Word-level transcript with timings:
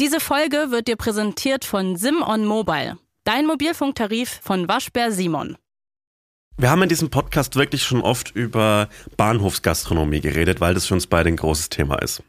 Diese 0.00 0.18
Folge 0.18 0.72
wird 0.72 0.88
dir 0.88 0.96
präsentiert 0.96 1.64
von 1.64 1.94
Simon 1.94 2.46
Mobile, 2.46 2.98
dein 3.22 3.46
Mobilfunktarif 3.46 4.40
von 4.42 4.66
Waschbär 4.66 5.12
Simon. 5.12 5.56
Wir 6.56 6.68
haben 6.70 6.82
in 6.82 6.88
diesem 6.88 7.10
Podcast 7.10 7.54
wirklich 7.54 7.84
schon 7.84 8.00
oft 8.00 8.32
über 8.32 8.88
Bahnhofsgastronomie 9.16 10.20
geredet, 10.20 10.60
weil 10.60 10.74
das 10.74 10.86
für 10.86 10.94
uns 10.94 11.06
beide 11.06 11.28
ein 11.28 11.36
großes 11.36 11.68
Thema 11.68 12.02
ist. 12.02 12.24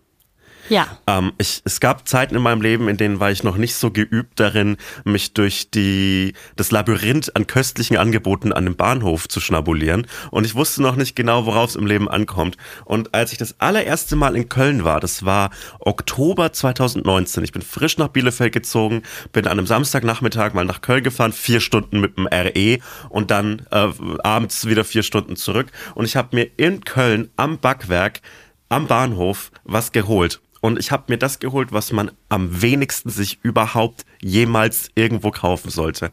Ja. 0.69 0.97
Ähm, 1.07 1.33
ich, 1.37 1.61
es 1.63 1.79
gab 1.79 2.07
Zeiten 2.07 2.35
in 2.35 2.41
meinem 2.41 2.61
Leben, 2.61 2.87
in 2.87 2.97
denen 2.97 3.19
war 3.19 3.31
ich 3.31 3.43
noch 3.43 3.57
nicht 3.57 3.75
so 3.75 3.91
geübt 3.91 4.39
darin, 4.39 4.77
mich 5.03 5.33
durch 5.33 5.69
die, 5.69 6.33
das 6.55 6.71
Labyrinth 6.71 7.35
an 7.35 7.47
köstlichen 7.47 7.97
Angeboten 7.97 8.51
an 8.51 8.65
dem 8.65 8.75
Bahnhof 8.75 9.27
zu 9.27 9.39
schnabulieren. 9.39 10.07
Und 10.31 10.45
ich 10.45 10.55
wusste 10.55 10.81
noch 10.81 10.95
nicht 10.95 11.15
genau, 11.15 11.45
worauf 11.45 11.71
es 11.71 11.75
im 11.75 11.85
Leben 11.85 12.09
ankommt. 12.09 12.57
Und 12.85 13.13
als 13.13 13.31
ich 13.31 13.37
das 13.37 13.55
allererste 13.59 14.15
Mal 14.15 14.35
in 14.35 14.49
Köln 14.49 14.83
war, 14.83 14.99
das 14.99 15.25
war 15.25 15.51
Oktober 15.79 16.51
2019. 16.51 17.43
Ich 17.43 17.51
bin 17.51 17.61
frisch 17.61 17.97
nach 17.97 18.09
Bielefeld 18.09 18.53
gezogen, 18.53 19.03
bin 19.31 19.45
an 19.45 19.53
einem 19.53 19.67
Samstagnachmittag 19.67 20.53
mal 20.53 20.65
nach 20.65 20.81
Köln 20.81 21.03
gefahren, 21.03 21.33
vier 21.33 21.59
Stunden 21.59 21.99
mit 21.99 22.17
dem 22.17 22.27
RE 22.27 22.79
und 23.09 23.31
dann 23.31 23.65
äh, 23.71 23.89
abends 24.23 24.67
wieder 24.67 24.83
vier 24.83 25.03
Stunden 25.03 25.35
zurück. 25.35 25.67
Und 25.93 26.05
ich 26.05 26.15
habe 26.15 26.35
mir 26.35 26.49
in 26.57 26.83
Köln 26.83 27.29
am 27.35 27.59
Backwerk 27.59 28.21
am 28.69 28.87
Bahnhof 28.87 29.51
was 29.63 29.91
geholt. 29.91 30.41
Und 30.65 30.79
ich 30.79 30.91
habe 30.91 31.03
mir 31.09 31.17
das 31.19 31.37
geholt, 31.37 31.71
was 31.71 31.91
man 31.91 32.09
am 32.27 32.61
wenigsten 32.63 33.11
sich 33.11 33.37
überhaupt 33.43 34.03
jemals 34.19 34.89
irgendwo 34.95 35.29
kaufen 35.29 35.69
sollte. 35.69 36.09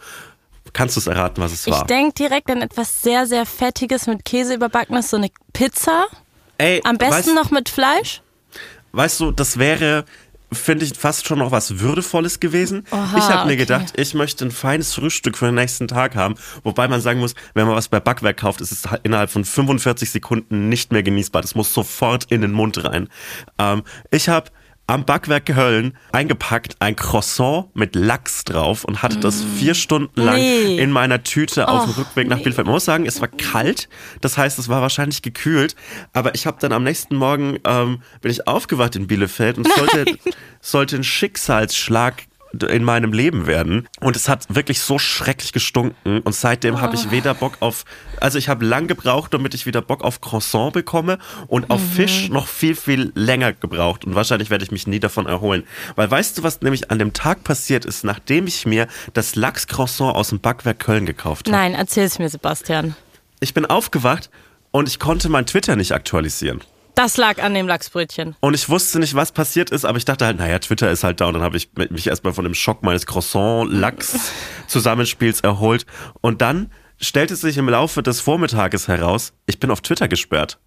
Kannst 0.75 0.97
du 0.97 1.01
es 1.01 1.07
erraten, 1.07 1.43
was 1.43 1.53
es 1.53 1.67
Ich 1.67 1.73
war? 1.73 1.87
denke 1.87 2.13
direkt 2.15 2.51
an 2.51 2.61
etwas 2.61 3.01
sehr, 3.03 3.27
sehr 3.27 3.47
Fettiges 3.47 4.07
mit 4.07 4.27
Käse 4.27 4.55
überbackenes, 4.55 5.09
so 5.09 5.17
eine 5.17 5.31
Pizza. 5.55 6.07
Ey, 6.59 6.83
Am 6.85 6.99
besten 6.99 7.15
weißt, 7.15 7.35
noch 7.35 7.51
mit 7.51 7.71
Fleisch. 7.71 8.21
Weißt 8.93 9.21
du, 9.21 9.31
das 9.31 9.59
wäre, 9.59 10.05
finde 10.55 10.85
ich, 10.85 10.97
fast 10.97 11.27
schon 11.27 11.39
noch 11.39 11.51
was 11.51 11.81
Würdevolles 11.81 12.41
gewesen. 12.41 12.85
Oha, 12.91 13.17
ich 13.17 13.25
habe 13.25 13.47
mir 13.47 13.55
okay. 13.55 13.57
gedacht, 13.57 13.93
ich 13.97 14.15
möchte 14.15 14.45
ein 14.45 14.51
feines 14.51 14.95
Frühstück 14.95 15.37
für 15.37 15.47
den 15.47 15.55
nächsten 15.55 15.89
Tag 15.89 16.15
haben. 16.15 16.35
Wobei 16.63 16.89
man 16.89 17.01
sagen 17.01 17.21
muss, 17.21 17.35
wenn 17.55 17.67
man 17.67 17.77
was 17.77 17.89
bei 17.89 18.01
Backwerk 18.01 18.39
kauft, 18.39 18.61
ist 18.61 18.73
es 18.73 18.91
halt 18.91 19.01
innerhalb 19.05 19.31
von 19.31 19.45
45 19.45 20.11
Sekunden 20.11 20.69
nicht 20.69 20.93
mehr 20.93 21.03
genießbar. 21.03 21.43
Das 21.43 21.55
muss 21.55 21.73
sofort 21.73 22.25
in 22.31 22.41
den 22.41 22.53
Mund 22.53 22.85
rein. 22.85 23.09
Ähm, 23.59 23.83
ich 24.11 24.29
habe 24.29 24.51
am 24.89 25.05
Backwerk 25.05 25.47
Köln 25.47 25.97
eingepackt 26.11 26.77
ein 26.81 26.97
Croissant 26.97 27.67
mit 27.75 27.95
Lachs 27.95 28.45
drauf 28.45 28.85
und 28.85 29.03
hatte 29.03 29.19
das 29.19 29.43
vier 29.59 29.75
Stunden 29.75 30.21
lang 30.21 30.37
Mm. 30.37 30.39
Nee. 30.41 30.79
in 30.79 30.91
meiner 30.91 31.23
Tüte 31.23 31.69
auf 31.69 31.85
dem 31.85 31.95
Rückweg 31.95 32.29
nach 32.29 32.39
Bielefeld. 32.39 32.67
Man 32.67 32.75
muss 32.75 32.85
sagen, 32.85 33.07
es 33.07 33.21
war 33.21 33.29
kalt, 33.29 33.89
das 34.21 34.37
heißt, 34.37 34.59
es 34.59 34.69
war 34.69 34.83
wahrscheinlich 34.83 35.23
gekühlt, 35.23 35.77
aber 36.13 36.35
ich 36.35 36.47
habe 36.47 36.59
dann 36.61 36.73
am 36.73 36.83
nächsten 36.83 37.17
Morgen 37.17 37.59
ähm, 37.65 38.03
bin 38.21 38.31
ich 38.33 38.47
aufgewacht 38.49 38.97
in 38.97 39.07
Bielefeld 39.07 39.57
und 39.59 39.69
sollte, 39.77 40.19
sollte 40.61 40.97
ein 40.97 41.05
Schicksalsschlag 41.05 42.25
in 42.69 42.85
meinem 42.85 43.13
Leben 43.13 43.47
werden. 43.47 43.89
Und 44.01 44.17
es 44.17 44.29
hat 44.29 44.55
wirklich 44.55 44.81
so 44.81 44.99
schrecklich 44.99 45.53
gestunken. 45.53 46.21
Und 46.21 46.35
seitdem 46.35 46.81
habe 46.81 46.95
ich 46.95 47.11
weder 47.11 47.35
Bock 47.35 47.57
auf 47.61 47.85
also 48.21 48.39
ich 48.39 48.49
habe 48.49 48.65
lang 48.65 48.87
gebraucht 48.87 49.35
damit 49.35 49.55
ich 49.55 49.67
wieder 49.67 49.83
Bock 49.83 50.05
auf 50.05 50.21
Croissant 50.21 50.73
bekomme 50.73 51.19
und 51.49 51.71
auf 51.71 51.81
Fisch 51.95 52.29
noch 52.29 52.47
viel 52.47 52.77
viel 52.77 53.13
länger 53.15 53.53
gebraucht. 53.53 54.05
Und 54.05 54.15
wahrscheinlich 54.15 54.51
werde 54.51 54.65
ich 54.65 54.71
mich 54.71 54.87
nie 54.87 55.01
davon 55.01 55.27
erholen. 55.27 55.65
Weil 55.97 56.11
weißt 56.11 56.39
du 56.39 56.43
was 56.43 56.61
nämlich 56.61 56.91
an 56.91 56.99
dem 56.99 57.13
Tag 57.13 57.45
passiert 57.45 57.85
ist 57.85 58.05
nachdem 58.05 58.47
ich 58.47 58.67
mir 58.67 58.87
das 59.15 59.35
Lachs 59.35 59.67
Croissant 59.67 60.15
aus 60.15 60.29
dem 60.29 60.41
Backwerk 60.41 60.79
Köln 60.79 61.07
gekauft 61.07 61.49
habe 61.49 61.57
Nein, 61.57 61.75
erzähl's 61.75 62.19
mir, 62.19 62.29
Sebastian. 62.29 62.95
ich 63.41 63.55
bin 63.55 63.67
aufgewacht 63.67 64.31
und 64.71 64.89
ich 64.89 64.99
konnte 64.99 65.29
mein 65.29 65.47
Twitter 65.47 65.77
nicht 65.77 65.93
aktualisieren. 65.93 66.61
Das 66.95 67.17
lag 67.17 67.43
an 67.43 67.55
dem 67.55 67.67
Lachsbrötchen. 67.67 68.37
Und 68.41 68.53
ich 68.55 68.69
wusste 68.69 68.99
nicht, 68.99 69.15
was 69.15 69.33
passiert 69.33 69.71
ist, 69.71 69.87
aber 69.87 69.97
ich 69.97 70.05
dachte 70.05 70.27
halt, 70.27 70.37
naja, 70.39 70.59
Twitter 70.59 70.91
ist 70.91 71.05
halt 71.05 71.21
da. 71.21 71.29
Und 71.29 71.35
dann 71.35 71.43
habe 71.43 71.57
ich 71.57 71.71
mich 71.91 72.07
erstmal 72.07 72.35
von 72.35 72.45
dem 72.45 72.55
Schock 72.55 72.83
meines 72.83 73.07
Croissant-Lachs-Zusammenspiels 73.07 75.41
erholt. 75.41 75.87
Und 76.21 76.43
dann 76.43 76.71
stellte 77.01 77.35
sich 77.37 77.57
im 77.57 77.69
Laufe 77.69 78.03
des 78.03 78.21
Vormittages 78.21 78.89
heraus, 78.89 79.33
ich 79.47 79.59
bin 79.59 79.71
auf 79.71 79.81
Twitter 79.81 80.09
gesperrt. 80.09 80.59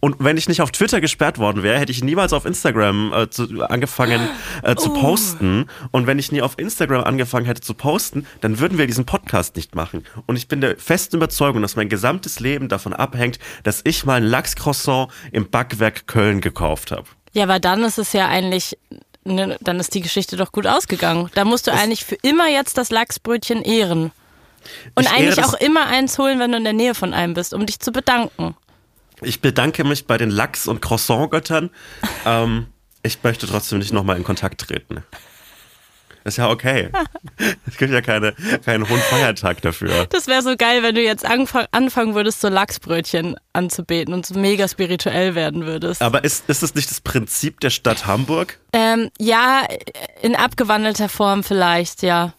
Und 0.00 0.16
wenn 0.18 0.36
ich 0.36 0.48
nicht 0.48 0.60
auf 0.62 0.70
Twitter 0.72 1.00
gesperrt 1.00 1.38
worden 1.38 1.62
wäre, 1.62 1.78
hätte 1.78 1.92
ich 1.92 2.02
niemals 2.02 2.32
auf 2.32 2.44
Instagram 2.44 3.12
äh, 3.12 3.30
zu, 3.30 3.44
angefangen 3.68 4.28
äh, 4.62 4.74
zu 4.76 4.90
posten. 4.92 5.66
Und 5.90 6.06
wenn 6.06 6.18
ich 6.18 6.32
nie 6.32 6.42
auf 6.42 6.58
Instagram 6.58 7.04
angefangen 7.04 7.46
hätte 7.46 7.60
zu 7.60 7.74
posten, 7.74 8.26
dann 8.40 8.58
würden 8.58 8.78
wir 8.78 8.86
diesen 8.86 9.06
Podcast 9.06 9.56
nicht 9.56 9.74
machen. 9.74 10.04
Und 10.26 10.36
ich 10.36 10.48
bin 10.48 10.60
der 10.60 10.76
festen 10.78 11.16
Überzeugung, 11.16 11.62
dass 11.62 11.76
mein 11.76 11.88
gesamtes 11.88 12.40
Leben 12.40 12.68
davon 12.68 12.92
abhängt, 12.92 13.38
dass 13.62 13.80
ich 13.84 14.04
mal 14.04 14.14
ein 14.16 14.24
Lachscroissant 14.24 15.10
im 15.32 15.50
Backwerk 15.50 16.06
Köln 16.06 16.40
gekauft 16.40 16.90
habe. 16.90 17.04
Ja, 17.32 17.44
aber 17.44 17.60
dann 17.60 17.82
ist 17.84 17.98
es 17.98 18.12
ja 18.12 18.28
eigentlich, 18.28 18.76
ne, 19.24 19.56
dann 19.60 19.80
ist 19.80 19.94
die 19.94 20.00
Geschichte 20.02 20.36
doch 20.36 20.52
gut 20.52 20.66
ausgegangen. 20.66 21.30
Da 21.34 21.44
musst 21.44 21.66
du 21.66 21.72
eigentlich 21.72 22.04
für 22.04 22.16
immer 22.22 22.48
jetzt 22.48 22.76
das 22.78 22.90
Lachsbrötchen 22.90 23.62
ehren. 23.62 24.12
Und 24.94 25.10
eigentlich 25.12 25.36
das- 25.36 25.48
auch 25.54 25.60
immer 25.60 25.86
eins 25.86 26.18
holen, 26.18 26.38
wenn 26.38 26.52
du 26.52 26.58
in 26.58 26.64
der 26.64 26.72
Nähe 26.72 26.94
von 26.94 27.14
einem 27.14 27.34
bist, 27.34 27.52
um 27.54 27.66
dich 27.66 27.80
zu 27.80 27.90
bedanken. 27.92 28.54
Ich 29.24 29.40
bedanke 29.40 29.84
mich 29.84 30.06
bei 30.06 30.18
den 30.18 30.30
Lachs- 30.30 30.68
und 30.68 30.80
Croissant-Göttern. 30.82 31.70
ähm, 32.26 32.66
ich 33.02 33.22
möchte 33.22 33.46
trotzdem 33.46 33.78
nicht 33.78 33.92
nochmal 33.92 34.16
in 34.16 34.24
Kontakt 34.24 34.60
treten. 34.60 35.02
Ist 36.24 36.38
ja 36.38 36.48
okay. 36.50 36.90
Es 37.66 37.76
gibt 37.76 37.92
ja 37.92 38.00
keine, 38.00 38.34
keinen 38.64 38.88
hohen 38.88 39.00
Feiertag 39.00 39.60
dafür. 39.62 40.06
Das 40.06 40.28
wäre 40.28 40.42
so 40.42 40.54
geil, 40.56 40.82
wenn 40.84 40.94
du 40.94 41.02
jetzt 41.02 41.24
angfang, 41.24 41.66
anfangen 41.72 42.14
würdest, 42.14 42.40
so 42.40 42.48
Lachsbrötchen 42.48 43.36
anzubeten 43.52 44.14
und 44.14 44.24
so 44.24 44.38
mega 44.38 44.68
spirituell 44.68 45.34
werden 45.34 45.66
würdest. 45.66 46.00
Aber 46.00 46.22
ist, 46.22 46.48
ist 46.48 46.62
es 46.62 46.74
nicht 46.76 46.90
das 46.90 47.00
Prinzip 47.00 47.58
der 47.60 47.70
Stadt 47.70 48.06
Hamburg? 48.06 48.60
Ähm, 48.72 49.10
ja, 49.18 49.66
in 50.22 50.36
abgewandelter 50.36 51.08
Form 51.08 51.42
vielleicht, 51.42 52.02
ja. 52.02 52.34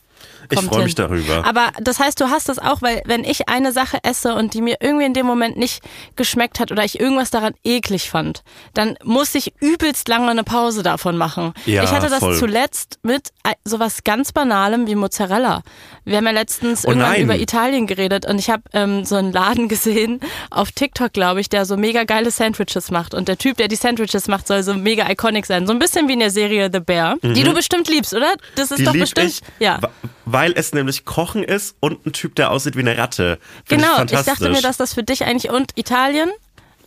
Ich 0.49 0.59
freue 0.61 0.83
mich 0.83 0.95
darüber. 0.95 1.45
Aber 1.45 1.71
das 1.81 1.99
heißt, 1.99 2.19
du 2.19 2.29
hast 2.29 2.49
das 2.49 2.59
auch, 2.59 2.81
weil 2.81 3.01
wenn 3.05 3.23
ich 3.23 3.49
eine 3.49 3.71
Sache 3.71 3.97
esse 4.03 4.35
und 4.35 4.53
die 4.53 4.61
mir 4.61 4.77
irgendwie 4.81 5.05
in 5.05 5.13
dem 5.13 5.25
Moment 5.25 5.57
nicht 5.57 5.83
geschmeckt 6.15 6.59
hat 6.59 6.71
oder 6.71 6.83
ich 6.83 6.99
irgendwas 6.99 7.31
daran 7.31 7.53
eklig 7.63 8.09
fand, 8.09 8.43
dann 8.73 8.97
muss 9.03 9.33
ich 9.35 9.53
übelst 9.59 10.07
lange 10.07 10.29
eine 10.29 10.43
Pause 10.43 10.83
davon 10.83 11.17
machen. 11.17 11.53
Ja, 11.65 11.83
ich 11.83 11.91
hatte 11.91 12.09
das 12.09 12.19
voll. 12.19 12.37
zuletzt 12.37 12.99
mit 13.03 13.29
äh, 13.43 13.53
sowas 13.63 14.03
ganz 14.03 14.31
Banalem 14.31 14.87
wie 14.87 14.95
Mozzarella. 14.95 15.63
Wir 16.05 16.17
haben 16.17 16.25
ja 16.25 16.31
letztens 16.31 16.85
Oh 16.85 16.89
irgendwann 16.89 17.15
über 17.21 17.37
Italien 17.37 17.87
geredet 17.87 18.25
und 18.25 18.37
ich 18.39 18.49
habe 18.49 18.63
ähm, 18.73 19.05
so 19.05 19.15
einen 19.15 19.31
Laden 19.31 19.67
gesehen 19.69 20.19
auf 20.49 20.71
TikTok, 20.71 21.13
glaube 21.13 21.41
ich, 21.41 21.49
der 21.49 21.65
so 21.65 21.77
mega 21.77 22.03
geile 22.03 22.31
Sandwiches 22.31 22.91
macht. 22.91 23.13
Und 23.13 23.27
der 23.27 23.37
Typ, 23.37 23.57
der 23.57 23.67
die 23.67 23.75
Sandwiches 23.75 24.27
macht, 24.27 24.47
soll 24.47 24.63
so 24.63 24.73
mega 24.73 25.09
iconic 25.09 25.45
sein. 25.45 25.65
So 25.67 25.73
ein 25.73 25.79
bisschen 25.79 26.07
wie 26.07 26.13
in 26.13 26.19
der 26.19 26.31
Serie 26.31 26.69
The 26.71 26.79
Bear, 26.79 27.15
die 27.21 27.43
du 27.43 27.53
bestimmt 27.53 27.87
liebst, 27.87 28.13
oder? 28.13 28.33
Das 28.55 28.71
ist 28.71 28.79
Mhm. 28.79 28.83
Die 28.83 28.83
doch 28.85 28.93
bestimmt. 28.93 29.29
ich, 29.29 29.41
ja. 29.59 29.79
Weil 30.25 30.53
es 30.55 30.73
nämlich 30.73 31.05
Kochen 31.05 31.43
ist 31.43 31.75
und 31.79 32.05
ein 32.05 32.13
Typ, 32.13 32.35
der 32.35 32.51
aussieht 32.51 32.75
wie 32.75 32.81
eine 32.81 32.97
Ratte. 32.97 33.39
Find 33.65 33.81
Genau, 33.81 34.03
ich, 34.03 34.11
ich, 34.11 34.21
dachte 34.21 34.49
mir, 34.49 34.61
dass 34.61 34.77
das 34.77 34.93
für 34.93 35.03
dich 35.03 35.23
eigentlich 35.25 35.51
und 35.51 35.71
Italien. 35.75 36.29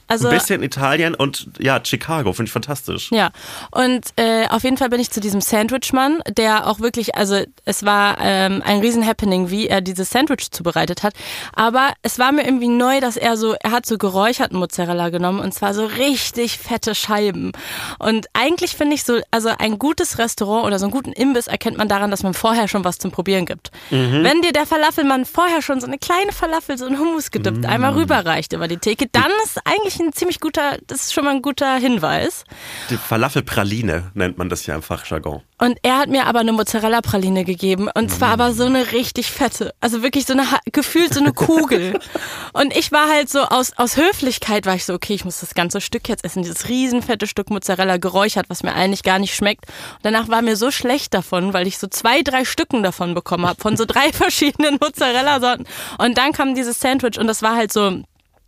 Also 0.09 0.29
Ein 0.29 0.35
bisschen 0.35 0.63
Italien 0.63 1.15
und 1.15 1.49
ja, 1.59 1.81
Chicago, 1.83 2.33
finde 2.33 2.49
ich 2.49 2.53
fantastisch. 2.53 3.11
ja, 3.11 3.31
und 3.71 4.07
äh, 4.17 4.47
auf 4.49 4.63
jeden 4.63 4.77
Fall 4.77 4.89
bin 4.89 5.01
ich 5.01 5.11
zu 5.11 5.21
diesem 5.21 5.41
Sandwich-Mann, 5.41 6.21
der 6.29 6.69
auch 6.69 6.81
wirklich, 6.81 7.17
also 7.17 7.43
es 7.65 7.85
war 7.85 8.19
ähm, 8.21 8.63
ein 8.65 8.81
riesen 8.81 9.05
Happening, 9.07 9.51
wie 9.51 9.67
er 9.67 9.81
dieses 9.81 10.11
Sandwich 10.11 10.51
zubereitet 10.51 11.03
hat. 11.03 11.15
Aber 11.55 11.93
es 12.03 12.19
war 12.19 12.31
mir 12.33 12.45
irgendwie 12.45 12.69
neu, 12.69 13.01
dass 13.01 13.17
er 13.17 13.37
so, 13.37 13.55
er 13.61 13.73
hat 13.73 13.87
so 13.87 13.99
geräucherten 13.99 14.59
Mozzarella 14.59 15.09
genommen 15.09 15.41
und 15.41 15.53
zwar 15.53 15.75
so 15.75 15.85
richtig 15.87 16.59
fette 16.59 16.95
Scheiben. 16.95 17.53
Und 17.99 18.27
eigentlich 18.33 18.77
finde 18.77 18.95
ich 18.95 19.05
so, 19.05 19.21
also 19.31 19.51
ein 19.59 19.79
gutes 19.79 20.19
Restaurant 20.19 20.67
oder 20.67 20.79
so 20.79 20.87
einen 20.87 20.93
guten 20.93 21.13
Imbiss 21.13 21.47
erkennt 21.49 21.79
man 21.79 21.89
daran, 21.89 22.11
dass 22.11 22.23
man 22.23 22.35
vorher 22.35 22.69
schon 22.69 22.85
was 22.85 22.99
zum 22.99 23.11
Probieren 23.11 23.47
gibt. 23.47 23.71
Wenn 23.91 24.43
dir 24.43 24.53
der 24.53 24.67
Falafelmann 24.67 25.25
vorher 25.25 25.63
schon 25.63 25.81
so 25.81 25.87
eine 25.87 25.99
kleine 25.99 26.33
Falafel, 26.33 26.79
so 26.79 26.87
ein 26.87 26.99
Hummus 26.99 27.31
gedippt, 27.31 27.67
einmal 27.67 27.95
rüberreicht 27.95 28.53
über 28.53 28.69
die 28.69 28.77
Theke, 28.79 29.07
dann 29.11 29.31
ist 29.45 29.59
eigentlich 29.65 29.96
ein 30.01 30.13
ziemlich 30.13 30.41
guter, 30.41 30.79
das 30.87 31.03
ist 31.03 31.15
schon 31.15 31.25
mal 31.25 31.35
ein 31.35 31.43
guter 31.43 31.77
Hinweis. 31.77 32.45
Die 32.91 32.97
Falafelpraline 32.97 34.11
nennt 34.15 34.39
man 34.39 34.49
das 34.49 34.67
ja 34.67 34.75
im 34.75 34.83
Fachjargon. 34.83 35.43
Und 35.59 35.79
er 35.83 35.97
hat 35.99 36.11
mir 36.11 36.27
aber 36.27 36.41
eine 36.41 36.53
Mozzarella-Praline 36.53 37.45
gegeben. 37.45 37.89
Und 37.95 38.13
zwar 38.13 38.29
aber 38.29 38.53
so 38.53 38.65
eine 38.65 38.93
richtig 38.93 39.31
fette. 39.31 39.75
Also 39.81 40.03
wirklich 40.03 40.27
so 40.27 40.35
eine, 40.35 40.45
gefühlt 40.71 41.15
so 41.15 41.21
eine 41.21 41.33
Kugel. 41.33 41.99
und 42.53 42.77
ich 42.77 42.93
war 42.93 43.09
halt 43.09 43.31
so 43.31 43.41
aus, 43.41 43.73
aus 43.77 43.97
Höflichkeit 43.97 44.67
war 44.67 44.75
ich 44.75 44.85
so, 44.85 44.93
okay, 44.93 45.15
ich 45.15 45.25
muss 45.25 45.41
das 45.41 45.55
ganze 45.55 45.81
Stück 45.81 46.11
jetzt 46.11 46.25
essen. 46.25 46.43
Dieses 46.43 46.69
riesenfette 46.69 47.27
Stück 47.27 47.49
Mozzarella 47.49 47.97
geräuchert, 47.97 48.47
was 48.49 48.63
mir 48.63 48.75
eigentlich 48.75 49.03
gar 49.03 49.19
nicht 49.19 49.35
schmeckt. 49.35 49.67
Und 49.67 50.05
danach 50.05 50.29
war 50.29 50.43
mir 50.43 50.57
so 50.57 50.71
schlecht 50.71 51.15
davon, 51.15 51.55
weil 51.55 51.67
ich 51.67 51.79
so 51.79 51.87
zwei, 51.87 52.21
drei 52.21 52.45
Stücken 52.45 52.83
davon 52.83 53.15
bekommen 53.15 53.47
habe. 53.47 53.61
Von 53.61 53.79
so 53.79 53.87
drei 53.87 54.13
verschiedenen 54.13 54.77
Mozzarella-Sorten. 54.79 55.65
Und 55.97 56.19
dann 56.19 56.33
kam 56.33 56.55
dieses 56.55 56.79
Sandwich 56.81 57.19
und 57.19 57.29
das 57.29 57.41
war 57.41 57.57
halt 57.57 57.73
so, 57.73 58.03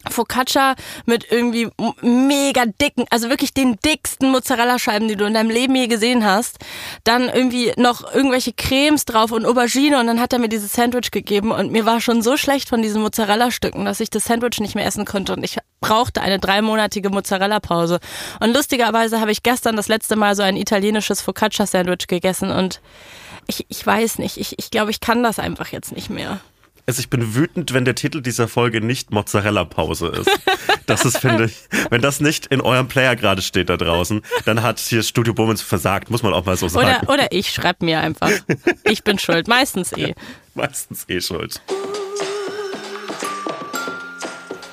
Focaccia 0.08 0.74
mit 1.06 1.30
irgendwie 1.30 1.68
mega 2.02 2.64
dicken, 2.66 3.04
also 3.10 3.28
wirklich 3.28 3.52
den 3.52 3.76
dicksten 3.84 4.30
Mozzarella-Scheiben, 4.30 5.08
die 5.08 5.16
du 5.16 5.24
in 5.24 5.34
deinem 5.34 5.50
Leben 5.50 5.74
je 5.74 5.88
gesehen 5.88 6.24
hast. 6.24 6.58
Dann 7.04 7.28
irgendwie 7.28 7.72
noch 7.76 8.14
irgendwelche 8.14 8.52
Cremes 8.52 9.04
drauf 9.04 9.32
und 9.32 9.44
Aubergine 9.44 9.98
und 9.98 10.06
dann 10.06 10.20
hat 10.20 10.32
er 10.32 10.38
mir 10.38 10.48
dieses 10.48 10.72
Sandwich 10.72 11.10
gegeben 11.10 11.50
und 11.50 11.72
mir 11.72 11.84
war 11.84 12.00
schon 12.00 12.22
so 12.22 12.36
schlecht 12.36 12.68
von 12.68 12.80
diesen 12.80 13.02
Mozzarella-Stücken, 13.02 13.84
dass 13.84 14.00
ich 14.00 14.10
das 14.10 14.24
Sandwich 14.24 14.60
nicht 14.60 14.74
mehr 14.74 14.86
essen 14.86 15.04
konnte 15.04 15.32
und 15.32 15.42
ich 15.42 15.58
brauchte 15.80 16.22
eine 16.22 16.38
dreimonatige 16.38 17.10
Mozzarella-Pause. 17.10 17.98
Und 18.40 18.54
lustigerweise 18.54 19.20
habe 19.20 19.32
ich 19.32 19.42
gestern 19.42 19.76
das 19.76 19.88
letzte 19.88 20.16
Mal 20.16 20.36
so 20.36 20.42
ein 20.42 20.56
italienisches 20.56 21.20
Focaccia-Sandwich 21.22 22.06
gegessen 22.06 22.50
und 22.50 22.80
ich, 23.48 23.66
ich 23.68 23.84
weiß 23.84 24.18
nicht, 24.18 24.36
ich, 24.36 24.58
ich 24.58 24.70
glaube, 24.70 24.90
ich 24.90 25.00
kann 25.00 25.22
das 25.22 25.38
einfach 25.38 25.68
jetzt 25.68 25.92
nicht 25.92 26.10
mehr. 26.10 26.40
Also 26.88 27.00
ich 27.00 27.10
bin 27.10 27.34
wütend, 27.34 27.74
wenn 27.74 27.84
der 27.84 27.94
Titel 27.94 28.22
dieser 28.22 28.48
Folge 28.48 28.80
nicht 28.80 29.10
Mozzarella-Pause 29.10 30.06
ist. 30.06 30.30
Das 30.86 31.04
ist, 31.04 31.18
finde 31.18 31.44
ich, 31.44 31.68
wenn 31.90 32.00
das 32.00 32.20
nicht 32.20 32.46
in 32.46 32.62
eurem 32.62 32.88
Player 32.88 33.14
gerade 33.14 33.42
steht 33.42 33.68
da 33.68 33.76
draußen, 33.76 34.22
dann 34.46 34.62
hat 34.62 34.78
hier 34.78 35.02
Studio 35.02 35.34
Bummens 35.34 35.60
versagt, 35.60 36.10
muss 36.10 36.22
man 36.22 36.32
auch 36.32 36.46
mal 36.46 36.56
so 36.56 36.66
sagen. 36.66 37.06
Oder, 37.06 37.12
oder 37.12 37.26
ich 37.30 37.50
schreib 37.50 37.82
mir 37.82 38.00
einfach. 38.00 38.30
Ich 38.84 39.04
bin 39.04 39.18
schuld, 39.18 39.48
meistens 39.48 39.92
eh. 39.92 40.14
Meistens 40.54 41.04
eh 41.08 41.20
schuld. 41.20 41.60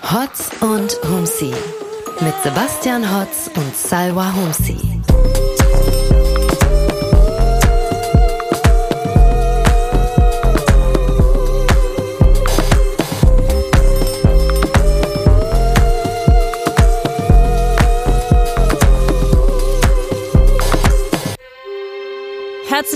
Hotz 0.03 0.51
und 0.61 0.97
Humsi 1.09 1.53
mit 2.21 2.33
Sebastian 2.43 3.13
Hotz 3.13 3.51
und 3.57 3.75
Salwa 3.75 4.33
Humsi. 4.33 4.77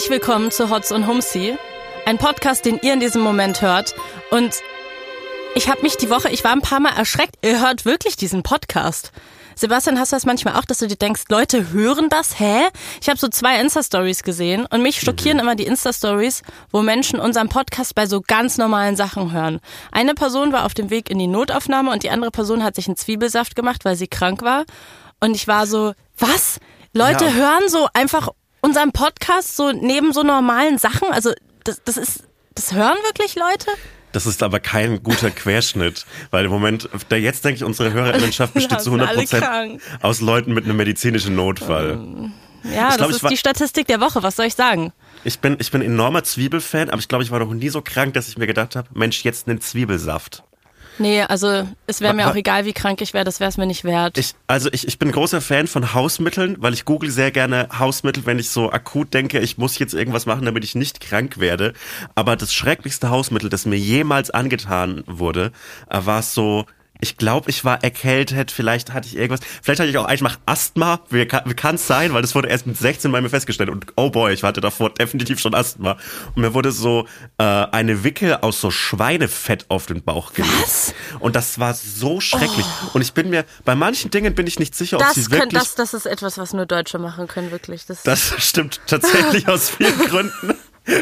Herzlich 0.09 0.27
willkommen 0.27 0.50
zu 0.50 0.71
Hotz 0.71 0.89
und 0.89 1.06
Humsi, 1.06 1.56
ein 2.07 2.17
Podcast, 2.17 2.65
den 2.65 2.79
ihr 2.81 2.94
in 2.94 3.00
diesem 3.00 3.21
Moment 3.21 3.61
hört. 3.61 3.94
Und 4.31 4.56
ich 5.53 5.69
habe 5.69 5.83
mich 5.83 5.97
die 5.97 6.09
Woche, 6.09 6.29
ich 6.29 6.44
war 6.44 6.51
ein 6.51 6.63
paar 6.63 6.79
Mal 6.79 6.97
erschreckt. 6.97 7.35
Ihr 7.45 7.61
hört 7.61 7.85
wirklich 7.85 8.15
diesen 8.15 8.41
Podcast. 8.41 9.11
Sebastian, 9.53 10.00
hast 10.00 10.11
du 10.11 10.15
das 10.15 10.25
manchmal 10.25 10.56
auch, 10.56 10.65
dass 10.65 10.79
du 10.79 10.88
dir 10.88 10.95
denkst, 10.95 11.25
Leute 11.29 11.73
hören 11.73 12.09
das? 12.09 12.39
Hä? 12.39 12.69
Ich 13.00 13.07
habe 13.07 13.19
so 13.19 13.27
zwei 13.27 13.61
Insta-Stories 13.61 14.23
gesehen 14.23 14.65
und 14.65 14.81
mich 14.81 15.00
schockieren 15.00 15.38
mhm. 15.38 15.44
immer 15.44 15.56
die 15.56 15.67
Insta-Stories, 15.67 16.41
wo 16.71 16.81
Menschen 16.81 17.19
unseren 17.19 17.50
Podcast 17.50 17.94
bei 17.94 18.07
so 18.07 18.19
ganz 18.25 18.57
normalen 18.57 18.95
Sachen 18.95 19.31
hören. 19.31 19.59
Eine 19.91 20.15
Person 20.15 20.51
war 20.51 20.65
auf 20.65 20.73
dem 20.73 20.89
Weg 20.89 21.11
in 21.11 21.19
die 21.19 21.27
Notaufnahme 21.27 21.91
und 21.91 22.01
die 22.01 22.09
andere 22.09 22.31
Person 22.31 22.63
hat 22.63 22.73
sich 22.73 22.88
einen 22.88 22.97
Zwiebelsaft 22.97 23.56
gemacht, 23.56 23.85
weil 23.85 23.95
sie 23.95 24.07
krank 24.07 24.41
war. 24.41 24.65
Und 25.19 25.35
ich 25.35 25.47
war 25.47 25.67
so, 25.67 25.94
was? 26.17 26.59
Leute 26.94 27.25
ja. 27.25 27.33
hören 27.33 27.69
so 27.69 27.88
einfach 27.94 28.29
unseren 28.61 28.91
Podcast 28.91 29.56
so 29.56 29.71
neben 29.71 30.13
so 30.13 30.23
normalen 30.23 30.77
Sachen? 30.77 31.11
Also 31.11 31.31
das, 31.63 31.81
das 31.83 31.97
ist, 31.97 32.23
das 32.56 32.73
hören 32.73 32.97
wirklich 33.06 33.35
Leute? 33.35 33.71
Das 34.11 34.25
ist 34.25 34.41
aber 34.41 34.59
kein 34.59 35.03
guter 35.03 35.29
Querschnitt, 35.29 36.06
weil 36.31 36.45
im 36.45 36.51
Moment, 36.51 36.89
da 37.09 37.15
jetzt 37.15 37.45
denke 37.45 37.57
ich, 37.57 37.63
unsere 37.63 37.94
Hörerinnenschaft 37.94 38.53
besteht 38.53 38.81
zu 38.81 38.91
100 38.91 39.13
Prozent 39.13 39.81
aus 40.01 40.19
Leuten 40.19 40.53
mit 40.53 40.65
einem 40.65 40.77
medizinischen 40.77 41.35
Notfall. 41.35 41.91
Ähm, 41.91 42.33
ja, 42.63 42.89
ich 42.89 42.95
das 42.95 42.97
glaub, 42.97 43.11
ist 43.11 43.29
die 43.29 43.38
Statistik 43.38 43.88
der 43.88 44.01
Woche, 44.01 44.23
was 44.23 44.35
soll 44.35 44.47
ich 44.47 44.56
sagen? 44.56 44.94
Ich 45.23 45.39
bin, 45.39 45.57
ich 45.59 45.69
bin 45.71 45.81
enormer 45.81 46.23
Zwiebelfan, 46.23 46.89
aber 46.89 47.00
ich 47.00 47.07
glaube, 47.07 47.23
ich 47.23 47.31
war 47.31 47.39
noch 47.39 47.53
nie 47.53 47.69
so 47.69 47.81
krank, 47.81 48.15
dass 48.15 48.27
ich 48.27 48.38
mir 48.38 48.47
gedacht 48.47 48.75
habe, 48.75 48.89
Mensch, 48.94 49.23
jetzt 49.23 49.47
einen 49.47 49.61
Zwiebelsaft. 49.61 50.44
Nee, 51.00 51.22
also 51.22 51.68
es 51.88 52.01
wäre 52.01 52.13
mir 52.13 52.30
auch 52.30 52.36
egal, 52.36 52.66
wie 52.66 52.74
krank 52.74 53.01
ich 53.01 53.13
wäre, 53.13 53.24
das 53.24 53.40
wäre 53.40 53.50
es 53.50 53.57
mir 53.57 53.66
nicht 53.66 53.86
wert. 53.86 54.18
Ich, 54.18 54.34
also 54.48 54.69
ich, 54.72 54.88
ich 54.88 55.00
bin 55.00 55.12
großer 55.12 55.40
Fan 55.42 55.68
von 55.68 55.94
Hausmitteln, 55.94 56.57
weil 56.60 56.74
ich 56.74 56.86
google 56.86 57.10
sehr 57.10 57.31
gerne 57.31 57.69
Hausmittel, 57.78 58.25
wenn 58.25 58.38
ich 58.38 58.50
so 58.50 58.72
akut 58.72 59.13
denke, 59.13 59.40
ich 59.40 59.57
muss 59.57 59.80
jetzt 59.80 59.94
irgendwas 59.94 60.25
machen, 60.25 60.46
damit 60.46 60.63
ich 60.63 60.75
nicht 60.75 61.00
krank 61.00 61.40
werde. 61.40 61.74
Aber 62.16 62.36
das 62.36 62.54
schrecklichste 62.54 63.10
Hausmittel, 63.10 63.50
das 63.50 63.66
mir 63.66 63.78
jemals 63.78 64.30
angetan 64.30 65.04
wurde, 65.07 65.51
äh, 65.90 66.00
war 66.04 66.22
so 66.22 66.66
ich 67.01 67.18
glaube, 67.18 67.50
ich 67.50 67.63
war 67.63 67.81
erkältet, 67.81 68.51
vielleicht 68.51 68.94
hatte 68.94 69.07
ich 69.07 69.16
irgendwas, 69.16 69.40
vielleicht 69.62 69.80
hatte 69.80 69.90
ich 69.90 69.98
auch 69.98 70.06
einfach 70.06 70.38
Asthma, 70.46 71.00
wie 71.10 71.25
kann 71.25 71.75
es 71.75 71.88
sein, 71.88 72.13
weil 72.13 72.22
das 72.22 72.36
wurde 72.36 72.50
erst 72.50 72.68
mit 72.68 72.78
16 72.78 73.12
bei 73.12 73.22
mir 73.22 73.30
festgestellt 73.30 73.69
und 73.69 73.86
oh 73.96 74.10
boy, 74.10 74.34
ich 74.34 74.44
hatte 74.44 74.60
davor 74.60 74.90
definitiv 74.90 75.40
schon 75.40 75.54
Asthma 75.54 75.98
und 76.36 76.42
mir 76.42 76.54
wurde 76.54 76.74
so 76.74 77.07
äh, 77.38 77.44
eine 77.44 78.04
Wicke 78.04 78.44
aus 78.44 78.60
so 78.60 78.69
Schweinefett 78.69 79.66
auf 79.69 79.86
den 79.86 80.04
Bauch 80.04 80.34
gelegt. 80.34 80.54
Was? 80.62 80.94
Und 81.19 81.38
das 81.38 81.57
war 81.57 81.74
so 81.74 82.19
schrecklich 82.19 82.66
oh. 82.88 82.90
und 82.96 83.02
ich 83.02 83.13
bin 83.13 83.30
mir, 83.30 83.45
bei 83.63 83.75
manchen 83.75 84.12
Dingen 84.12 84.36
bin 84.36 84.45
ich 84.45 84.60
nicht 84.60 84.75
sicher, 84.75 84.98
ob 84.98 85.04
das 85.04 85.16
sie 85.16 85.31
wirklich... 85.31 85.62
das, 85.62 85.75
das 85.75 85.94
ist 85.94 86.06
etwas, 86.06 86.38
was 86.38 86.52
nur 86.52 86.66
Deutsche 86.66 87.00
machen 87.00 87.28
können, 87.28 87.52
wirklich. 87.52 87.86
Das, 87.86 88.04
das 88.04 88.34
stimmt 88.40 88.81
tatsächlich 88.88 89.48
aus 89.48 89.69
vielen 89.69 89.98
Gründen. 90.00 90.54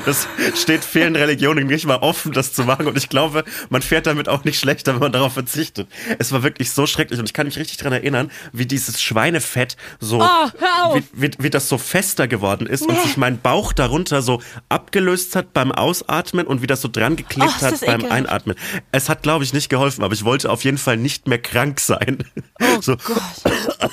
Das 0.06 0.28
steht 0.56 0.84
vielen 0.84 1.16
Religionen 1.16 1.68
nicht 1.68 1.86
mal 1.86 1.98
offen, 1.98 2.31
das 2.31 2.54
zu 2.54 2.63
machen. 2.63 2.88
Und 2.88 2.98
ich 2.98 3.10
glaube, 3.10 3.44
man 3.69 3.81
fährt 3.81 4.07
damit 4.07 4.30
auch 4.30 4.44
nicht 4.44 4.60
schlechter, 4.60 4.94
wenn 4.94 5.01
man 5.01 5.12
darauf 5.12 5.34
verzichtet. 5.34 5.88
Es 6.19 6.31
war 6.31 6.44
wirklich 6.44 6.72
so 6.72 6.86
schrecklich. 6.86 7.19
Und 7.19 7.25
ich 7.25 7.34
kann 7.34 7.48
mich 7.48 7.57
richtig 7.57 7.78
daran 7.78 7.94
erinnern, 7.94 8.31
wie 8.51 8.66
dieses 8.66 9.01
Schweinefett 9.01 9.78
so, 10.00 10.22
oh, 10.22 10.95
wie, 10.95 11.04
wie, 11.13 11.31
wie, 11.39 11.50
das 11.50 11.69
so 11.69 11.78
fester 11.78 12.28
geworden 12.28 12.68
ist 12.68 12.88
nee. 12.88 12.94
und 12.94 13.01
sich 13.01 13.18
mein 13.18 13.39
Bauch 13.39 13.74
darunter 13.74 14.22
so 14.22 14.42
abgelöst 14.69 15.36
hat 15.36 15.54
beim 15.54 15.72
Ausatmen 15.72 16.48
und 16.48 16.62
wie 16.62 16.68
das 16.68 16.81
so 16.81 16.88
dran 16.88 17.16
geklebt 17.16 17.54
oh, 17.60 17.62
hat 17.62 17.80
beim 17.81 18.01
ekelhaft. 18.01 18.12
Einatmen. 18.12 18.56
Es 18.92 19.10
hat, 19.10 19.24
glaube 19.24 19.44
ich, 19.44 19.54
nicht 19.54 19.69
geholfen, 19.69 20.04
aber 20.04 20.13
ich 20.13 20.24
wollte 20.24 20.50
auf 20.50 20.63
jeden 20.63 20.78
Fall 20.78 20.98
nicht 20.98 21.28
mehr 21.28 21.40
krank 21.40 21.80
sein. 21.80 22.24
Oh 22.60 22.81
so. 22.81 22.98
Gott. 22.98 23.18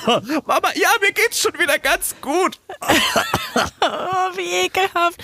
Mama, 0.45 0.69
ja, 0.75 0.89
mir 1.01 1.11
geht's 1.13 1.39
schon 1.39 1.53
wieder 1.53 1.79
ganz 1.79 2.15
gut. 2.21 2.59
oh, 2.81 4.37
wie 4.37 4.65
ekelhaft. 4.65 5.21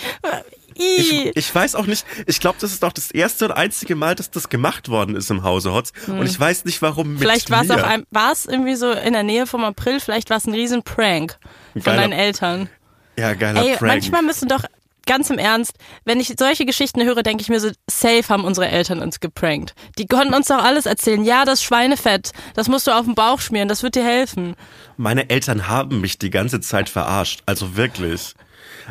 Ich, 0.75 1.35
ich, 1.35 1.55
weiß 1.55 1.75
auch 1.75 1.85
nicht, 1.85 2.05
ich 2.27 2.39
glaube, 2.39 2.57
das 2.59 2.71
ist 2.71 2.83
auch 2.83 2.93
das 2.93 3.11
erste 3.11 3.45
und 3.45 3.51
einzige 3.51 3.95
Mal, 3.95 4.15
dass 4.15 4.31
das 4.31 4.49
gemacht 4.49 4.89
worden 4.89 5.15
ist 5.15 5.29
im 5.29 5.43
Hause 5.43 5.73
Hotz. 5.73 5.91
Hm. 6.05 6.19
Und 6.19 6.25
ich 6.25 6.39
weiß 6.39 6.65
nicht, 6.65 6.81
warum 6.81 7.13
mit 7.13 7.19
Vielleicht 7.19 7.49
war 7.49 7.63
es 7.63 7.71
auch 7.71 7.83
ein, 7.83 8.05
war 8.11 8.31
es 8.31 8.45
irgendwie 8.45 8.75
so 8.75 8.91
in 8.91 9.13
der 9.13 9.23
Nähe 9.23 9.47
vom 9.47 9.63
April, 9.63 9.99
vielleicht 9.99 10.29
war 10.29 10.37
es 10.37 10.45
ein 10.45 10.53
riesen 10.53 10.83
Prank 10.83 11.37
von 11.73 11.83
geiler, 11.83 12.01
deinen 12.01 12.13
Eltern. 12.13 12.69
Ja, 13.17 13.33
geiler 13.33 13.61
Ey, 13.61 13.75
Prank. 13.75 13.93
Manchmal 13.93 14.23
müssen 14.23 14.47
doch, 14.47 14.63
ganz 15.05 15.29
im 15.29 15.37
Ernst, 15.37 15.73
wenn 16.05 16.19
ich 16.19 16.33
solche 16.37 16.65
Geschichten 16.65 17.03
höre, 17.03 17.23
denke 17.23 17.41
ich 17.41 17.49
mir 17.49 17.59
so, 17.59 17.69
safe 17.89 18.29
haben 18.29 18.43
unsere 18.43 18.69
Eltern 18.69 18.99
uns 18.99 19.19
geprankt. 19.19 19.73
Die 19.97 20.05
konnten 20.05 20.33
uns 20.33 20.47
doch 20.47 20.63
alles 20.63 20.85
erzählen. 20.85 21.23
Ja, 21.23 21.45
das 21.45 21.63
Schweinefett, 21.63 22.31
das 22.53 22.67
musst 22.67 22.87
du 22.87 22.91
auf 22.91 23.05
den 23.05 23.15
Bauch 23.15 23.39
schmieren, 23.39 23.67
das 23.67 23.83
wird 23.83 23.95
dir 23.95 24.03
helfen. 24.03 24.55
Meine 24.97 25.29
Eltern 25.29 25.67
haben 25.67 26.01
mich 26.01 26.17
die 26.17 26.29
ganze 26.29 26.61
Zeit 26.61 26.89
verarscht, 26.89 27.41
also 27.45 27.75
wirklich. 27.75 28.35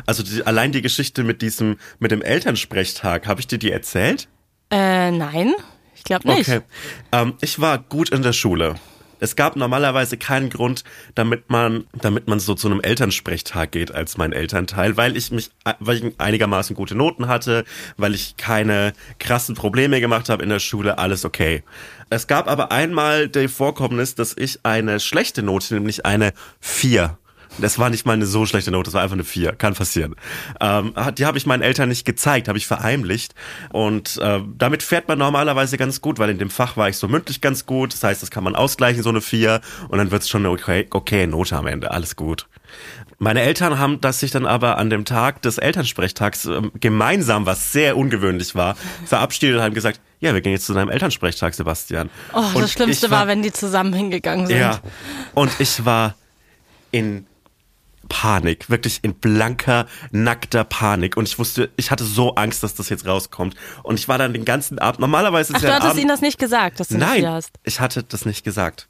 Also 0.05 0.23
die, 0.23 0.45
allein 0.45 0.71
die 0.71 0.81
Geschichte 0.81 1.23
mit 1.23 1.41
diesem, 1.41 1.77
mit 1.99 2.11
dem 2.11 2.21
Elternsprechtag, 2.21 3.27
habe 3.27 3.39
ich 3.39 3.47
dir 3.47 3.57
die 3.57 3.71
erzählt? 3.71 4.27
Äh, 4.69 5.11
nein. 5.11 5.53
Ich 5.95 6.03
glaube 6.03 6.27
nicht. 6.29 6.49
Okay. 6.49 6.61
Ähm, 7.11 7.35
ich 7.41 7.59
war 7.59 7.77
gut 7.77 8.09
in 8.09 8.23
der 8.23 8.33
Schule. 8.33 8.75
Es 9.21 9.35
gab 9.35 9.55
normalerweise 9.55 10.17
keinen 10.17 10.49
Grund, 10.49 10.83
damit 11.13 11.51
man, 11.51 11.85
damit 11.93 12.27
man 12.27 12.39
so 12.39 12.55
zu 12.55 12.67
einem 12.67 12.81
Elternsprechtag 12.81 13.71
geht 13.71 13.93
als 13.93 14.17
mein 14.17 14.33
Elternteil, 14.33 14.97
weil 14.97 15.15
ich 15.15 15.29
mich, 15.29 15.51
weil 15.79 15.97
ich 15.97 16.19
einigermaßen 16.19 16.75
gute 16.75 16.95
Noten 16.95 17.27
hatte, 17.27 17.63
weil 17.97 18.15
ich 18.15 18.35
keine 18.37 18.93
krassen 19.19 19.53
Probleme 19.53 20.01
gemacht 20.01 20.27
habe 20.27 20.41
in 20.41 20.49
der 20.49 20.57
Schule, 20.57 20.97
alles 20.97 21.23
okay. 21.23 21.63
Es 22.09 22.25
gab 22.25 22.49
aber 22.49 22.71
einmal 22.71 23.29
die 23.29 23.47
Vorkommnis, 23.47 24.15
dass 24.15 24.35
ich 24.35 24.65
eine 24.65 24.99
schlechte 24.99 25.43
Note, 25.43 25.75
nämlich 25.75 26.03
eine 26.03 26.33
vier 26.59 27.19
das 27.61 27.79
war 27.79 27.89
nicht 27.89 28.05
mal 28.05 28.13
eine 28.13 28.25
so 28.25 28.45
schlechte 28.45 28.71
Note, 28.71 28.85
das 28.85 28.93
war 28.93 29.01
einfach 29.01 29.15
eine 29.15 29.23
4. 29.23 29.53
Kann 29.53 29.73
passieren. 29.73 30.15
Ähm, 30.59 30.93
die 31.17 31.25
habe 31.25 31.37
ich 31.37 31.45
meinen 31.45 31.61
Eltern 31.61 31.89
nicht 31.89 32.05
gezeigt, 32.05 32.47
habe 32.47 32.57
ich 32.57 32.67
verheimlicht. 32.67 33.35
Und 33.71 34.17
äh, 34.17 34.41
damit 34.57 34.83
fährt 34.83 35.07
man 35.07 35.17
normalerweise 35.17 35.77
ganz 35.77 36.01
gut, 36.01 36.19
weil 36.19 36.29
in 36.29 36.39
dem 36.39 36.49
Fach 36.49 36.77
war 36.77 36.89
ich 36.89 36.97
so 36.97 37.07
mündlich 37.07 37.41
ganz 37.41 37.65
gut. 37.65 37.93
Das 37.93 38.03
heißt, 38.03 38.21
das 38.21 38.31
kann 38.31 38.43
man 38.43 38.55
ausgleichen, 38.55 39.03
so 39.03 39.09
eine 39.09 39.21
4. 39.21 39.61
Und 39.89 39.97
dann 39.97 40.11
wird 40.11 40.23
es 40.23 40.29
schon 40.29 40.41
eine 40.41 40.51
okay, 40.51 40.87
okay 40.91 41.27
Note 41.27 41.55
am 41.55 41.67
Ende. 41.67 41.91
Alles 41.91 42.15
gut. 42.15 42.47
Meine 43.19 43.41
Eltern 43.41 43.77
haben 43.77 44.01
das 44.01 44.19
sich 44.19 44.31
dann 44.31 44.47
aber 44.47 44.79
an 44.79 44.89
dem 44.89 45.05
Tag 45.05 45.43
des 45.43 45.59
Elternsprechtags 45.59 46.45
äh, 46.45 46.61
gemeinsam, 46.79 47.45
was 47.45 47.71
sehr 47.71 47.95
ungewöhnlich 47.95 48.55
war, 48.55 48.75
verabschiedet 49.05 49.57
und 49.57 49.61
haben 49.61 49.75
gesagt, 49.75 49.99
ja, 50.19 50.33
wir 50.33 50.41
gehen 50.41 50.53
jetzt 50.53 50.65
zu 50.65 50.73
deinem 50.73 50.89
Elternsprechtag, 50.89 51.53
Sebastian. 51.53 52.09
Oh, 52.33 52.39
und 52.39 52.61
das 52.61 52.71
Schlimmste 52.71 53.11
war, 53.11 53.21
war, 53.21 53.27
wenn 53.27 53.43
die 53.43 53.51
zusammen 53.51 53.93
hingegangen 53.93 54.47
sind. 54.47 54.57
Ja, 54.57 54.79
und 55.35 55.51
ich 55.59 55.85
war 55.85 56.15
in 56.91 57.27
Panik, 58.11 58.69
wirklich 58.69 58.99
in 59.03 59.13
blanker, 59.13 59.87
nackter 60.11 60.65
Panik. 60.65 61.15
Und 61.15 61.29
ich 61.29 61.39
wusste, 61.39 61.69
ich 61.77 61.91
hatte 61.91 62.03
so 62.03 62.35
Angst, 62.35 62.61
dass 62.61 62.75
das 62.75 62.89
jetzt 62.89 63.07
rauskommt. 63.07 63.55
Und 63.83 63.97
ich 63.97 64.09
war 64.09 64.17
dann 64.17 64.33
den 64.33 64.43
ganzen 64.43 64.79
Abend, 64.79 64.99
normalerweise 64.99 65.53
ist 65.53 65.59
Ach, 65.59 65.63
ja 65.63 65.69
du 65.69 65.75
hattest 65.75 65.91
Abend, 65.91 66.01
ihnen 66.01 66.09
das 66.09 66.19
nicht 66.19 66.37
gesagt, 66.37 66.81
dass 66.81 66.89
du 66.89 66.97
Nein, 66.97 67.21
das 67.21 67.45
hast. 67.45 67.51
ich 67.63 67.79
hatte 67.79 68.03
das 68.03 68.25
nicht 68.25 68.43
gesagt. 68.43 68.89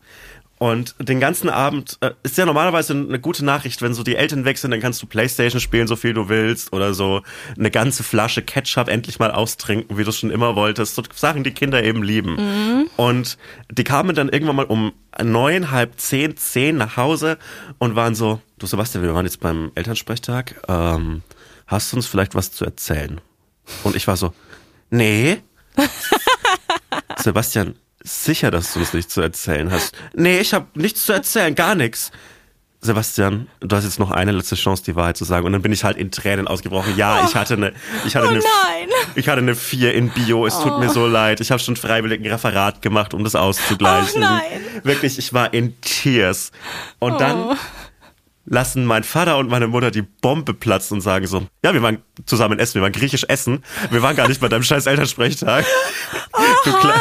Und 0.61 0.93
den 0.99 1.19
ganzen 1.19 1.49
Abend 1.49 1.97
äh, 2.01 2.11
ist 2.21 2.37
ja 2.37 2.45
normalerweise 2.45 2.93
eine 2.93 3.19
gute 3.19 3.43
Nachricht, 3.43 3.81
wenn 3.81 3.95
so 3.95 4.03
die 4.03 4.15
Eltern 4.15 4.45
weg 4.45 4.59
sind, 4.59 4.69
dann 4.69 4.79
kannst 4.79 5.01
du 5.01 5.07
Playstation 5.07 5.59
spielen, 5.59 5.87
so 5.87 5.95
viel 5.95 6.13
du 6.13 6.29
willst, 6.29 6.71
oder 6.71 6.93
so 6.93 7.23
eine 7.57 7.71
ganze 7.71 8.03
Flasche 8.03 8.43
Ketchup 8.43 8.87
endlich 8.87 9.17
mal 9.17 9.31
austrinken, 9.31 9.97
wie 9.97 10.03
du 10.03 10.11
es 10.11 10.19
schon 10.19 10.29
immer 10.29 10.55
wolltest. 10.55 10.93
So 10.93 11.01
Sachen, 11.15 11.43
die 11.43 11.49
Kinder 11.49 11.83
eben 11.83 12.03
lieben. 12.03 12.35
Mhm. 12.35 12.89
Und 12.95 13.39
die 13.71 13.83
kamen 13.83 14.15
dann 14.15 14.29
irgendwann 14.29 14.57
mal 14.57 14.65
um 14.65 14.93
neun, 15.19 15.71
halb 15.71 15.99
zehn, 15.99 16.37
zehn 16.37 16.77
nach 16.77 16.95
Hause 16.95 17.39
und 17.79 17.95
waren 17.95 18.13
so, 18.13 18.39
du 18.59 18.67
Sebastian, 18.67 19.03
wir 19.03 19.15
waren 19.15 19.25
jetzt 19.25 19.39
beim 19.39 19.71
Elternsprechtag, 19.73 20.61
ähm, 20.67 21.23
hast 21.65 21.91
du 21.91 21.95
uns 21.95 22.05
vielleicht 22.05 22.35
was 22.35 22.51
zu 22.51 22.65
erzählen? 22.65 23.19
Und 23.81 23.95
ich 23.95 24.05
war 24.05 24.15
so, 24.15 24.31
nee. 24.91 25.41
Sebastian, 27.17 27.73
sicher, 28.03 28.51
dass 28.51 28.73
du 28.73 28.79
uns 28.79 28.93
nichts 28.93 29.13
zu 29.13 29.21
erzählen 29.21 29.71
hast. 29.71 29.95
Nee, 30.13 30.39
ich 30.39 30.53
habe 30.53 30.67
nichts 30.75 31.05
zu 31.05 31.13
erzählen, 31.13 31.53
gar 31.55 31.75
nichts. 31.75 32.11
Sebastian, 32.83 33.47
du 33.59 33.75
hast 33.75 33.83
jetzt 33.83 33.99
noch 33.99 34.09
eine 34.09 34.31
letzte 34.31 34.55
Chance, 34.55 34.81
die 34.83 34.95
Wahrheit 34.95 35.15
zu 35.15 35.23
sagen. 35.23 35.45
Und 35.45 35.51
dann 35.53 35.61
bin 35.61 35.71
ich 35.71 35.83
halt 35.83 35.97
in 35.97 36.09
Tränen 36.09 36.47
ausgebrochen. 36.47 36.97
Ja, 36.97 37.23
ich 37.25 37.35
hatte 37.35 37.53
eine, 37.53 37.73
ich 38.07 38.15
hatte 38.15 38.25
Oh 38.25 38.29
eine, 38.31 38.39
nein. 38.39 38.89
ich 39.13 39.29
hatte 39.29 39.37
eine 39.37 39.53
vier 39.53 39.93
in 39.93 40.09
Bio. 40.09 40.47
Es 40.47 40.59
tut 40.59 40.79
mir 40.79 40.89
so 40.89 41.05
leid. 41.05 41.41
Ich 41.41 41.51
habe 41.51 41.61
schon 41.61 41.75
freiwillig 41.75 42.21
ein 42.21 42.25
Referat 42.31 42.81
gemacht, 42.81 43.13
um 43.13 43.23
das 43.23 43.35
auszugleichen. 43.35 44.17
Oh 44.23 44.25
nein. 44.25 44.41
Wirklich, 44.83 45.19
ich 45.19 45.31
war 45.31 45.53
in 45.53 45.79
Tears. 45.81 46.51
Und 46.97 47.13
Oh. 47.13 47.17
dann 47.19 47.57
lassen 48.45 48.85
mein 48.85 49.03
Vater 49.03 49.37
und 49.37 49.49
meine 49.49 49.67
Mutter 49.67 49.91
die 49.91 50.01
Bombe 50.01 50.53
platzen 50.53 50.95
und 50.97 51.01
sagen 51.01 51.27
so, 51.27 51.45
ja, 51.63 51.73
wir 51.73 51.81
waren 51.81 51.99
zusammen 52.25 52.59
essen, 52.59 52.75
wir 52.75 52.81
waren 52.81 52.91
griechisch 52.91 53.25
essen, 53.27 53.63
wir 53.91 54.01
waren 54.01 54.15
gar 54.15 54.27
nicht 54.27 54.41
bei 54.41 54.47
deinem 54.49 54.63
scheiß 54.63 54.85
Elternsprechtag. 54.87 55.65
Du, 56.65 56.71
Kle 56.73 56.93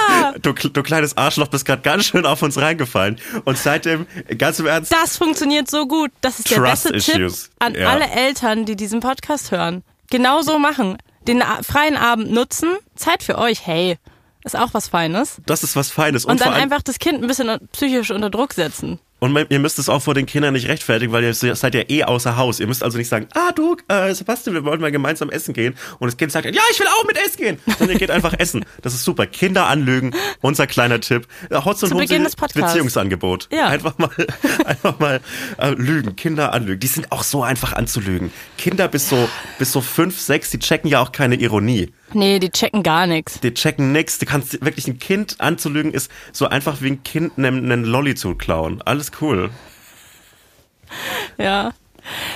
du, 0.43 0.53
du 0.53 0.83
kleines 0.83 1.17
Arschloch 1.17 1.49
bist 1.49 1.65
gerade 1.65 1.83
ganz 1.83 2.07
schön 2.07 2.27
auf 2.27 2.43
uns 2.43 2.59
reingefallen. 2.59 3.19
Und 3.45 3.59
seitdem, 3.59 4.07
ganz 4.39 4.59
im 4.59 4.67
Ernst, 4.67 4.93
Das 4.93 5.17
funktioniert 5.17 5.71
so 5.71 5.87
gut. 5.87 6.11
Das 6.21 6.39
ist 6.39 6.51
der 6.51 6.59
Trust 6.59 6.91
beste 6.91 6.97
issues. 7.15 7.45
Tipp 7.45 7.53
an 7.59 7.75
Ja. 7.75 7.89
alle 7.91 8.09
Eltern, 8.11 8.65
die 8.65 8.77
diesen 8.77 9.01
Podcast 9.01 9.51
hören. 9.51 9.83
Genau 10.11 10.43
so 10.43 10.59
machen. 10.59 10.99
Den 11.27 11.43
freien 11.63 11.97
Abend 11.97 12.31
nutzen. 12.33 12.71
Zeit 12.97 13.23
für 13.23 13.39
euch. 13.39 13.67
Hey, 13.67 13.99
ist 14.45 14.57
auch 14.59 14.73
was 14.73 14.89
Feines. 14.89 15.41
das 15.47 15.63
ist 15.63 15.77
was 15.77 15.91
Feines. 15.91 16.25
Und, 16.25 16.33
Und, 16.33 16.41
dann 16.41 16.55
einfach 16.55 16.83
das 16.83 16.99
Kind 16.99 17.23
ein 17.23 17.27
bisschen 17.27 17.59
psychisch 17.73 18.11
unter 18.11 18.31
Druck 18.31 18.53
setzen. 18.55 18.99
Und 19.21 19.39
ihr 19.51 19.59
müsst 19.59 19.79
es 19.79 19.89
auch 19.89 20.01
vor 20.01 20.15
den 20.15 20.27
Kindern 20.27 20.55
nicht 20.55 20.69
rechtfertigen, 20.69 21.13
weil 21.13 21.23
ihr 21.25 21.35
seid 21.35 21.75
ja 21.75 21.83
eh 21.89 22.05
außer 22.05 22.37
Haus. 22.37 22.59
Ihr 22.59 22.67
müsst 22.67 22.83
also 22.83 22.97
nicht 22.97 23.09
sagen, 23.09 23.29
ah 23.35 23.53
du, 23.55 23.77
äh, 23.89 24.15
Sebastian, 24.15 24.55
wir 24.55 24.65
wollen 24.65 24.81
mal 24.81 24.91
gemeinsam 24.91 25.31
essen 25.31 25.53
gehen. 25.53 25.75
Und 25.99 26.07
das 26.07 26.17
Kind 26.17 26.33
sagt, 26.33 26.47
ja, 26.47 26.63
ich 26.71 26.81
will 26.81 26.87
auch 26.87 27.05
mit 27.05 27.19
essen 27.19 27.37
gehen. 27.37 27.59
Sondern 27.67 27.91
ihr 27.91 27.99
geht 27.99 28.11
einfach 28.11 28.35
essen. 28.39 28.65
Das 28.83 28.95
ist 28.95 29.05
super. 29.05 29.27
Kinder 29.27 29.67
anlügen, 29.67 30.13
unser 30.41 30.67
kleiner 30.67 31.01
Tipp. 31.01 31.29
Äh, 31.51 31.57
Hotz 31.65 31.83
und 31.83 31.97
Beginn 31.97 32.25
des 32.25 32.35
Podcasts. 32.35 32.73
Beziehungsangebot. 32.73 33.49
Ja. 33.53 33.69
Einfach 33.69 33.99
mal, 33.99 34.11
einfach 34.65 34.99
mal 34.99 35.21
äh, 35.59 35.71
lügen. 35.71 36.17
Kinder 36.17 36.55
anlügen. 36.55 36.81
Die 36.81 36.87
sind 36.87 37.13
auch 37.13 37.23
so 37.23 37.43
einfach 37.43 37.75
anzulügen. 37.75 38.33
Kinder 38.57 38.89
bis 38.89 39.11
so, 39.11 39.29
bis 39.59 39.71
so 39.71 39.83
fünf, 39.83 40.19
sechs, 40.19 40.51
die 40.51 40.59
checken 40.59 40.89
ja 40.89 41.01
auch 41.01 41.13
keine 41.13 41.35
Ironie. 41.37 41.93
Nee, 42.13 42.39
die 42.39 42.51
checken 42.51 42.83
gar 42.83 43.07
nichts. 43.07 43.41
Die 43.41 43.55
checken 43.55 43.93
nix. 43.93 44.19
Du 44.19 44.27
kannst 44.27 44.65
wirklich 44.65 44.87
ein 44.89 44.99
Kind 44.99 45.41
anzulügen 45.41 45.93
ist 45.93 46.11
so 46.33 46.47
einfach 46.47 46.81
wie 46.83 46.89
ein 46.89 47.03
Kind 47.03 47.39
einen, 47.39 47.71
einen 47.71 47.85
Lolli 47.85 48.15
zu 48.15 48.35
klauen. 48.35 48.83
Alles 48.83 49.13
cool. 49.21 49.51
Ja. 51.39 51.73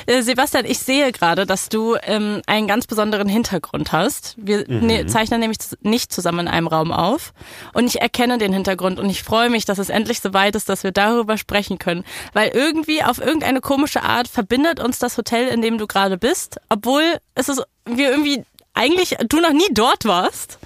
Äh, 0.07 0.23
Sebastian, 0.23 0.67
ich 0.67 0.79
sehe 0.79 1.11
gerade, 1.11 1.47
dass 1.47 1.71
du 1.71 1.97
ähm, 2.03 2.43
einen 2.47 2.69
ganz 2.69 2.87
besonderen 2.87 3.29
Hintergrund 3.29 3.93
hast. 3.93 4.35
Wir 4.37 4.65
Mhm. 4.69 4.87
ne, 4.87 5.07
zeichnen 5.07 5.41
nämlich 5.41 5.59
nicht 5.81 6.13
zusammen 6.13 6.41
in 6.41 6.49
einem 6.49 6.67
Raum 6.67 6.93
auf. 6.93 7.33
Und 7.73 7.87
ich 7.87 8.01
erkenne 8.01 8.37
den 8.39 8.53
Hintergrund 8.53 9.01
und 9.01 9.09
ich 9.09 9.23
freue 9.23 9.49
mich, 9.49 9.65
dass 9.65 9.79
es 9.79 9.89
endlich 9.89 10.21
so 10.21 10.35
weit 10.35 10.55
ist, 10.55 10.69
dass 10.69 10.85
wir 10.85 10.93
darüber 10.93 11.39
sprechen 11.39 11.79
können. 11.79 12.05
Weil 12.35 12.51
irgendwie 12.51 13.03
auf 13.03 13.19
irgendeine 13.19 13.61
komische 13.63 14.03
Art 14.03 14.29
verbindet 14.29 14.81
uns 14.81 14.99
das 14.99 15.17
Hotel, 15.17 15.49
in 15.49 15.63
dem 15.63 15.79
du 15.79 15.87
gerade 15.87 16.19
bist, 16.19 16.59
obwohl 16.69 17.03
es 17.35 17.49
ist, 17.49 17.63
wir 17.87 18.11
irgendwie 18.11 18.45
eigentlich 18.75 19.17
du 19.29 19.41
noch 19.41 19.53
nie 19.53 19.69
dort 19.73 20.05
warst. 20.05 20.59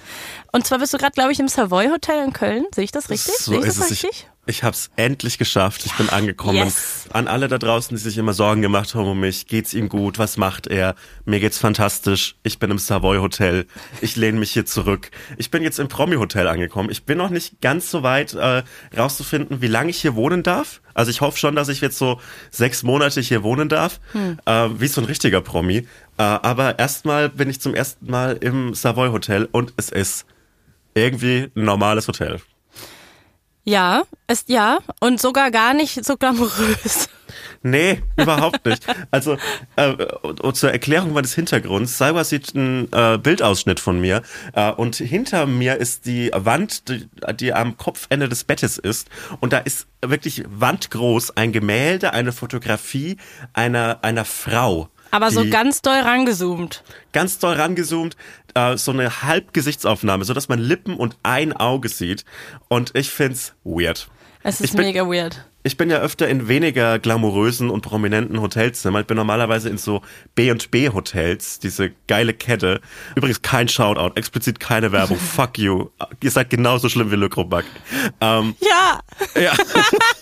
Und 0.51 0.65
zwar 0.65 0.79
bist 0.79 0.93
du 0.93 0.97
gerade, 0.97 1.11
glaube 1.13 1.31
ich, 1.31 1.39
im 1.39 1.47
Savoy 1.47 1.89
Hotel 1.89 2.23
in 2.23 2.33
Köln. 2.33 2.65
Sehe 2.73 2.83
ich 2.83 2.91
das 2.91 3.09
richtig? 3.09 3.35
So 3.37 3.51
Sehe 3.51 3.59
ich 3.61 3.67
ist 3.67 3.77
das 3.79 3.85
es. 3.85 3.91
richtig? 3.91 4.09
Ich, 4.11 4.27
ich 4.49 4.63
habe 4.63 4.73
es 4.73 4.89
endlich 4.95 5.37
geschafft. 5.37 5.85
Ich 5.85 5.93
bin 5.93 6.09
angekommen. 6.09 6.57
yes. 6.57 7.05
An 7.11 7.27
alle 7.27 7.47
da 7.47 7.57
draußen, 7.57 7.95
die 7.95 8.01
sich 8.01 8.17
immer 8.17 8.33
Sorgen 8.33 8.61
gemacht 8.61 8.95
haben 8.95 9.07
um 9.07 9.19
mich. 9.19 9.47
Geht's 9.47 9.73
ihm 9.73 9.89
gut? 9.89 10.17
Was 10.19 10.37
macht 10.37 10.67
er? 10.67 10.95
Mir 11.25 11.39
geht's 11.39 11.57
fantastisch. 11.59 12.35
Ich 12.43 12.59
bin 12.59 12.71
im 12.71 12.79
Savoy 12.79 13.19
Hotel. 13.19 13.67
Ich 14.01 14.15
lehne 14.15 14.39
mich 14.39 14.51
hier 14.51 14.65
zurück. 14.65 15.11
Ich 15.37 15.51
bin 15.51 15.63
jetzt 15.63 15.79
im 15.79 15.87
Promi 15.87 16.15
Hotel 16.15 16.47
angekommen. 16.47 16.89
Ich 16.89 17.05
bin 17.05 17.17
noch 17.17 17.29
nicht 17.29 17.61
ganz 17.61 17.91
so 17.91 18.03
weit 18.03 18.33
äh, 18.33 18.63
rauszufinden, 18.97 19.61
wie 19.61 19.67
lange 19.67 19.91
ich 19.91 20.01
hier 20.01 20.15
wohnen 20.15 20.43
darf. 20.43 20.81
Also 20.93 21.11
ich 21.11 21.21
hoffe 21.21 21.37
schon, 21.37 21.55
dass 21.55 21.69
ich 21.69 21.79
jetzt 21.81 21.97
so 21.97 22.19
sechs 22.49 22.83
Monate 22.83 23.21
hier 23.21 23.43
wohnen 23.43 23.69
darf, 23.69 23.99
äh, 24.45 24.69
wie 24.77 24.87
so 24.87 24.99
ein 24.99 25.05
richtiger 25.05 25.41
Promi. 25.41 25.77
Äh, 25.77 25.85
aber 26.17 26.77
erstmal 26.79 27.29
bin 27.29 27.49
ich 27.49 27.61
zum 27.61 27.75
ersten 27.75 28.09
Mal 28.09 28.37
im 28.41 28.73
Savoy 28.73 29.09
Hotel 29.09 29.47
und 29.51 29.73
es 29.77 29.89
ist 29.89 30.25
irgendwie 30.95 31.51
ein 31.55 31.63
normales 31.63 32.07
Hotel. 32.07 32.41
Ja, 33.63 34.03
ist 34.27 34.49
ja 34.49 34.79
und 34.99 35.19
sogar 35.21 35.51
gar 35.51 35.73
nicht 35.73 36.03
so 36.03 36.17
glamourös. 36.17 37.09
Nee, 37.61 38.01
überhaupt 38.17 38.65
nicht. 38.65 38.85
Also 39.11 39.37
äh, 39.75 39.95
zur 40.53 40.71
Erklärung 40.71 41.13
meines 41.13 41.35
Hintergrunds, 41.35 41.97
Cyber 41.97 42.23
sieht 42.23 42.55
einen 42.55 42.91
äh, 42.93 43.17
Bildausschnitt 43.17 43.79
von 43.79 43.99
mir 43.99 44.23
äh, 44.53 44.71
und 44.71 44.95
hinter 44.95 45.45
mir 45.45 45.75
ist 45.75 46.05
die 46.05 46.31
Wand, 46.33 46.87
die, 46.87 47.09
die 47.35 47.53
am 47.53 47.77
Kopfende 47.77 48.29
des 48.29 48.45
Bettes 48.45 48.77
ist 48.77 49.09
und 49.41 49.53
da 49.53 49.59
ist 49.59 49.87
wirklich 50.01 50.45
wandgroß 50.47 51.35
ein 51.37 51.51
Gemälde, 51.51 52.13
eine 52.13 52.31
Fotografie 52.31 53.17
einer 53.53 53.99
einer 54.03 54.25
Frau. 54.25 54.89
Aber 55.11 55.31
so 55.31 55.47
ganz 55.49 55.81
doll 55.81 55.99
rangezoomt. 55.99 56.83
ganz 57.13 57.39
doll 57.39 57.53
rangezoomt, 57.55 58.15
äh, 58.53 58.77
so 58.77 58.91
eine 58.91 59.21
Halbgesichtsaufnahme, 59.23 60.23
so 60.25 60.33
dass 60.33 60.49
man 60.49 60.59
Lippen 60.59 60.95
und 60.95 61.17
ein 61.23 61.53
Auge 61.53 61.89
sieht 61.89 62.25
und 62.67 62.95
ich 62.95 63.09
find's 63.09 63.53
weird. 63.63 64.07
Es 64.43 64.61
ist 64.61 64.75
bin- 64.75 64.85
mega 64.85 65.05
weird. 65.07 65.45
Ich 65.61 65.75
bin 65.75 65.89
ja 65.89 65.97
öfter 65.97 66.29
in 66.29 66.47
weniger 66.47 66.99
glamourösen 66.99 67.69
und 67.69 67.81
prominenten 67.81 68.39
Hotelzimmern. 68.39 69.01
Ich 69.01 69.07
bin 69.07 69.17
normalerweise 69.17 69.67
in 69.67 69.77
so 69.77 70.01
B&B 70.33 70.87
Hotels, 70.89 71.59
diese 71.59 71.91
geile 72.07 72.33
Kette. 72.33 72.79
Übrigens 73.15 73.41
kein 73.41 73.67
Shoutout, 73.67 74.13
explizit 74.15 74.61
keine 74.61 74.93
Werbung. 74.93 75.17
Fuck 75.35 75.57
you. 75.59 75.89
Ihr 76.23 76.31
seid 76.31 76.49
genauso 76.49 76.87
schlimm 76.87 77.11
wie 77.11 77.17
Le. 77.17 77.29
Ähm, 78.21 78.55
Ja, 78.61 79.01
ja. 79.39 79.51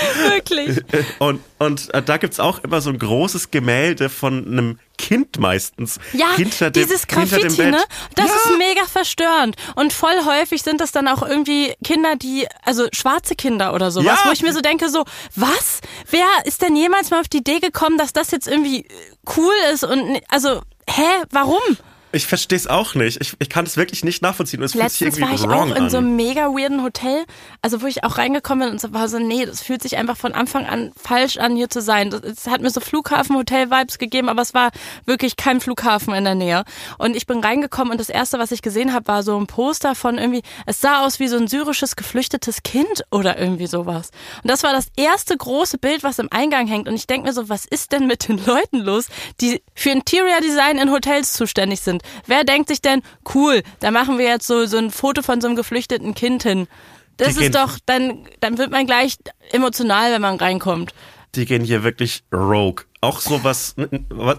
wirklich. 0.28 0.80
Und, 1.18 1.40
und 1.58 1.92
äh, 1.94 2.02
da 2.02 2.16
gibt's 2.16 2.40
auch 2.40 2.62
immer 2.64 2.80
so 2.80 2.90
ein 2.90 2.98
großes 2.98 3.50
Gemälde 3.50 4.08
von 4.08 4.46
einem 4.46 4.78
Kind 4.98 5.38
meistens. 5.38 5.98
Ja, 6.12 6.34
hinter 6.36 6.70
dem, 6.70 6.82
dieses 6.82 7.04
hinter 7.06 7.38
dem 7.38 7.42
Graffiti, 7.48 7.70
ne? 7.70 7.82
Das 8.16 8.26
ja. 8.28 8.34
ist 8.34 8.58
mega 8.58 8.84
verstörend. 8.86 9.56
Und 9.74 9.92
voll 9.92 10.24
häufig 10.24 10.62
sind 10.62 10.80
das 10.80 10.92
dann 10.92 11.08
auch 11.08 11.22
irgendwie 11.22 11.74
Kinder, 11.82 12.16
die, 12.16 12.46
also 12.64 12.86
schwarze 12.92 13.34
Kinder 13.34 13.74
oder 13.74 13.90
sowas, 13.90 14.20
Ja. 14.22 14.28
wo 14.28 14.32
ich 14.32 14.42
mir 14.42 14.52
so 14.52 14.60
denke, 14.60 14.88
so, 14.90 15.04
was? 15.36 15.80
Wer 16.10 16.26
ist 16.44 16.62
denn 16.62 16.76
jemals 16.76 17.10
mal 17.10 17.20
auf 17.20 17.28
die 17.28 17.38
Idee 17.38 17.60
gekommen, 17.60 17.96
dass 17.98 18.12
das 18.12 18.30
jetzt 18.30 18.46
irgendwie 18.46 18.86
cool 19.36 19.54
ist 19.72 19.84
und, 19.84 20.20
also, 20.28 20.60
hä, 20.88 21.02
warum? 21.30 21.60
Ich 22.12 22.26
verstehe 22.26 22.56
es 22.56 22.66
auch 22.66 22.94
nicht. 22.94 23.20
Ich, 23.20 23.34
ich 23.38 23.48
kann 23.48 23.64
es 23.66 23.76
wirklich 23.76 24.02
nicht 24.04 24.20
nachvollziehen. 24.22 24.60
Und 24.60 24.66
es 24.66 24.72
fühlt 24.72 24.90
sich 24.90 25.00
Letztens 25.00 25.18
irgendwie 25.18 25.48
war 25.48 25.54
ich 25.54 25.70
auch 25.72 25.76
in 25.76 25.84
an. 25.84 25.90
so 25.90 25.98
einem 25.98 26.16
mega 26.16 26.46
weirden 26.48 26.82
Hotel, 26.82 27.24
also 27.62 27.82
wo 27.82 27.86
ich 27.86 28.02
auch 28.02 28.18
reingekommen 28.18 28.66
bin 28.66 28.72
und 28.72 28.80
so 28.80 28.92
war 28.92 29.08
so, 29.08 29.18
nee, 29.18 29.46
das 29.46 29.62
fühlt 29.62 29.82
sich 29.82 29.96
einfach 29.96 30.16
von 30.16 30.32
Anfang 30.32 30.66
an 30.66 30.92
falsch 31.00 31.36
an, 31.38 31.54
hier 31.54 31.70
zu 31.70 31.80
sein. 31.80 32.10
Das, 32.10 32.22
es 32.22 32.46
hat 32.48 32.62
mir 32.62 32.70
so 32.70 32.80
Flughafen-Hotel-Vibes 32.80 33.98
gegeben, 33.98 34.28
aber 34.28 34.42
es 34.42 34.54
war 34.54 34.70
wirklich 35.06 35.36
kein 35.36 35.60
Flughafen 35.60 36.12
in 36.14 36.24
der 36.24 36.34
Nähe. 36.34 36.64
Und 36.98 37.16
ich 37.16 37.26
bin 37.26 37.40
reingekommen 37.40 37.92
und 37.92 38.00
das 38.00 38.08
erste, 38.08 38.38
was 38.38 38.50
ich 38.50 38.62
gesehen 38.62 38.92
habe, 38.92 39.06
war 39.06 39.22
so 39.22 39.38
ein 39.38 39.46
Poster 39.46 39.94
von 39.94 40.18
irgendwie, 40.18 40.42
es 40.66 40.80
sah 40.80 41.04
aus 41.04 41.20
wie 41.20 41.28
so 41.28 41.36
ein 41.36 41.46
syrisches 41.46 41.94
geflüchtetes 41.94 42.62
Kind 42.64 43.04
oder 43.10 43.38
irgendwie 43.38 43.66
sowas. 43.66 44.10
Und 44.42 44.50
das 44.50 44.62
war 44.64 44.72
das 44.72 44.88
erste 44.96 45.36
große 45.36 45.78
Bild, 45.78 46.02
was 46.02 46.18
im 46.18 46.28
Eingang 46.30 46.66
hängt. 46.66 46.88
Und 46.88 46.94
ich 46.94 47.06
denke 47.06 47.28
mir 47.28 47.32
so, 47.32 47.48
was 47.48 47.66
ist 47.66 47.92
denn 47.92 48.06
mit 48.06 48.28
den 48.28 48.44
Leuten 48.44 48.78
los, 48.78 49.06
die 49.40 49.62
für 49.74 49.90
Interior 49.90 50.40
Design 50.40 50.78
in 50.78 50.90
Hotels 50.90 51.32
zuständig 51.34 51.80
sind? 51.80 51.99
Wer 52.26 52.44
denkt 52.44 52.68
sich 52.68 52.80
denn, 52.82 53.02
cool, 53.34 53.62
da 53.80 53.90
machen 53.90 54.18
wir 54.18 54.26
jetzt 54.26 54.46
so, 54.46 54.66
so 54.66 54.78
ein 54.78 54.90
Foto 54.90 55.22
von 55.22 55.40
so 55.40 55.46
einem 55.46 55.56
geflüchteten 55.56 56.14
Kind 56.14 56.42
hin? 56.42 56.66
Das 57.16 57.36
Die 57.36 57.44
ist 57.44 57.54
doch, 57.54 57.78
dann, 57.86 58.26
dann 58.40 58.56
wird 58.58 58.70
man 58.70 58.86
gleich 58.86 59.16
emotional, 59.52 60.12
wenn 60.12 60.22
man 60.22 60.36
reinkommt. 60.36 60.92
die 61.34 61.44
gehen 61.44 61.62
hier 61.62 61.82
wirklich 61.84 62.22
rogue. 62.32 62.84
Auch 63.02 63.20
so 63.20 63.42
was, 63.44 63.76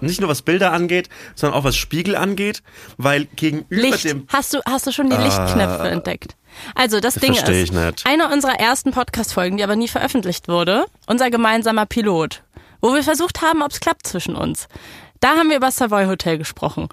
nicht 0.01 0.19
nur 0.21 0.29
was 0.29 0.43
Bilder 0.43 0.71
angeht, 0.71 1.09
sondern 1.35 1.59
auch 1.59 1.63
was 1.63 1.75
Spiegel 1.75 2.15
angeht, 2.15 2.61
weil 2.97 3.25
gegenüber 3.25 3.81
Licht. 3.81 4.03
dem, 4.03 4.27
Hast 4.27 4.53
du, 4.53 4.59
hast 4.67 4.85
du 4.85 4.91
schon 4.91 5.09
die 5.09 5.15
Lichtknöpfe 5.15 5.89
entdeckt? 5.89 6.35
Also 6.75 6.99
das 6.99 7.15
Ding 7.15 7.33
ist, 7.33 7.47
ich 7.49 7.71
nicht. 7.71 8.05
eine 8.05 8.29
unserer 8.31 8.59
ersten 8.59 8.91
Podcast-Folgen, 8.91 9.57
die 9.57 9.63
aber 9.63 9.75
nie 9.75 9.87
veröffentlicht 9.87 10.47
wurde, 10.47 10.85
unser 11.07 11.31
gemeinsamer 11.31 11.85
Pilot, 11.87 12.43
wo 12.81 12.93
wir 12.93 13.03
versucht 13.03 13.41
haben, 13.41 13.63
ob 13.63 13.71
es 13.71 13.79
klappt 13.79 14.05
zwischen 14.05 14.35
uns. 14.35 14.67
Da 15.21 15.29
haben 15.37 15.49
wir 15.49 15.57
über 15.57 15.71
Savoy 15.71 16.05
Hotel 16.05 16.37
gesprochen. 16.37 16.89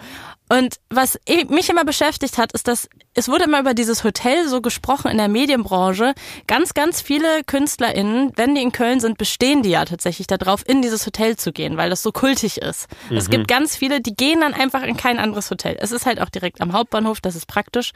Und 0.49 0.77
was 0.89 1.19
eh- 1.27 1.45
mich 1.45 1.69
immer 1.69 1.85
beschäftigt 1.85 2.39
hat, 2.39 2.53
ist, 2.53 2.69
dass 2.69 2.89
es 3.15 3.29
wurde 3.29 3.45
immer 3.45 3.61
über 3.61 3.75
dieses 3.75 4.05
Hotel 4.05 4.49
so 4.49 4.61
gesprochen 4.61 5.11
in 5.11 5.19
der 5.19 5.29
Medienbranche. 5.29 6.15
Ganz, 6.47 6.73
ganz 6.73 7.01
viele 7.03 7.43
KünstlerInnen, 7.45 8.33
wenn 8.37 8.55
die 8.55 8.63
in 8.63 8.73
Köln 8.73 9.01
sind, 9.01 9.19
bestehen 9.19 9.63
die 9.63 9.71
ja 9.71 9.85
tatsächlich 9.85 10.27
darauf, 10.27 10.63
in 10.67 10.83
dieses 10.83 11.05
Hotel 11.05 11.37
zu 11.37 11.53
gehen, 11.53 11.77
weil 11.77 11.91
das 11.91 12.03
so 12.03 12.13
kultig 12.13 12.59
ist. 12.59 12.87
Es 13.11 13.29
gibt 13.29 13.49
ganz 13.49 13.77
viele, 13.77 14.01
die 14.01 14.15
gehen 14.15 14.41
dann 14.41 14.55
einfach 14.55 14.83
in 14.83 14.97
kein 14.97 15.19
anderes 15.19 15.51
Hotel. 15.51 15.77
Es 15.81 15.91
ist 15.93 16.07
halt 16.07 16.21
auch 16.21 16.29
direkt 16.31 16.61
am 16.61 16.73
Hauptbahnhof, 16.73 17.21
das 17.21 17.35
ist 17.37 17.47
praktisch. 17.47 17.93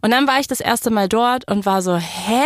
Und 0.00 0.10
dann 0.10 0.26
war 0.26 0.40
ich 0.40 0.46
das 0.48 0.60
erste 0.60 0.90
Mal 0.90 1.08
dort 1.08 1.48
und 1.50 1.66
war 1.66 1.82
so, 1.82 1.96
hä? 1.96 2.42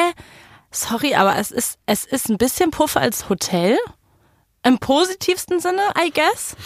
Sorry, 0.71 1.15
aber 1.15 1.37
es 1.39 1.51
ist, 1.53 1.79
es 1.87 2.05
ist 2.05 2.29
ein 2.29 2.39
bisschen 2.39 2.71
Puff 2.73 2.97
als 2.97 3.29
Hotel. 3.29 3.79
Im 4.65 4.79
positivsten 4.79 5.61
Sinne, 5.61 5.81
I 6.05 6.11
guess. 6.11 6.57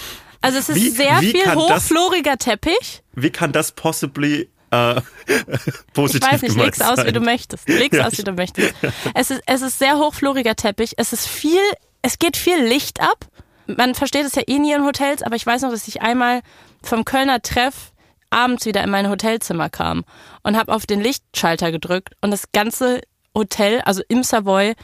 Also 0.41 0.59
es 0.59 0.69
ist 0.69 0.77
Wie- 0.77 0.91
sehr 0.91 1.21
wie 1.21 1.31
viel 1.33 1.43
kann 1.45 1.59
das- 1.59 1.85
hochfloriger 1.85 2.37
Teppich. 2.39 3.03
Wie 3.15 3.31
kann 3.31 3.53
das 3.53 3.73
possibly 3.73 4.49
äh, 4.71 5.01
positiv 5.93 6.27
Ich 6.29 6.33
weiß 6.33 6.43
nicht, 6.43 6.57
leg's 6.57 6.81
aus, 6.81 6.99
wie 6.99 7.03
sein? 7.03 7.15
du 7.15 7.21
möchtest. 7.21 7.69
Leg's 7.69 7.97
Ja, 7.97 8.07
aus, 8.07 8.17
wie 8.19 8.23
du 8.25 8.33
möchtest. 8.37 8.73
Es 9.15 9.31
ist, 9.31 9.43
es 9.47 9.63
ist 9.63 9.79
sehr 9.79 9.99
hochfloriger 9.99 10.55
Teppich. 10.57 10.93
Es 10.97 11.13
ist 11.13 11.27
viel, 11.27 11.61
es 12.03 12.19
geht 12.19 12.37
viel 12.37 12.63
Licht 12.63 13.01
ab. 13.01 13.27
Man 13.67 13.95
versteht 13.95 14.25
es 14.27 14.35
ja 14.35 14.43
eh 14.47 14.59
nie 14.59 14.73
in 14.73 14.85
Hotels, 14.85 15.23
aber 15.23 15.37
ich 15.37 15.45
weiß 15.47 15.63
noch, 15.63 15.71
dass 15.71 15.87
ich 15.89 16.03
einmal 16.03 16.41
vom 16.83 17.05
Kölner 17.05 17.43
Treff 17.43 17.93
abends 18.31 18.65
wieder 18.65 18.83
in 18.83 18.91
mein 18.91 19.09
Hotelzimmer 19.09 19.69
kam 19.71 20.05
und 20.43 20.57
habe 20.57 20.73
auf 20.73 20.87
den 20.87 21.01
Lichtschalter 21.01 21.71
gedrückt 21.73 22.15
und 22.21 22.31
das 22.31 22.53
ganze 22.53 23.01
Hotel, 23.37 23.81
also 23.83 24.03
im 24.09 24.23
Savoy, 24.23 24.75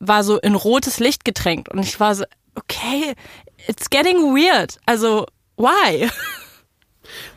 war 0.00 0.24
so 0.24 0.38
in 0.40 0.54
rotes 0.54 0.98
Licht 0.98 1.24
getränkt 1.24 1.68
und 1.68 1.80
ich 1.80 2.00
war 2.00 2.14
so, 2.14 2.24
okay, 2.54 3.14
it's 3.68 3.88
getting 3.90 4.34
weird. 4.34 4.78
Also, 4.86 5.26
why? 5.56 6.08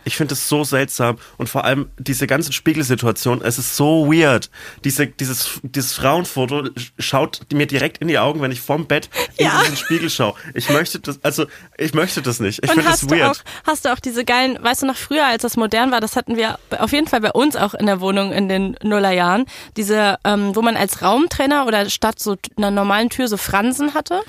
Ich 0.05 0.17
finde 0.17 0.33
es 0.33 0.47
so 0.49 0.63
seltsam 0.63 1.17
und 1.37 1.47
vor 1.47 1.63
allem 1.63 1.89
diese 1.97 2.27
ganze 2.27 2.53
Spiegelsituation, 2.53 3.41
es 3.41 3.57
ist 3.57 3.75
so 3.75 4.05
weird. 4.11 4.49
Diese, 4.83 5.07
dieses, 5.07 5.61
dieses 5.63 5.93
Frauenfoto 5.93 6.69
schaut 6.99 7.41
mir 7.53 7.65
direkt 7.65 7.99
in 7.99 8.07
die 8.07 8.19
Augen, 8.19 8.41
wenn 8.41 8.51
ich 8.51 8.61
vom 8.61 8.85
Bett 8.85 9.09
in 9.37 9.45
Ja. 9.45 9.61
diesen 9.61 9.77
Spiegel 9.77 10.09
schaue. 10.09 10.35
Ich 10.53 10.69
möchte 10.69 10.99
das, 10.99 11.23
also 11.23 11.45
ich 11.77 11.93
möchte 11.93 12.21
das 12.21 12.39
nicht. 12.39 12.63
Ich 12.63 12.69
finde 12.69 12.85
das 12.87 13.01
du, 13.01 13.09
weird. 13.11 13.29
auch, 13.37 13.43
hast 13.65 13.85
du 13.85 13.93
auch 13.93 13.99
diese 13.99 14.25
geilen, 14.25 14.59
weißt 14.61 14.83
du 14.83 14.85
noch 14.85 14.97
früher, 14.97 15.25
als 15.25 15.41
das 15.41 15.57
modern 15.57 15.89
war, 15.91 16.01
das 16.01 16.15
hatten 16.15 16.35
wir 16.35 16.59
auf 16.77 16.91
jeden 16.91 17.07
Fall 17.07 17.21
bei 17.21 17.31
uns 17.31 17.55
auch 17.55 17.73
in 17.73 17.85
der 17.85 17.99
Wohnung 18.01 18.31
in 18.31 18.49
den 18.49 18.77
Nullerjahren, 18.83 19.45
diese, 19.77 20.19
ähm, 20.23 20.55
wo 20.55 20.61
man 20.61 20.75
als 20.77 21.01
Raumtrainer 21.01 21.65
oder 21.65 21.89
statt 21.89 22.19
so 22.19 22.35
einer 22.57 22.69
normalen 22.71 23.09
Tür 23.09 23.27
so 23.27 23.37
Fransen 23.37 23.93
hatte. 23.93 24.21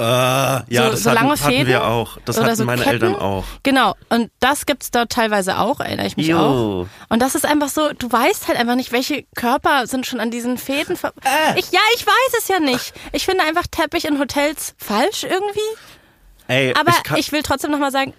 Äh, 0.00 0.02
ja, 0.02 0.64
so, 0.86 0.90
das 0.90 1.02
so 1.02 1.10
hatten, 1.10 1.20
lange 1.22 1.30
hatten 1.32 1.42
Fäden. 1.50 1.66
wir 1.68 1.84
auch. 1.86 2.16
Das 2.24 2.40
hatten 2.40 2.56
so 2.56 2.64
meine 2.64 2.82
Ketten. 2.82 2.94
Eltern 3.04 3.16
auch. 3.16 3.44
Genau, 3.62 3.94
und 4.08 4.30
das 4.40 4.64
gibt's 4.66 4.90
dort 4.90 5.10
teilweise 5.12 5.58
auch, 5.58 5.80
erinnere 5.80 6.06
ich 6.06 6.16
mich 6.16 6.26
Jo. 6.28 6.38
auch. 6.38 6.86
Und 7.10 7.20
das 7.20 7.34
ist 7.34 7.44
einfach 7.44 7.68
so, 7.68 7.90
du 7.92 8.10
weißt 8.10 8.48
halt 8.48 8.58
einfach 8.58 8.76
nicht, 8.76 8.92
welche 8.92 9.24
Körper 9.34 9.86
sind 9.86 10.06
schon 10.06 10.18
an 10.20 10.30
diesen 10.30 10.56
Fäden. 10.58 10.96
ver- 10.96 11.12
Äh. 11.24 11.58
Ich, 11.58 11.70
ja, 11.70 11.80
ich 11.96 12.06
weiß 12.06 12.38
es 12.38 12.48
ja 12.48 12.60
nicht. 12.60 12.94
Ich 13.12 13.24
finde 13.26 13.44
einfach 13.44 13.66
Teppich 13.70 14.06
in 14.06 14.18
Hotels 14.18 14.74
falsch 14.78 15.24
irgendwie. 15.24 15.60
Ey, 16.48 16.74
Aber 16.74 16.92
ich, 17.12 17.18
ich, 17.18 17.32
will 17.32 17.42
trotzdem 17.42 17.70
nochmal 17.70 17.92
sagen, 17.92 18.12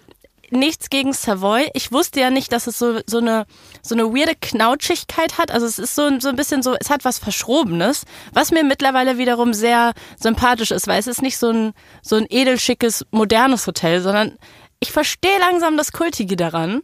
nichts 0.52 0.90
gegen 0.90 1.12
Savoy. 1.12 1.68
Ich 1.74 1.92
wusste 1.92 2.20
ja 2.20 2.30
nicht, 2.30 2.52
dass 2.52 2.66
es 2.66 2.78
so, 2.78 3.00
so, 3.06 3.18
eine, 3.18 3.46
so 3.82 3.94
eine 3.94 4.04
weirde 4.14 4.34
Knautschigkeit 4.40 5.38
hat. 5.38 5.50
Also 5.50 5.66
es 5.66 5.78
ist 5.78 5.94
so, 5.94 6.08
so 6.20 6.28
ein 6.28 6.36
bisschen 6.36 6.62
so, 6.62 6.76
es 6.78 6.90
hat 6.90 7.04
was 7.04 7.18
Verschrobenes, 7.18 8.04
was 8.32 8.50
mir 8.50 8.64
mittlerweile 8.64 9.18
wiederum 9.18 9.54
sehr 9.54 9.92
sympathisch 10.18 10.70
ist, 10.70 10.86
weil 10.86 11.00
es 11.00 11.06
ist 11.06 11.22
nicht 11.22 11.38
so 11.38 11.50
ein, 11.50 11.72
so 12.02 12.16
ein 12.16 12.26
edelschickes, 12.28 13.06
modernes 13.10 13.66
Hotel, 13.66 14.00
sondern 14.00 14.38
ich 14.80 14.92
verstehe 14.92 15.38
langsam 15.38 15.76
das 15.76 15.92
Kultige 15.92 16.36
daran. 16.36 16.82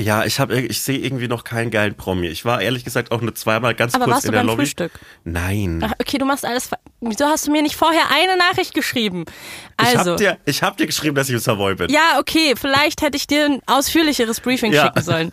Ja, 0.00 0.24
ich 0.24 0.40
habe, 0.40 0.60
ich 0.60 0.82
sehe 0.82 0.98
irgendwie 0.98 1.28
noch 1.28 1.44
keinen 1.44 1.70
geilen 1.70 1.94
Promi. 1.94 2.26
Ich 2.28 2.44
war 2.44 2.60
ehrlich 2.60 2.84
gesagt 2.84 3.12
auch 3.12 3.20
nur 3.20 3.34
zweimal 3.34 3.74
ganz 3.74 3.94
Aber 3.94 4.04
kurz 4.04 4.14
warst 4.14 4.24
in 4.26 4.30
du 4.30 4.32
der 4.32 4.40
beim 4.40 4.46
Lobby. 4.48 4.62
Frühstück? 4.62 4.92
Nein. 5.24 5.82
Ach, 5.84 5.92
okay, 6.00 6.18
du 6.18 6.24
machst 6.24 6.44
alles. 6.44 6.70
Wieso 7.00 7.26
hast 7.26 7.46
du 7.46 7.52
mir 7.52 7.62
nicht 7.62 7.76
vorher 7.76 8.02
eine 8.12 8.36
Nachricht 8.36 8.74
geschrieben? 8.74 9.24
ich 9.80 9.86
Also. 9.98 10.12
hab 10.12 10.16
dir, 10.18 10.38
ich 10.44 10.62
hab 10.62 10.76
dir 10.76 10.86
geschrieben, 10.86 11.14
dass 11.14 11.28
ich 11.28 11.34
im 11.34 11.40
Savoy 11.40 11.74
bin. 11.74 11.90
Ja, 11.90 12.18
okay, 12.18 12.54
vielleicht 12.56 13.02
hätte 13.02 13.16
ich 13.16 13.26
dir 13.26 13.44
ein 13.46 13.60
ausführlicheres 13.66 14.40
Briefing 14.40 14.72
Ja. 14.72 14.86
schicken 14.86 15.02
sollen. 15.02 15.32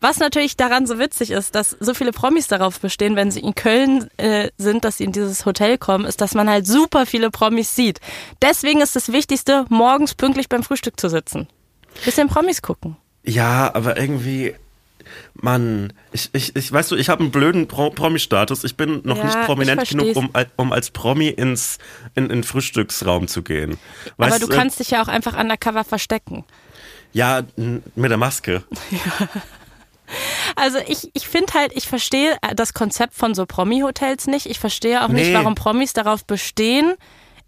Was 0.00 0.18
natürlich 0.18 0.56
daran 0.58 0.86
so 0.86 0.98
witzig 0.98 1.30
ist, 1.30 1.54
dass 1.54 1.70
so 1.80 1.94
viele 1.94 2.12
Promis 2.12 2.48
darauf 2.48 2.78
bestehen, 2.80 3.16
wenn 3.16 3.30
sie 3.30 3.40
in 3.40 3.54
Köln 3.54 4.08
äh, 4.18 4.50
sind, 4.58 4.84
dass 4.84 4.98
sie 4.98 5.04
in 5.04 5.12
dieses 5.12 5.46
Hotel 5.46 5.78
kommen, 5.78 6.04
ist, 6.04 6.20
dass 6.20 6.34
man 6.34 6.50
halt 6.50 6.66
super 6.66 7.06
viele 7.06 7.30
Promis 7.30 7.74
sieht. 7.74 8.00
Deswegen 8.42 8.82
ist 8.82 8.94
das 8.94 9.10
Wichtigste, 9.10 9.64
morgens 9.70 10.14
pünktlich 10.14 10.50
beim 10.50 10.62
Frühstück 10.62 11.00
zu 11.00 11.08
sitzen. 11.08 11.48
Bisschen 12.04 12.28
Promis 12.28 12.60
gucken. 12.60 12.98
Ja, 13.26 13.74
aber 13.74 13.96
irgendwie, 13.98 14.54
Mann, 15.34 15.92
ich, 16.12 16.30
ich, 16.32 16.54
ich 16.56 16.72
weißt 16.72 16.90
du, 16.92 16.96
ich 16.96 17.08
habe 17.08 17.22
einen 17.22 17.30
blöden 17.32 17.66
Pro 17.68 17.90
Promi-Status. 17.90 18.64
Ich 18.64 18.76
bin 18.76 19.00
noch 19.04 19.18
Ja, 19.18 19.24
nicht 19.24 19.42
prominent 19.42 19.88
genug, 19.88 20.16
um, 20.16 20.30
um 20.56 20.72
als 20.72 20.90
Promi 20.90 21.28
ins 21.28 21.78
in, 22.14 22.24
in 22.24 22.28
den 22.30 22.44
Frühstücksraum 22.44 23.28
zu 23.28 23.42
gehen. 23.42 23.78
Aber 24.16 24.30
Weißt 24.30 24.42
du 24.42 24.48
kannst 24.48 24.80
dich 24.80 24.90
ja 24.90 25.02
auch 25.02 25.08
einfach 25.08 25.38
undercover 25.38 25.84
verstecken. 25.84 26.44
Ja, 27.12 27.42
mit 27.56 28.10
der 28.10 28.18
Maske. 28.18 28.62
Also 30.54 30.78
ich, 30.86 31.10
ich 31.14 31.26
finde 31.26 31.52
halt, 31.54 31.72
ich 31.74 31.88
verstehe 31.88 32.36
das 32.54 32.74
Konzept 32.74 33.14
von 33.14 33.34
so 33.34 33.44
Promi-Hotels 33.44 34.28
nicht. 34.28 34.46
Ich 34.46 34.60
verstehe 34.60 35.04
auch 35.04 35.08
nicht, 35.08 35.28
Nee. 35.28 35.34
warum 35.34 35.56
Promis 35.56 35.92
darauf 35.94 36.24
bestehen, 36.24 36.94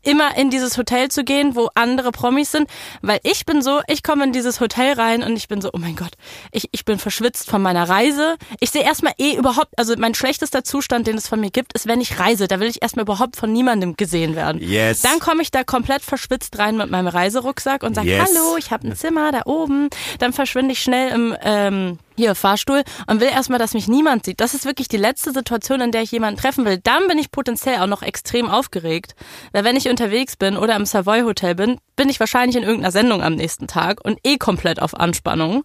immer 0.08 0.36
in 0.36 0.50
dieses 0.50 0.78
Hotel 0.78 1.10
zu 1.10 1.22
gehen, 1.22 1.54
wo 1.54 1.68
andere 1.74 2.10
Promis 2.12 2.50
sind. 2.50 2.68
Weil 3.02 3.20
ich 3.22 3.44
bin 3.46 3.62
so, 3.62 3.80
ich 3.88 4.02
komme 4.02 4.24
in 4.24 4.32
dieses 4.32 4.60
Hotel 4.60 4.94
rein 4.94 5.22
und 5.22 5.36
ich 5.36 5.48
bin 5.48 5.60
so, 5.60 5.70
oh 5.72 5.78
mein 5.78 5.96
Gott, 5.96 6.12
ich, 6.52 6.68
ich 6.72 6.84
bin 6.84 6.98
verschwitzt 6.98 7.50
von 7.50 7.60
meiner 7.62 7.88
Reise. 7.88 8.36
Ich 8.60 8.70
sehe 8.70 8.82
erstmal 8.82 9.12
eh 9.18 9.34
überhaupt, 9.36 9.68
also 9.76 9.94
mein 9.98 10.14
schlechtester 10.14 10.64
Zustand, 10.64 11.06
den 11.06 11.16
es 11.16 11.28
von 11.28 11.40
mir 11.40 11.50
gibt, 11.50 11.74
ist, 11.74 11.86
wenn 11.86 12.00
ich 12.00 12.18
reise. 12.18 12.48
Da 12.48 12.58
will 12.60 12.68
ich 12.68 12.82
erstmal 12.82 13.02
überhaupt 13.04 13.36
von 13.36 13.52
niemandem 13.52 13.96
gesehen 13.96 14.34
werden. 14.34 14.60
Yes. 14.62 15.02
Dann 15.02 15.18
komme 15.20 15.42
ich 15.42 15.50
da 15.50 15.62
komplett 15.64 16.02
verschwitzt 16.02 16.58
rein 16.58 16.76
mit 16.76 16.90
meinem 16.90 17.08
Reiserucksack 17.08 17.82
und 17.82 17.94
sage, 17.94 18.08
Yes. 18.08 18.30
hallo, 18.34 18.56
ich 18.56 18.70
habe 18.70 18.88
ein 18.88 18.96
Zimmer 18.96 19.30
da 19.32 19.42
oben. 19.44 19.90
Dann 20.18 20.32
verschwinde 20.32 20.72
ich 20.72 20.80
schnell 20.82 21.10
im 21.12 21.36
ähm, 21.42 21.98
hier 22.18 22.34
Fahrstuhl 22.34 22.82
und 23.06 23.20
will 23.20 23.28
erstmal, 23.28 23.58
dass 23.58 23.72
mich 23.72 23.88
niemand 23.88 24.26
sieht. 24.26 24.40
Das 24.40 24.52
ist 24.52 24.66
wirklich 24.66 24.88
die 24.88 24.98
letzte 24.98 25.32
Situation, 25.32 25.80
in 25.80 25.92
der 25.92 26.02
ich 26.02 26.12
jemanden 26.12 26.40
treffen 26.40 26.66
will. 26.66 26.78
Dann 26.82 27.08
bin 27.08 27.16
ich 27.16 27.30
potenziell 27.30 27.78
auch 27.80 27.86
noch 27.86 28.02
extrem 28.02 28.50
aufgeregt. 28.50 29.14
Weil 29.52 29.64
wenn 29.64 29.76
ich 29.76 29.88
unterwegs 29.88 30.36
bin 30.36 30.56
oder 30.56 30.76
im 30.76 30.84
Savoy 30.84 31.22
Hotel 31.22 31.54
bin, 31.54 31.78
bin 31.96 32.10
ich 32.10 32.20
wahrscheinlich 32.20 32.56
in 32.56 32.64
irgendeiner 32.64 32.92
Sendung 32.92 33.22
am 33.22 33.36
nächsten 33.36 33.68
Tag 33.68 34.04
und 34.04 34.18
eh 34.24 34.36
komplett 34.36 34.82
auf 34.82 34.98
Anspannung. 34.98 35.64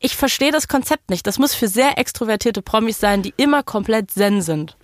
Ich 0.00 0.16
verstehe 0.16 0.52
das 0.52 0.68
Konzept 0.68 1.10
nicht. 1.10 1.26
Das 1.26 1.38
muss 1.38 1.54
für 1.54 1.68
sehr 1.68 1.98
extrovertierte 1.98 2.62
Promis 2.62 2.98
sein, 2.98 3.22
die 3.22 3.34
immer 3.36 3.62
komplett 3.62 4.10
zen 4.10 4.40
sind. 4.40 4.77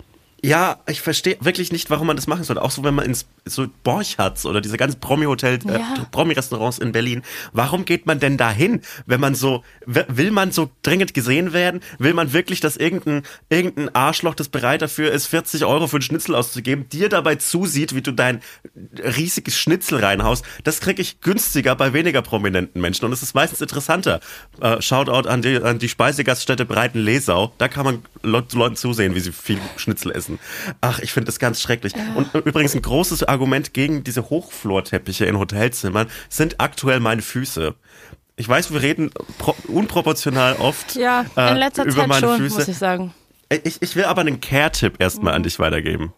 Ja, 0.44 0.76
ich 0.86 1.00
verstehe 1.00 1.38
wirklich 1.40 1.72
nicht, 1.72 1.88
warum 1.88 2.06
man 2.06 2.16
das 2.16 2.26
machen 2.26 2.44
soll. 2.44 2.58
Auch 2.58 2.70
so, 2.70 2.84
wenn 2.84 2.94
man 2.94 3.06
ins 3.06 3.24
so 3.46 3.66
Borchards 3.82 4.44
oder 4.44 4.60
diese 4.60 4.76
ganzen 4.76 5.00
Promi-Hotels, 5.00 5.64
äh, 5.64 5.78
Ja. 5.78 6.06
Promi-Restaurants 6.10 6.78
in 6.78 6.92
Berlin, 6.92 7.22
warum 7.54 7.86
geht 7.86 8.04
man 8.04 8.20
denn 8.20 8.36
dahin, 8.36 8.82
wenn 9.06 9.20
man 9.20 9.34
so, 9.34 9.64
will 9.86 10.30
man 10.30 10.52
so 10.52 10.70
dringend 10.82 11.14
gesehen 11.14 11.54
werden? 11.54 11.80
Will 11.98 12.12
man 12.12 12.34
wirklich, 12.34 12.60
dass 12.60 12.76
irgendein, 12.76 13.22
irgendein 13.48 13.94
Arschloch, 13.94 14.34
das 14.34 14.50
bereit 14.50 14.82
dafür 14.82 15.12
ist, 15.12 15.26
40 15.28 15.64
Euro 15.64 15.86
für 15.86 15.96
einen 15.96 16.02
Schnitzel 16.02 16.34
auszugeben, 16.34 16.90
dir 16.90 17.08
dabei 17.08 17.36
zusieht, 17.36 17.94
wie 17.94 18.02
du 18.02 18.12
dein 18.12 18.42
riesiges 18.98 19.56
Schnitzel 19.58 19.98
reinhaust? 20.04 20.44
Das 20.62 20.80
kriege 20.80 21.00
ich 21.00 21.22
günstiger 21.22 21.74
bei 21.74 21.94
weniger 21.94 22.20
prominenten 22.20 22.82
Menschen 22.82 23.06
und 23.06 23.12
es 23.12 23.22
ist 23.22 23.34
meistens 23.34 23.62
interessanter. 23.62 24.20
Äh, 24.60 24.82
Shoutout 24.82 25.26
an 25.26 25.40
die, 25.40 25.56
an 25.56 25.78
die 25.78 25.88
Speisegaststätte 25.88 26.66
Breiten-Lesau. 26.66 27.52
Da 27.56 27.68
kann 27.68 27.84
man 27.86 28.02
Le 28.22 28.44
Leuten 28.52 28.76
zusehen, 28.76 29.14
wie 29.14 29.20
sie 29.20 29.32
viel 29.32 29.58
Schnitzel 29.76 30.12
essen. 30.12 30.33
Ach, 30.80 30.98
ich 31.00 31.12
finde 31.12 31.26
das 31.26 31.38
ganz 31.38 31.60
schrecklich. 31.60 31.92
Und 32.14 32.32
übrigens 32.34 32.74
ein 32.74 32.82
großes 32.82 33.24
Argument 33.24 33.74
gegen 33.74 34.04
diese 34.04 34.30
Hochflorteppiche 34.30 35.24
in 35.26 35.38
Hotelzimmern 35.38 36.08
sind 36.28 36.60
aktuell 36.60 37.00
meine 37.00 37.22
Füße. 37.22 37.74
Ich 38.36 38.48
weiß, 38.48 38.72
wir 38.72 38.82
reden 38.82 39.10
pro 39.38 39.54
unproportional 39.68 40.56
oft 40.56 40.96
Ja, 40.96 41.24
in 41.36 41.42
äh, 41.42 41.54
letzter 41.54 41.84
über 41.84 42.00
Zeit 42.00 42.08
meine 42.08 42.26
schon, 42.26 42.36
Füße. 42.38 42.58
muss 42.58 42.68
ich 42.68 42.78
sagen. 42.78 43.14
Ich, 43.62 43.80
ich 43.80 43.94
will 43.94 44.04
aber 44.04 44.22
einen 44.22 44.40
Care-Tipp 44.40 44.94
erstmal 44.98 45.34
an 45.34 45.42
dich 45.44 45.58
weitergeben. 45.58 46.12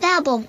Werbung. 0.00 0.48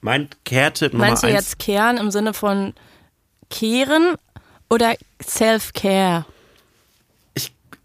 Mein 0.00 0.28
Kehrtipp 0.44 0.92
Nummer 0.92 1.08
Meinst 1.08 1.22
du 1.22 1.26
eins. 1.26 1.34
jetzt 1.36 1.58
Kehren 1.58 1.98
im 1.98 2.10
Sinne 2.10 2.32
von 2.34 2.74
kehren 3.50 4.14
oder 4.68 4.94
Self-Care? 5.22 6.24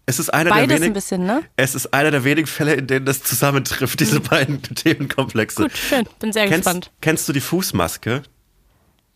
Es 0.08 0.20
ist 0.20 0.32
einer 0.32 0.44
der 0.44 0.50
Beides 0.50 0.68
wenigen, 0.76 0.84
ein 0.84 0.92
bisschen, 0.92 1.26
ne? 1.26 1.42
Es 1.56 1.74
ist 1.74 1.92
einer 1.92 2.12
der 2.12 2.22
wenigen 2.22 2.46
Fälle, 2.46 2.74
in 2.74 2.86
denen 2.86 3.06
das 3.06 3.24
zusammentrifft, 3.24 3.98
diese 3.98 4.20
beiden 4.20 4.62
Themenkomplexe. 4.74 5.62
Gut, 5.64 5.76
schön. 5.76 6.06
Bin 6.20 6.32
sehr 6.32 6.44
Kennst, 6.46 6.64
gespannt. 6.64 6.92
kennst 7.00 7.28
du 7.28 7.32
die 7.32 7.40
Fußmaske? 7.40 8.22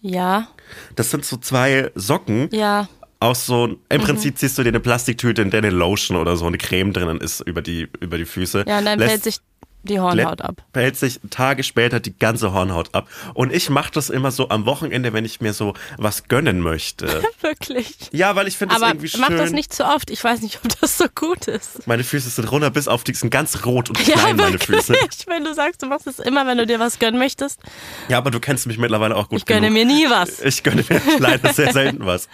Ja, 0.00 0.48
Das 0.96 1.12
sind 1.12 1.24
so 1.24 1.36
zwei 1.36 1.92
Socken 1.94 2.48
ja. 2.52 2.88
aus 3.20 3.46
so, 3.46 3.68
Mhm. 3.68 3.78
im 3.88 4.00
Prinzip 4.00 4.36
ziehst 4.36 4.58
du 4.58 4.64
dir 4.64 4.70
eine 4.70 4.80
Plastiktüte, 4.80 5.42
in 5.42 5.50
der 5.50 5.58
eine 5.58 5.70
Lotion 5.70 6.16
oder 6.16 6.36
so 6.36 6.46
eine 6.46 6.58
Creme 6.58 6.92
drinnen 6.92 7.20
ist 7.20 7.40
über 7.42 7.62
die, 7.62 7.88
über 8.00 8.18
die 8.18 8.24
Füße. 8.24 8.64
Ja, 8.66 8.78
und 8.78 8.84
dann 8.86 8.98
Lässt- 8.98 9.10
fällt 9.10 9.22
sich 9.24 9.36
die 9.82 9.98
Hornhaut 10.00 10.42
ab. 10.42 10.56
Pellt 10.72 10.96
sich 10.96 11.20
Tage 11.30 11.62
später 11.62 12.00
die 12.00 12.16
ganze 12.18 12.52
Hornhaut 12.52 12.94
ab. 12.94 13.08
Und 13.34 13.52
ich 13.52 13.70
mache 13.70 13.90
das 13.92 14.10
immer 14.10 14.30
so 14.30 14.48
am 14.50 14.66
Wochenende, 14.66 15.12
wenn 15.12 15.24
ich 15.24 15.40
mir 15.40 15.52
so 15.52 15.74
was 15.96 16.24
gönnen 16.28 16.60
möchte. 16.60 17.22
Wirklich. 17.40 17.94
ja, 18.12 18.36
weil 18.36 18.46
ich 18.48 18.56
finde 18.56 18.74
das 18.74 18.82
Aber 18.82 18.90
irgendwie 18.92 19.08
schön. 19.08 19.20
mach 19.20 19.28
das 19.30 19.52
nicht 19.52 19.72
zu 19.72 19.84
oft. 19.86 20.10
Ich 20.10 20.22
weiß 20.22 20.42
nicht, 20.42 20.60
ob 20.64 20.80
das 20.80 20.98
so 20.98 21.06
gut 21.14 21.48
ist. 21.48 21.86
Meine 21.86 22.04
Füße 22.04 22.28
sind 22.30 22.50
runter 22.50 22.70
bis 22.70 22.88
auf 22.88 23.04
die 23.04 23.14
sind 23.14 23.30
ganz 23.30 23.64
rot 23.64 23.88
und 23.90 24.06
Ja, 24.06 24.14
klein, 24.16 24.36
meine 24.36 24.52
wirklich. 24.52 24.78
Füße. 24.84 24.94
Wenn 25.26 25.44
du 25.44 25.54
sagst, 25.54 25.82
du 25.82 25.86
machst 25.86 26.06
es 26.06 26.18
immer, 26.18 26.46
wenn 26.46 26.58
du 26.58 26.66
dir 26.66 26.78
was 26.80 26.98
gönnen 26.98 27.18
möchtest. 27.18 27.60
Ja, 28.08 28.18
aber 28.18 28.30
du 28.30 28.40
kennst 28.40 28.66
mich 28.66 28.78
mittlerweile 28.78 29.16
auch 29.16 29.28
gut 29.28 29.38
Ich 29.38 29.46
gönne 29.46 29.68
genug. 29.68 29.74
mir 29.74 29.84
nie 29.86 30.06
was. 30.10 30.40
Ich 30.40 30.62
gönne 30.62 30.84
mir 30.88 31.00
leider 31.18 31.52
sehr 31.52 31.72
selten 31.72 32.04
was. 32.06 32.28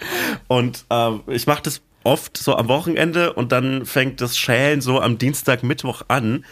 Und 0.47 0.85
ähm, 0.89 1.21
ich 1.27 1.47
mache 1.47 1.61
das 1.63 1.81
oft 2.03 2.37
so 2.37 2.55
am 2.55 2.67
Wochenende 2.69 3.33
und 3.33 3.51
dann 3.51 3.85
fängt 3.85 4.21
das 4.21 4.37
Schälen 4.37 4.81
so 4.81 5.01
am 5.01 5.17
Dienstag, 5.17 5.63
Mittwoch 5.63 6.03
an. 6.07 6.45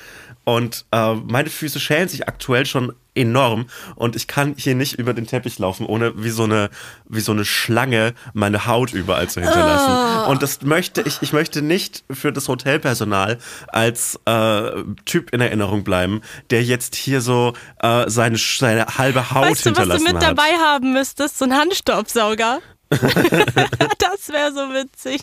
Und 0.45 0.85
äh, 0.91 1.13
meine 1.15 1.49
Füße 1.49 1.79
schälen 1.79 2.07
sich 2.07 2.27
aktuell 2.27 2.65
schon 2.65 2.93
enorm 3.15 3.67
und 3.95 4.15
ich 4.15 4.27
kann 4.27 4.55
hier 4.57 4.75
nicht 4.75 4.93
über 4.99 5.13
den 5.13 5.25
Teppich 5.25 5.57
laufen, 5.57 5.85
ohne 5.85 6.21
wie 6.21 6.29
so 6.29 6.43
eine, 6.43 6.69
wie 7.07 7.21
so 7.21 7.31
eine 7.31 7.45
Schlange 7.45 8.13
meine 8.33 8.67
Haut 8.67 8.93
überall 8.93 9.27
zu 9.29 9.41
hinterlassen. 9.41 10.29
Und 10.29 10.43
das 10.43 10.61
möchte 10.61 11.01
ich, 11.01 11.21
ich 11.21 11.33
möchte 11.33 11.61
nicht 11.61 12.03
für 12.11 12.31
das 12.31 12.47
Hotelpersonal 12.47 13.39
als 13.69 14.19
äh, 14.25 14.83
Typ 15.05 15.33
in 15.33 15.41
Erinnerung 15.41 15.83
bleiben, 15.83 16.21
der 16.49 16.63
jetzt 16.63 16.95
hier 16.95 17.21
so 17.21 17.53
äh, 17.81 18.09
seine, 18.09 18.37
seine 18.37 18.85
halbe 18.85 19.31
Haut 19.31 19.45
Weißt 19.45 19.65
du, 19.65 19.69
was 19.71 19.75
du 19.75 19.81
hinterlassen 19.81 20.03
mit 20.03 20.15
hat. 20.15 20.23
dabei 20.23 20.51
haben 20.59 20.93
müsstest? 20.93 21.39
So 21.39 21.45
ein 21.45 21.53
Handstaubsauger. 21.53 22.59
das 22.89 24.29
wäre 24.29 24.53
so 24.53 24.73
witzig. 24.73 25.21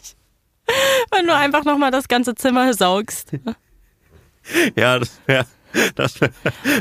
Wenn 1.11 1.27
du 1.27 1.35
einfach 1.35 1.65
nochmal 1.65 1.91
das 1.91 2.09
ganze 2.09 2.35
Zimmer 2.35 2.73
saugst. 2.75 3.33
Ja, 4.77 4.99
das 4.99 5.11
wäre 5.27 5.47
das 5.95 6.21
wär, 6.21 6.31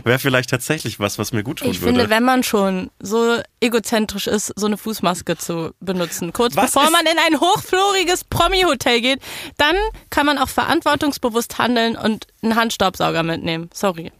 wär 0.03 0.19
vielleicht 0.19 0.49
tatsächlich 0.49 0.99
was, 0.99 1.17
was 1.17 1.31
mir 1.31 1.43
gut 1.43 1.59
tun 1.59 1.69
Ich 1.71 1.81
würde. 1.81 1.93
finde, 1.93 2.09
wenn 2.09 2.23
man 2.23 2.43
schon 2.43 2.91
so 2.99 3.39
egozentrisch 3.61 4.27
ist, 4.27 4.51
so 4.55 4.65
eine 4.65 4.77
Fußmaske 4.77 5.37
zu 5.37 5.73
benutzen, 5.79 6.33
kurz 6.33 6.55
Was 6.55 6.73
bevor 6.73 6.89
man 6.91 7.05
in 7.05 7.17
ein 7.27 7.39
hochfloriges 7.39 8.25
Promi-Hotel 8.25 9.01
geht, 9.01 9.19
dann 9.57 9.75
kann 10.09 10.25
man 10.25 10.37
auch 10.37 10.49
verantwortungsbewusst 10.49 11.57
handeln 11.57 11.95
und 11.95 12.27
einen 12.41 12.55
Handstaubsauger 12.55 13.23
mitnehmen. 13.23 13.69
Sorry. 13.73 14.11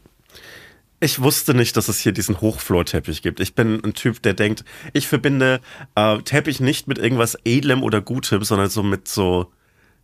ich 1.01 1.21
wusste 1.21 1.54
nicht, 1.54 1.75
dass 1.75 1.88
es 1.88 1.99
hier 1.99 2.12
diesen 2.12 2.39
Hochflorteppich 2.39 3.21
gibt. 3.21 3.39
Ich 3.39 3.56
bin 3.56 3.82
ein 3.84 3.93
Typ, 3.93 4.21
der 4.21 4.34
denkt, 4.36 4.63
ich 4.93 5.08
verbinde 5.08 5.60
äh, 5.95 6.19
Teppich 6.19 6.60
nicht 6.60 6.88
mit 6.88 6.97
irgendwas 6.97 7.38
Edlem 7.43 7.84
oder 7.84 7.99
Gutem, 8.01 8.43
sondern 8.43 8.69
so 8.69 8.84
mit 8.84 9.08
so, 9.08 9.51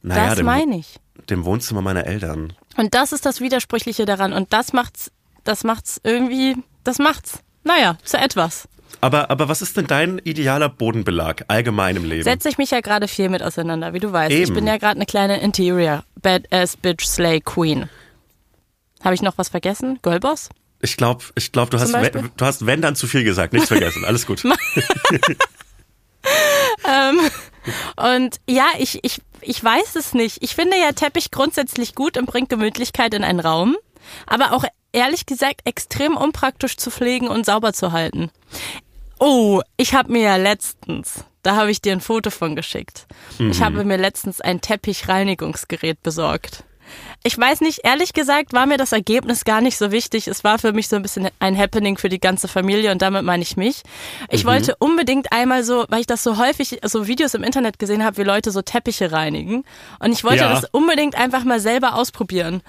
naja, 0.01 0.35
das 0.35 0.43
meine 0.43 0.77
ich. 0.79 0.99
dem 1.29 1.45
Wohnzimmer 1.45 1.81
meiner 1.81 2.05
Eltern. 2.05 2.53
Und 2.77 2.93
das 2.93 3.11
ist 3.11 3.25
das 3.25 3.41
Widersprüchliche 3.41 4.05
daran. 4.05 4.33
Und 4.33 4.53
das 4.53 4.71
macht's, 4.73 5.11
das 5.43 5.63
macht's 5.63 5.99
irgendwie, 6.03 6.55
das 6.83 6.99
macht's, 6.99 7.39
naja, 7.63 7.97
zu 8.03 8.17
etwas. 8.17 8.67
Aber, 9.01 9.29
aber 9.29 9.49
was 9.49 9.61
ist 9.61 9.75
denn 9.77 9.85
dein 9.87 10.19
idealer 10.23 10.69
Bodenbelag 10.69 11.43
allgemein 11.49 11.95
im 11.97 12.05
Leben? 12.05 12.23
Setze 12.23 12.49
ich 12.49 12.57
mich 12.57 12.71
ja 12.71 12.79
gerade 12.81 13.07
viel 13.07 13.29
mit 13.29 13.43
auseinander, 13.43 13.93
wie 13.93 13.99
du 13.99 14.11
weißt. 14.11 14.31
Ich 14.33 14.41
Eben. 14.43 14.53
bin 14.55 14.67
ja 14.67 14.77
gerade 14.77 14.95
eine 14.95 15.05
kleine 15.05 15.39
Interior 15.41 16.03
Badass 16.21 16.77
Bitch 16.77 17.05
Slay 17.05 17.41
Queen. 17.41 17.89
Habe 19.03 19.13
ich 19.13 19.21
noch 19.21 19.37
was 19.37 19.49
vergessen? 19.49 19.99
Girlboss? 20.01 20.49
Ich 20.81 20.97
glaube, 20.97 21.23
ich 21.35 21.51
glaub, 21.51 21.69
du, 21.69 21.79
hast, 21.79 21.91
Zum 21.91 22.01
Beispiel? 22.01 22.21
wenn- 22.23 22.31
du 22.37 22.45
hast 22.45 22.65
wenn 22.65 22.81
dann 22.81 22.95
zu 22.95 23.07
viel 23.07 23.23
gesagt. 23.23 23.53
Nichts 23.53 23.67
vergessen. 23.67 24.05
Alles 24.05 24.25
gut. 24.25 24.43
Und 27.95 28.39
ja, 28.47 28.67
ich, 28.79 28.99
ich, 29.03 29.19
ich 29.41 29.63
weiß 29.63 29.95
es 29.95 30.13
nicht. 30.13 30.41
Ich 30.41 30.55
finde 30.55 30.77
ja 30.77 30.91
Teppich 30.91 31.31
grundsätzlich 31.31 31.95
gut 31.95 32.17
und 32.17 32.25
bringt 32.25 32.49
Gemütlichkeit 32.49 33.13
in 33.13 33.23
einen 33.23 33.39
Raum, 33.39 33.77
aber 34.25 34.53
auch 34.53 34.65
ehrlich 34.91 35.25
gesagt 35.25 35.61
extrem 35.65 36.15
unpraktisch 36.17 36.77
zu 36.77 36.91
pflegen 36.91 37.27
und 37.27 37.45
sauber 37.45 37.73
zu 37.73 37.91
halten. 37.91 38.31
Oh, 39.19 39.61
ich 39.77 39.93
habe 39.93 40.11
mir 40.11 40.21
ja 40.21 40.35
letztens, 40.35 41.23
da 41.43 41.55
habe 41.55 41.71
ich 41.71 41.81
dir 41.81 41.91
ein 41.91 42.01
Foto 42.01 42.29
von 42.29 42.55
geschickt. 42.55 43.07
Ich 43.39 43.61
habe 43.61 43.83
mir 43.83 43.97
letztens 43.97 44.41
ein 44.41 44.61
Teppichreinigungsgerät 44.61 46.03
besorgt. 46.03 46.63
Ich 47.27 47.37
weiß 47.37 47.59
nicht, 47.59 47.81
ehrlich 47.83 48.13
gesagt 48.13 48.53
war 48.53 48.65
mir 48.67 48.77
das 48.77 48.93
Ergebnis 48.93 49.43
gar 49.43 49.59
nicht 49.59 49.77
so 49.77 49.91
wichtig. 49.91 50.29
Es 50.29 50.45
war 50.45 50.59
für 50.59 50.71
mich 50.71 50.87
so 50.87 50.95
ein 50.95 51.01
bisschen 51.01 51.27
ein 51.39 51.57
Happening 51.57 51.97
für 51.97 52.07
die 52.07 52.21
ganze 52.21 52.47
Familie 52.47 52.89
und 52.93 53.01
damit 53.01 53.23
meine 53.23 53.43
ich 53.43 53.57
mich. 53.57 53.83
Ich 54.29 54.45
wollte 54.45 54.77
unbedingt 54.79 55.33
einmal 55.33 55.65
so, 55.65 55.83
weil 55.89 55.99
ich 55.99 56.07
das 56.07 56.23
so 56.23 56.37
häufig, 56.37 56.79
so 56.85 57.05
Videos 57.05 57.33
im 57.33 57.43
Internet 57.43 57.79
gesehen 57.79 58.05
habe, 58.05 58.15
wie 58.15 58.23
Leute 58.23 58.51
so 58.51 58.61
Teppiche 58.61 59.11
reinigen. 59.11 59.65
Und 59.99 60.13
ich 60.13 60.23
wollte 60.23 60.43
Ja. 60.45 60.51
das 60.53 60.69
unbedingt 60.71 61.15
einfach 61.15 61.43
mal 61.43 61.59
selber 61.59 61.95
ausprobieren. 61.95 62.61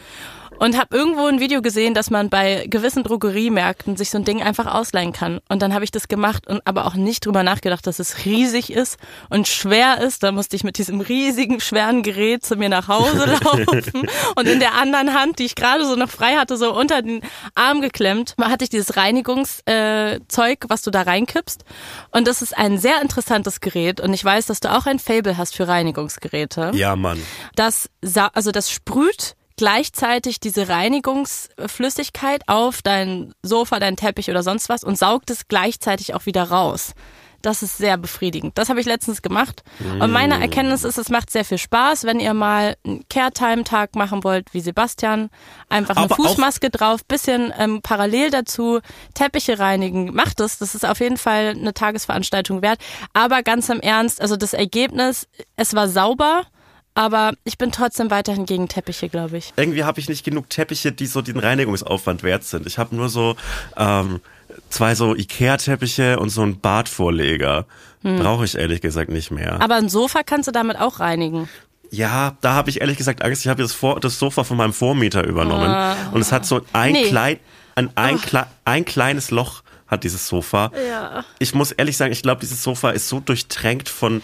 Und 0.58 0.76
habe 0.76 0.96
irgendwo 0.96 1.26
ein 1.26 1.38
Video 1.40 1.62
gesehen, 1.62 1.94
dass 1.94 2.10
man 2.10 2.30
bei 2.30 2.66
gewissen 2.68 3.04
Drogeriemärkten 3.04 3.96
sich 3.96 4.10
so 4.10 4.18
ein 4.18 4.24
Ding 4.24 4.42
einfach 4.42 4.66
ausleihen 4.66 5.12
kann. 5.12 5.40
Und 5.48 5.62
dann 5.62 5.72
habe 5.72 5.84
ich 5.84 5.90
das 5.92 6.08
gemacht 6.08 6.46
und 6.48 6.60
aber 6.66 6.86
auch 6.86 6.94
nicht 6.94 7.24
drüber 7.26 7.42
nachgedacht, 7.44 7.86
dass 7.86 7.98
es 8.00 8.24
riesig 8.24 8.72
ist 8.72 8.98
und 9.30 9.46
schwer 9.46 10.00
ist. 10.00 10.22
Da 10.22 10.32
musste 10.32 10.56
ich 10.56 10.64
mit 10.64 10.78
diesem 10.78 11.00
riesigen, 11.00 11.60
schweren 11.60 12.02
Gerät 12.02 12.44
zu 12.44 12.56
mir 12.56 12.68
nach 12.68 12.88
Hause 12.88 13.38
laufen. 13.44 14.08
und 14.36 14.48
in 14.48 14.58
der 14.58 14.74
anderen 14.74 15.14
Hand, 15.14 15.38
die 15.38 15.44
ich 15.44 15.54
gerade 15.54 15.84
so 15.86 15.94
noch 15.94 16.10
frei 16.10 16.34
hatte, 16.36 16.56
so 16.56 16.74
unter 16.74 17.02
den 17.02 17.20
Arm 17.54 17.80
geklemmt, 17.80 18.34
hatte 18.40 18.64
ich 18.64 18.70
dieses 18.70 18.96
Reinigungszeug, 18.96 19.66
äh, 19.66 20.68
was 20.68 20.82
du 20.82 20.90
da 20.90 21.02
reinkippst. 21.02 21.64
Und 22.10 22.26
das 22.26 22.42
ist 22.42 22.56
ein 22.56 22.78
sehr 22.78 23.00
interessantes 23.00 23.60
Gerät. 23.60 24.00
Und 24.00 24.12
ich 24.12 24.24
weiß, 24.24 24.46
dass 24.46 24.60
du 24.60 24.72
auch 24.76 24.86
ein 24.86 24.98
Fable 24.98 25.36
hast 25.36 25.54
für 25.54 25.68
Reinigungsgeräte 25.68 26.72
Ja, 26.74 26.96
Mann. 26.96 27.22
das, 27.54 27.88
also 28.32 28.50
das 28.50 28.70
sprüht 28.70 29.36
gleichzeitig 29.58 30.40
diese 30.40 30.68
Reinigungsflüssigkeit 30.68 32.42
auf 32.46 32.80
dein 32.80 33.34
Sofa, 33.42 33.78
dein 33.78 33.96
Teppich 33.96 34.30
oder 34.30 34.42
sonst 34.42 34.70
was 34.70 34.84
und 34.84 34.96
saugt 34.96 35.30
es 35.30 35.48
gleichzeitig 35.48 36.14
auch 36.14 36.24
wieder 36.24 36.44
raus. 36.44 36.94
Das 37.42 37.62
ist 37.62 37.78
sehr 37.78 37.96
befriedigend. 37.96 38.58
Das 38.58 38.68
habe 38.68 38.80
ich 38.80 38.86
letztens 38.86 39.22
gemacht. 39.22 39.62
Und 40.00 40.10
meine 40.10 40.40
Erkenntnis 40.40 40.82
ist, 40.82 40.98
es 40.98 41.08
macht 41.08 41.30
sehr 41.30 41.44
viel 41.44 41.58
Spaß, 41.58 42.02
wenn 42.02 42.18
ihr 42.18 42.34
mal 42.34 42.74
einen 42.84 43.04
Care-Time-Tag 43.08 43.94
machen 43.94 44.24
wollt, 44.24 44.52
wie 44.54 44.60
Sebastian. 44.60 45.30
Einfach 45.68 45.96
eine 45.96 46.06
Aber 46.06 46.16
Fußmaske 46.16 46.70
drauf, 46.70 47.04
bisschen 47.04 47.52
ähm, 47.56 47.80
parallel 47.80 48.30
dazu 48.30 48.80
Teppiche 49.14 49.60
reinigen. 49.60 50.12
Macht 50.14 50.40
es. 50.40 50.58
Das 50.58 50.74
ist 50.74 50.84
auf 50.84 50.98
jeden 50.98 51.16
Fall 51.16 51.50
eine 51.50 51.72
Tagesveranstaltung 51.72 52.60
wert. 52.60 52.80
Aber 53.12 53.44
ganz 53.44 53.68
im 53.68 53.78
Ernst, 53.78 54.20
also 54.20 54.36
das 54.36 54.52
Ergebnis, 54.52 55.28
es 55.54 55.74
war 55.74 55.88
sauber. 55.88 56.42
Aber 56.98 57.34
ich 57.44 57.58
bin 57.58 57.70
trotzdem 57.70 58.10
weiterhin 58.10 58.44
gegen 58.44 58.66
Teppiche, 58.66 59.08
glaube 59.08 59.36
ich. 59.38 59.52
Irgendwie 59.54 59.84
habe 59.84 60.00
ich 60.00 60.08
nicht 60.08 60.24
genug 60.24 60.50
Teppiche, 60.50 60.90
die 60.90 61.06
so 61.06 61.22
den 61.22 61.38
Reinigungsaufwand 61.38 62.24
wert 62.24 62.42
sind. 62.42 62.66
Ich 62.66 62.76
habe 62.76 62.96
nur 62.96 63.08
so 63.08 63.36
ähm, 63.76 64.20
zwei 64.68 64.96
so 64.96 65.14
Ikea-Teppiche 65.14 66.18
und 66.18 66.30
so 66.30 66.42
einen 66.42 66.58
Badvorleger. 66.58 67.66
Brauche 68.02 68.44
ich 68.44 68.56
ehrlich 68.56 68.80
gesagt 68.80 69.10
nicht 69.10 69.30
mehr. 69.30 69.60
Aber 69.60 69.76
ein 69.76 69.88
Sofa 69.88 70.24
kannst 70.24 70.48
du 70.48 70.52
damit 70.52 70.80
auch 70.80 70.98
reinigen. 70.98 71.48
Ja, 71.90 72.36
da 72.40 72.54
habe 72.54 72.68
ich 72.70 72.80
ehrlich 72.80 72.96
gesagt 72.98 73.22
Angst. 73.22 73.42
Ich 73.44 73.48
habe 73.48 73.62
das, 73.62 73.72
Vor 73.72 74.00
das 74.00 74.18
Sofa 74.18 74.42
von 74.42 74.56
meinem 74.56 74.72
Vormieter 74.72 75.24
übernommen 75.24 75.96
und 76.12 76.20
es 76.20 76.32
hat 76.32 76.46
so 76.46 76.62
ein 76.72 76.92
Nee. 76.94 77.08
klein, 77.08 77.38
ein, 77.76 77.90
ein, 77.94 78.20
klei 78.20 78.44
ein 78.64 78.84
kleines 78.84 79.30
Loch 79.30 79.62
hat 79.86 80.02
dieses 80.04 80.26
Sofa. 80.28 80.70
Ja. 80.88 81.24
Ich 81.38 81.54
muss 81.54 81.70
ehrlich 81.72 81.96
sagen, 81.96 82.12
ich 82.12 82.22
glaube, 82.22 82.40
dieses 82.40 82.62
Sofa 82.62 82.90
ist 82.90 83.08
so 83.08 83.20
durchtränkt 83.20 83.88
von 83.88 84.20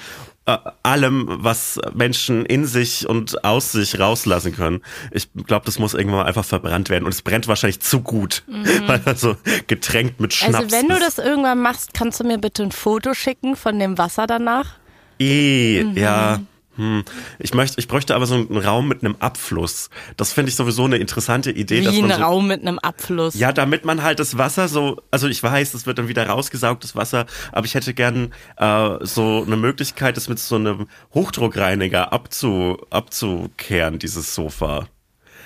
äh, 0.46 0.58
allem, 0.82 1.26
was 1.28 1.80
Menschen 1.94 2.44
in 2.46 2.66
sich 2.66 3.08
und 3.08 3.44
aus 3.44 3.72
sich 3.72 3.98
rauslassen 3.98 4.54
können. 4.54 4.82
Ich 5.10 5.28
glaube, 5.46 5.64
das 5.66 5.78
muss 5.78 5.94
irgendwann 5.94 6.20
mal 6.20 6.26
einfach 6.26 6.44
verbrannt 6.44 6.90
werden 6.90 7.04
und 7.04 7.12
es 7.14 7.22
brennt 7.22 7.48
wahrscheinlich 7.48 7.80
zu 7.80 8.00
gut, 8.02 8.42
weil 8.86 9.00
er 9.04 9.16
so 9.16 9.36
getränkt 9.66 10.20
mit 10.20 10.34
Schnaps 10.34 10.54
Also 10.56 10.70
wenn 10.72 10.88
du 10.88 10.94
ist. 10.96 11.18
das 11.18 11.18
irgendwann 11.24 11.60
machst, 11.60 11.94
kannst 11.94 12.20
du 12.20 12.24
mir 12.24 12.38
bitte 12.38 12.62
ein 12.62 12.72
Foto 12.72 13.14
schicken 13.14 13.56
von 13.56 13.78
dem 13.78 13.96
Wasser 13.98 14.26
danach? 14.26 14.74
Eh, 15.18 15.82
Mhm. 15.84 15.96
ja. 15.96 16.40
Hm. 16.76 17.04
Ich 17.38 17.54
möchte, 17.54 17.78
ich 17.78 17.88
bräuchte 17.88 18.14
aber 18.14 18.26
so 18.26 18.34
einen 18.34 18.56
Raum 18.56 18.88
mit 18.88 19.04
einem 19.04 19.16
Abfluss. 19.20 19.90
Das 20.16 20.32
finde 20.32 20.50
ich 20.50 20.56
sowieso 20.56 20.84
eine 20.84 20.96
interessante 20.96 21.50
Idee, 21.50 21.82
dass 21.82 21.94
Wie 21.94 22.02
man 22.02 22.12
ein 22.12 22.18
so, 22.18 22.24
Raum 22.24 22.46
mit 22.48 22.62
einem 22.62 22.78
Abfluss. 22.78 23.34
ja, 23.34 23.52
damit 23.52 23.84
man 23.84 24.02
halt 24.02 24.18
das 24.18 24.38
Wasser 24.38 24.68
so, 24.68 25.00
also 25.10 25.28
ich 25.28 25.42
weiß, 25.42 25.72
das 25.72 25.86
wird 25.86 25.98
dann 25.98 26.08
wieder 26.08 26.26
rausgesaugt, 26.26 26.82
das 26.84 26.96
Wasser, 26.96 27.26
aber 27.52 27.66
ich 27.66 27.74
hätte 27.74 27.94
gern 27.94 28.32
äh, 28.56 28.96
so 29.00 29.44
eine 29.46 29.56
Möglichkeit, 29.56 30.16
das 30.16 30.28
mit 30.28 30.38
so 30.38 30.56
einem 30.56 30.88
Hochdruckreiniger 31.14 32.12
abzu, 32.12 32.78
abzukehren, 32.90 33.98
dieses 33.98 34.34
Sofa. 34.34 34.88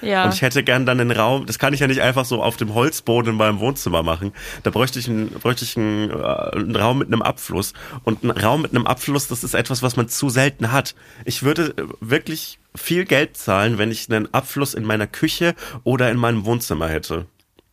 Ja. 0.02 0.24
Und 0.24 0.34
ich 0.34 0.42
hätte 0.42 0.62
gern 0.62 0.87
dann 0.87 1.00
einen 1.00 1.11
Raum, 1.11 1.46
das 1.46 1.58
kann 1.58 1.72
ich 1.74 1.80
ja 1.80 1.87
nicht 1.87 2.02
einfach 2.02 2.24
so 2.24 2.42
auf 2.42 2.56
dem 2.56 2.74
Holzboden 2.74 3.32
in 3.32 3.37
meinem 3.37 3.61
Wohnzimmer 3.61 4.02
machen. 4.02 4.32
Da 4.62 4.70
bräuchte 4.70 4.98
ich 4.98 5.08
einen, 5.08 5.30
bräuchte 5.30 5.64
ich 5.64 5.76
einen, 5.76 6.11
äh, 6.11 6.14
einen 6.14 6.76
Raum 6.76 6.98
mit 6.98 7.08
einem 7.08 7.22
Abfluss. 7.22 7.72
Und 8.04 8.22
ein 8.24 8.30
Raum 8.30 8.62
mit 8.62 8.72
einem 8.72 8.87
Abfluss, 8.87 9.28
das 9.28 9.44
ist 9.44 9.54
etwas, 9.54 9.82
was 9.82 9.96
man 9.96 10.08
zu 10.08 10.28
selten 10.28 10.72
hat. 10.72 10.94
Ich 11.24 11.42
würde 11.42 11.74
äh, 11.76 11.84
wirklich 12.00 12.58
viel 12.74 13.04
Geld 13.04 13.37
zahlen, 13.37 13.78
wenn 13.78 13.90
ich 13.90 14.11
einen 14.11 14.32
Abfluss 14.32 14.74
in 14.74 14.84
meiner 14.84 15.06
Küche 15.06 15.54
oder 15.84 16.11
in 16.11 16.16
meinem 16.16 16.44
Wohnzimmer 16.44 16.88
hätte. 16.88 17.26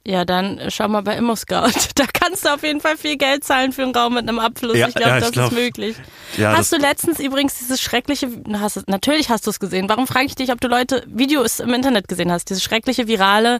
Ja, 0.07 0.23
dann 0.23 0.59
äh, 0.59 0.69
schau 0.69 0.87
mal 0.87 1.01
bei 1.01 1.15
ImmoScout. 1.17 1.71
Da 1.95 2.05
kannst 2.13 2.45
du 2.45 2.49
auf 2.53 2.61
jeden 2.63 2.79
Fall 2.81 2.95
viel 2.97 3.17
Geld 3.17 3.43
zahlen 3.43 3.71
für 3.71 3.81
einen 3.83 3.95
Raum 3.95 4.13
mit 4.15 4.27
einem 4.29 4.37
Abfluss. 4.39 4.77
Ja, 4.77 4.87
ich 4.87 4.93
glaube, 4.95 5.09
ja, 5.11 5.19
das 5.19 5.31
glaub- 5.31 5.51
ist 5.51 5.57
möglich. 5.57 5.95
Ja, 6.37 6.55
hast 6.55 6.71
du 6.71 6.77
letztens 6.77 7.19
übrigens 7.19 7.57
dieses 7.57 7.81
schreckliche, 7.81 8.29
hast, 8.59 8.87
natürlich 8.87 9.29
hast 9.29 9.47
du 9.47 9.49
es 9.51 9.59
gesehen. 9.59 9.89
Warum 9.89 10.05
frage 10.05 10.25
ich 10.25 10.35
dich, 10.35 10.51
ob 10.51 10.61
du 10.61 10.67
Leute 10.67 11.03
Videos 11.07 11.59
im 11.59 11.73
Internet 11.73 12.07
gesehen 12.07 12.31
hast? 12.31 12.49
Dieses 12.49 12.63
schreckliche 12.63 13.07
virale 13.07 13.59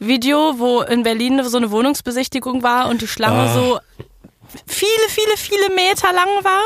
Video, 0.00 0.58
wo 0.58 0.80
in 0.82 1.02
Berlin 1.04 1.42
so 1.44 1.56
eine 1.58 1.70
Wohnungsbesichtigung 1.70 2.62
war 2.62 2.88
und 2.88 3.00
die 3.02 3.08
Schlange 3.08 3.50
Ah. 3.50 3.54
so 3.54 3.78
viele, 4.66 5.08
viele, 5.08 5.36
viele 5.36 5.68
Meter 5.74 6.12
lang 6.12 6.28
war? 6.44 6.62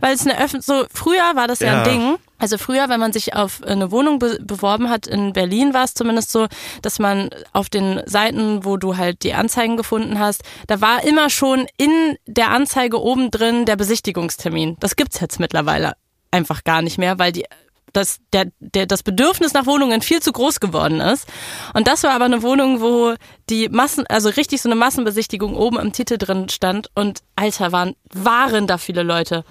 Weil 0.00 0.14
es 0.14 0.26
eine 0.26 0.38
Öffn 0.40 0.60
so 0.60 0.84
früher 0.92 1.34
war 1.34 1.48
das 1.48 1.60
ja, 1.60 1.72
Ja. 1.72 1.82
ein 1.82 1.88
Ding. 1.88 2.18
Also 2.42 2.58
früher, 2.58 2.88
wenn 2.88 2.98
man 2.98 3.12
sich 3.12 3.36
auf 3.36 3.62
eine 3.62 3.92
Wohnung 3.92 4.18
be 4.18 4.36
beworben 4.42 4.90
hat, 4.90 5.06
in 5.06 5.32
Berlin 5.32 5.74
war 5.74 5.84
es 5.84 5.94
zumindest 5.94 6.32
so, 6.32 6.48
dass 6.82 6.98
man 6.98 7.30
auf 7.52 7.68
den 7.68 8.02
Seiten, 8.06 8.64
wo 8.64 8.76
du 8.76 8.96
halt 8.96 9.22
die 9.22 9.34
Anzeigen 9.34 9.76
gefunden 9.76 10.18
hast, 10.18 10.42
da 10.66 10.80
war 10.80 11.04
immer 11.04 11.30
schon 11.30 11.68
in 11.76 12.16
der 12.26 12.50
Anzeige 12.50 13.00
oben 13.00 13.30
drin 13.30 13.64
der 13.64 13.76
Besichtigungstermin. 13.76 14.76
Das 14.80 14.96
gibt's 14.96 15.20
jetzt 15.20 15.38
mittlerweile 15.38 15.92
einfach 16.32 16.64
gar 16.64 16.82
nicht 16.82 16.98
mehr, 16.98 17.20
weil 17.20 17.30
die 17.30 17.44
das, 17.92 18.18
der, 18.32 18.50
der, 18.58 18.86
das 18.86 19.04
Bedürfnis 19.04 19.52
nach 19.52 19.66
Wohnungen 19.66 20.02
viel 20.02 20.20
zu 20.20 20.32
groß 20.32 20.58
geworden 20.58 21.00
ist. 21.00 21.28
Und 21.74 21.86
das 21.86 22.02
war 22.02 22.10
aber 22.10 22.24
eine 22.24 22.42
Wohnung, 22.42 22.80
wo 22.80 23.14
die 23.50 23.68
Massen, 23.68 24.04
also 24.08 24.30
richtig 24.30 24.62
so 24.62 24.68
eine 24.68 24.74
Massenbesichtigung 24.74 25.54
oben 25.54 25.78
im 25.78 25.92
Titel 25.92 26.18
drin 26.18 26.48
stand 26.48 26.88
und 26.96 27.20
Alter, 27.36 27.70
waren, 27.70 27.94
waren 28.12 28.66
da 28.66 28.78
viele 28.78 29.04
Leute. 29.04 29.44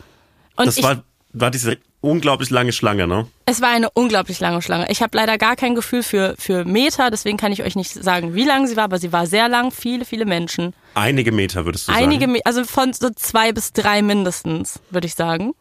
Und 0.58 0.66
Das 0.66 0.78
ich, 0.78 0.84
war, 0.84 1.04
war 1.32 1.52
diese 1.52 1.78
unglaublich 2.02 2.50
lange 2.50 2.72
Schlange, 2.72 3.08
ne? 3.08 3.28
es 3.46 3.62
war 3.62 3.70
eine 3.70 3.90
unglaublich 3.92 4.40
lange 4.40 4.62
Schlange. 4.62 4.90
Ich 4.90 5.02
habe 5.02 5.16
leider 5.16 5.38
gar 5.38 5.56
kein 5.56 5.76
Gefühl 5.76 6.04
für, 6.04 6.36
für 6.38 6.66
Meter, 6.66 7.12
deswegen 7.12 7.38
kann 7.38 7.52
ich 7.52 7.64
euch 7.64 7.76
nicht 7.76 7.92
sagen, 7.94 8.34
wie 8.34 8.44
lang 8.44 8.68
sie 8.68 8.76
war, 8.76 8.86
aber 8.86 8.98
sie 8.98 9.14
war 9.14 9.28
sehr 9.28 9.48
lang, 9.48 9.72
viele, 9.72 10.06
viele 10.06 10.26
Menschen. 10.26 10.74
Einige 10.96 11.32
Meter, 11.32 11.66
würdest 11.66 11.88
du 11.88 11.92
Einige, 11.92 12.22
sagen. 12.22 12.32
Me- 12.34 12.42
also 12.46 12.64
von 12.64 12.94
so 12.94 13.10
zwei 13.16 13.52
bis 13.52 13.72
drei 13.74 14.02
mindestens, 14.02 14.80
würde 14.90 15.08
ich 15.08 15.16
sagen. 15.16 15.54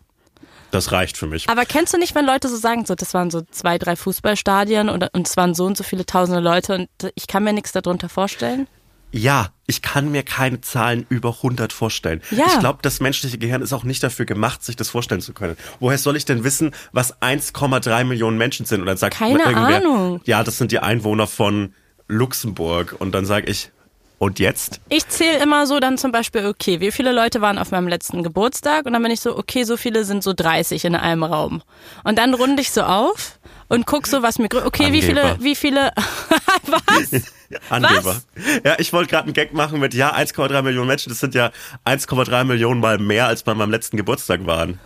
Das 0.70 0.92
reicht 0.92 1.16
für 1.16 1.26
mich. 1.26 1.48
Aber 1.48 1.64
kennst 1.64 1.92
du 1.94 1.98
nicht, 1.98 2.14
wenn 2.14 2.24
Leute 2.24 2.48
so 2.48 2.56
sagen, 2.56 2.86
so 2.86 2.94
das 2.94 3.12
waren 3.12 3.30
so 3.30 3.42
zwei, 3.50 3.76
drei 3.76 3.96
Fußballstadien 3.96 4.88
und, 4.88 5.04
und 5.12 5.26
es 5.28 5.36
waren 5.36 5.52
so 5.54 5.64
und 5.66 5.76
so 5.76 5.82
viele 5.82 6.06
tausende 6.06 6.40
Leute 6.40 6.74
und 6.74 6.88
ich 7.16 7.26
kann 7.26 7.42
mir 7.42 7.52
nichts 7.52 7.72
darunter 7.72 8.08
vorstellen? 8.08 8.68
Ja, 9.12 9.48
ich 9.66 9.82
kann 9.82 10.10
mir 10.10 10.22
keine 10.22 10.60
Zahlen 10.60 11.04
über 11.08 11.30
100 11.36 11.72
vorstellen. 11.72 12.22
Ja. 12.30 12.46
Ich 12.46 12.58
glaube, 12.58 12.78
das 12.82 13.00
menschliche 13.00 13.38
Gehirn 13.38 13.62
ist 13.62 13.72
auch 13.72 13.84
nicht 13.84 14.02
dafür 14.02 14.24
gemacht, 14.24 14.64
sich 14.64 14.76
das 14.76 14.88
vorstellen 14.88 15.20
zu 15.20 15.32
können. 15.32 15.56
Woher 15.80 15.98
soll 15.98 16.16
ich 16.16 16.24
denn 16.24 16.44
wissen, 16.44 16.72
was 16.92 17.20
1,3 17.20 18.04
Millionen 18.04 18.38
Menschen 18.38 18.66
sind? 18.66 18.80
Und 18.80 18.86
dann 18.86 18.96
sagt 18.96 19.16
Keine 19.16 19.40
irgendwer, 19.40 19.76
Ahnung. 19.78 20.20
ja, 20.24 20.44
das 20.44 20.58
sind 20.58 20.72
die 20.72 20.78
Einwohner 20.78 21.26
von 21.26 21.74
Luxemburg. 22.08 22.96
Und 22.98 23.12
dann 23.12 23.26
sage 23.26 23.50
ich, 23.50 23.70
und 24.18 24.38
jetzt? 24.38 24.80
Ich 24.90 25.08
zähle 25.08 25.38
immer 25.42 25.66
so 25.66 25.80
dann 25.80 25.96
zum 25.96 26.12
Beispiel, 26.12 26.44
okay, 26.44 26.80
wie 26.80 26.92
viele 26.92 27.10
Leute 27.10 27.40
waren 27.40 27.56
auf 27.56 27.70
meinem 27.70 27.88
letzten 27.88 28.22
Geburtstag? 28.22 28.84
Und 28.84 28.92
dann 28.92 29.02
bin 29.02 29.10
ich 29.10 29.20
so, 29.20 29.36
okay, 29.36 29.64
so 29.64 29.78
viele 29.78 30.04
sind 30.04 30.22
so 30.22 30.34
30 30.34 30.84
in 30.84 30.94
einem 30.94 31.22
Raum. 31.22 31.62
Und 32.04 32.18
dann 32.18 32.34
runde 32.34 32.60
ich 32.60 32.70
so 32.70 32.82
auf 32.82 33.38
und 33.68 33.86
guck 33.86 34.06
so, 34.06 34.22
was 34.22 34.38
mir, 34.38 34.48
okay, 34.64 34.92
wie 34.92 35.00
viele, 35.00 35.22
Angeber. 35.22 35.44
wie 35.44 35.54
viele, 35.54 35.92
was? 36.66 37.32
Angeber. 37.70 38.20
Ja, 38.64 38.76
ich 38.78 38.92
wollte 38.92 39.10
gerade 39.10 39.24
einen 39.24 39.34
Gag 39.34 39.52
machen 39.52 39.80
mit, 39.80 39.94
ja, 39.94 40.14
1,3 40.14 40.62
Millionen 40.62 40.88
Menschen, 40.88 41.10
das 41.10 41.20
sind 41.20 41.34
ja 41.34 41.50
1,3 41.84 42.44
Millionen 42.44 42.80
mal 42.80 42.98
mehr, 42.98 43.26
als 43.26 43.42
bei 43.42 43.54
meinem 43.54 43.70
letzten 43.70 43.96
Geburtstag 43.96 44.46
waren. 44.46 44.78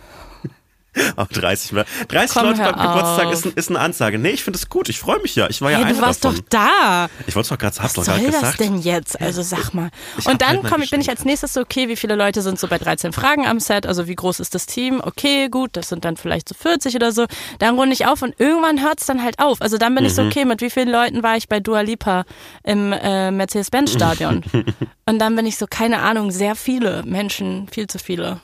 Auf 1.15 1.27
30, 1.29 1.71
mehr. 1.73 1.85
30 2.07 2.35
Komm, 2.37 2.45
Leute 2.47 2.59
beim 2.61 2.73
Geburtstag 2.75 3.31
ist, 3.31 3.45
ist 3.45 3.69
eine 3.69 3.79
Ansage. 3.79 4.17
Nee, 4.17 4.29
ich 4.29 4.43
finde 4.43 4.57
es 4.57 4.69
gut. 4.69 4.89
Ich 4.89 4.99
freue 4.99 5.19
mich 5.21 5.35
ja. 5.35 5.49
Ich 5.49 5.61
war 5.61 5.71
ja 5.71 5.77
Hey, 5.77 5.85
einer 5.85 5.93
du 5.95 6.01
warst 6.01 6.23
davon. 6.23 6.37
doch 6.39 6.45
da. 6.49 7.07
Ich 7.27 7.35
wollte 7.35 7.45
es 7.45 7.49
doch 7.49 7.57
gerade, 7.57 7.75
doch 7.75 7.83
Was 7.83 7.93
soll 7.93 8.05
das 8.05 8.25
gesagt. 8.25 8.59
denn 8.59 8.77
jetzt? 8.79 9.19
Also 9.19 9.41
sag 9.41 9.73
mal. 9.73 9.89
Ich 10.17 10.25
Und 10.25 10.41
dann 10.41 10.49
halt 10.49 10.63
mal 10.63 10.69
komm, 10.71 10.83
bin 10.89 11.01
ich 11.01 11.09
als 11.09 11.25
nächstes 11.25 11.53
so, 11.53 11.61
okay, 11.61 11.87
wie 11.89 11.95
viele 11.95 12.15
Leute 12.15 12.41
sind 12.41 12.59
so 12.59 12.67
bei 12.67 12.77
13 12.77 13.11
Fragen 13.13 13.45
am 13.45 13.59
Set? 13.59 13.85
Also 13.85 14.07
wie 14.07 14.15
groß 14.15 14.39
ist 14.39 14.55
das 14.55 14.65
Team? 14.65 15.01
Okay, 15.03 15.49
gut, 15.49 15.71
das 15.73 15.89
sind 15.89 16.05
dann 16.05 16.17
vielleicht 16.17 16.47
so 16.49 16.55
40 16.55 16.95
oder 16.95 17.11
so. 17.11 17.25
Dann 17.59 17.75
runde 17.75 17.93
ich 17.93 18.05
auf 18.07 18.21
und 18.21 18.33
irgendwann 18.39 18.81
hört's 18.81 19.05
dann 19.05 19.21
halt 19.23 19.39
auf. 19.39 19.61
Also 19.61 19.77
dann 19.77 19.93
bin 19.95 20.05
ich 20.05 20.11
Mhm. 20.13 20.15
so, 20.15 20.21
okay, 20.23 20.45
mit 20.45 20.61
wie 20.61 20.69
vielen 20.69 20.89
Leuten 20.89 21.23
war 21.23 21.35
ich 21.35 21.49
bei 21.49 21.59
Dua 21.59 21.81
Lipa 21.81 22.23
im 22.63 22.93
äh, 22.93 23.31
Mercedes-Benz-Stadion? 23.31 24.43
und 25.05 25.19
dann 25.19 25.35
bin 25.35 25.45
ich 25.45 25.57
so, 25.57 25.65
keine 25.69 25.99
Ahnung, 25.99 26.31
sehr 26.31 26.55
viele 26.55 27.03
Menschen, 27.03 27.67
viel 27.69 27.87
zu 27.87 27.99
viele. 27.99 28.39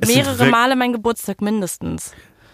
Es 0.00 0.08
Mehrere 0.08 0.46
Male 0.46 0.76
mein 0.76 0.92
Geburtstag 0.92 1.40
mindestens. 1.40 2.12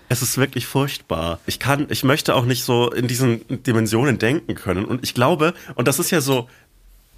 Es 0.09 0.23
ist 0.23 0.37
wirklich 0.37 0.67
furchtbar. 0.67 1.41
Ich 1.47 1.59
kann, 1.59 1.87
ich 1.89 2.05
möchte 2.05 2.35
auch 2.35 2.45
nicht 2.45 2.65
so 2.65 2.91
in 2.91 3.09
diesen 3.09 3.41
Dimensionen 3.63 4.19
denken 4.19 4.55
können. 4.55 4.85
Und 4.85 5.03
ich 5.03 5.15
glaube, 5.15 5.55
und 5.77 5.89
das 5.89 5.99
ist 5.99 6.11
ja 6.11 6.21
so 6.21 6.49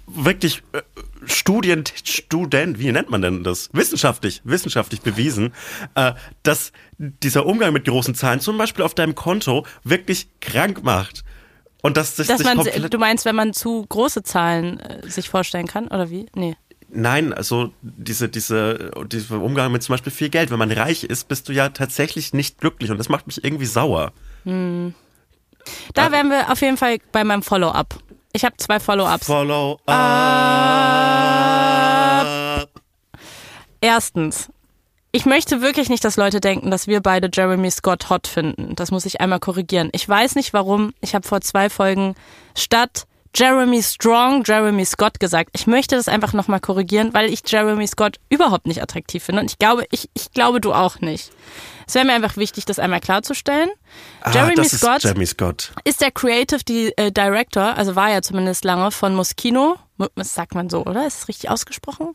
wirklich 0.07 0.63
äh, 0.71 0.81
Studien, 1.25 1.83
Student, 2.03 2.79
wie 2.79 2.91
nennt 2.91 3.09
man 3.09 3.21
denn 3.21 3.43
das? 3.43 3.69
Wissenschaftlich, 3.73 4.41
wissenschaftlich 4.45 5.01
bewiesen, 5.01 5.53
äh, 5.95 6.13
dass 6.43 6.71
dieser 6.97 7.45
Umgang 7.45 7.73
mit 7.73 7.85
großen 7.85 8.15
Zahlen, 8.15 8.39
zum 8.39 8.57
Beispiel 8.57 8.85
auf 8.85 8.93
deinem 8.93 9.15
Konto, 9.15 9.65
wirklich 9.83 10.29
krank 10.39 10.83
macht. 10.83 11.23
Und 11.81 11.97
dass 11.97 12.15
das 12.15 12.27
Dass 12.27 12.39
sich 12.39 12.47
man, 12.47 12.89
du 12.89 12.97
meinst, 12.97 13.25
wenn 13.25 13.35
man 13.35 13.53
zu 13.53 13.85
große 13.87 14.23
Zahlen 14.23 14.79
äh, 14.79 15.09
sich 15.09 15.29
vorstellen 15.29 15.67
kann, 15.67 15.87
oder 15.87 16.09
wie? 16.09 16.27
Nee. 16.33 16.55
Nein, 16.89 17.33
also 17.33 17.71
diese, 17.81 18.29
diese, 18.29 18.91
dieser 19.07 19.41
Umgang 19.41 19.71
mit 19.71 19.83
zum 19.83 19.93
Beispiel 19.93 20.11
viel 20.11 20.29
Geld. 20.29 20.51
Wenn 20.51 20.59
man 20.59 20.71
reich 20.71 21.03
ist, 21.03 21.27
bist 21.27 21.49
du 21.49 21.53
ja 21.53 21.69
tatsächlich 21.69 22.33
nicht 22.33 22.59
glücklich 22.59 22.91
und 22.91 22.97
das 22.97 23.09
macht 23.09 23.27
mich 23.27 23.43
irgendwie 23.43 23.65
sauer. 23.65 24.13
Da 24.45 26.11
wären 26.11 26.29
wir 26.29 26.49
auf 26.51 26.61
jeden 26.61 26.77
Fall 26.77 26.99
bei 27.11 27.25
meinem 27.25 27.43
Follow-up. 27.43 27.99
Ich 28.31 28.45
habe 28.45 28.55
zwei 28.57 28.79
Follow-ups. 28.79 29.25
Follow 29.25 29.79
up. 29.85 29.97
Erstens, 33.81 34.49
ich 35.11 35.25
möchte 35.25 35.61
wirklich 35.61 35.89
nicht, 35.89 36.05
dass 36.05 36.15
Leute 36.17 36.39
denken, 36.39 36.71
dass 36.71 36.87
wir 36.87 37.01
beide 37.01 37.29
Jeremy 37.33 37.71
Scott 37.71 38.09
hot 38.09 38.27
finden. 38.27 38.75
Das 38.75 38.91
muss 38.91 39.05
ich 39.05 39.19
einmal 39.19 39.39
korrigieren. 39.39 39.89
Ich 39.91 40.07
weiß 40.07 40.35
nicht 40.35 40.53
warum. 40.53 40.93
Ich 41.01 41.15
habe 41.15 41.27
vor 41.27 41.41
zwei 41.41 41.69
Folgen 41.69 42.15
statt 42.55 43.07
Jeremy 43.37 43.83
Strong 43.83 44.43
Jeremy 44.45 44.83
Scott 44.85 45.19
gesagt. 45.19 45.51
Ich 45.53 45.67
möchte 45.67 45.95
das 45.95 46.07
einfach 46.07 46.33
nochmal 46.33 46.59
korrigieren, 46.59 47.13
weil 47.13 47.31
ich 47.31 47.41
Jeremy 47.45 47.85
Scott 47.87 48.17
überhaupt 48.29 48.65
nicht 48.65 48.81
attraktiv 48.81 49.23
finde. 49.23 49.41
Und 49.43 49.51
ich 49.51 49.59
glaube, 49.59 49.85
ich, 49.91 50.09
ich 50.15 50.31
glaube, 50.31 50.59
du 50.59 50.73
auch 50.73 50.99
nicht. 51.01 51.29
Es 51.85 51.93
wäre 51.95 52.05
mir 52.05 52.13
einfach 52.13 52.35
wichtig, 52.37 52.65
das 52.65 52.79
einmal 52.79 52.99
klarzustellen. 52.99 53.69
Ah, 54.21 54.31
Jeremy 54.31 54.55
das 54.55 54.73
ist 54.73 54.81
Scott 54.81 55.03
Jeremy 55.03 55.25
Scott. 55.25 55.71
ist 55.83 56.01
der 56.01 56.11
Creative 56.11 56.61
äh, 56.97 57.11
Director, 57.11 57.77
also 57.77 57.95
war 57.95 58.09
er 58.09 58.21
zumindest 58.23 58.65
lange 58.65 58.91
von 58.91 59.15
Moschino. 59.15 59.77
Mo- 59.97 60.07
Das 60.15 60.33
sagt 60.33 60.55
man 60.55 60.69
so, 60.69 60.83
oder? 60.85 61.05
Ist 61.07 61.19
es 61.21 61.27
richtig 61.27 61.49
ausgesprochen? 61.49 62.13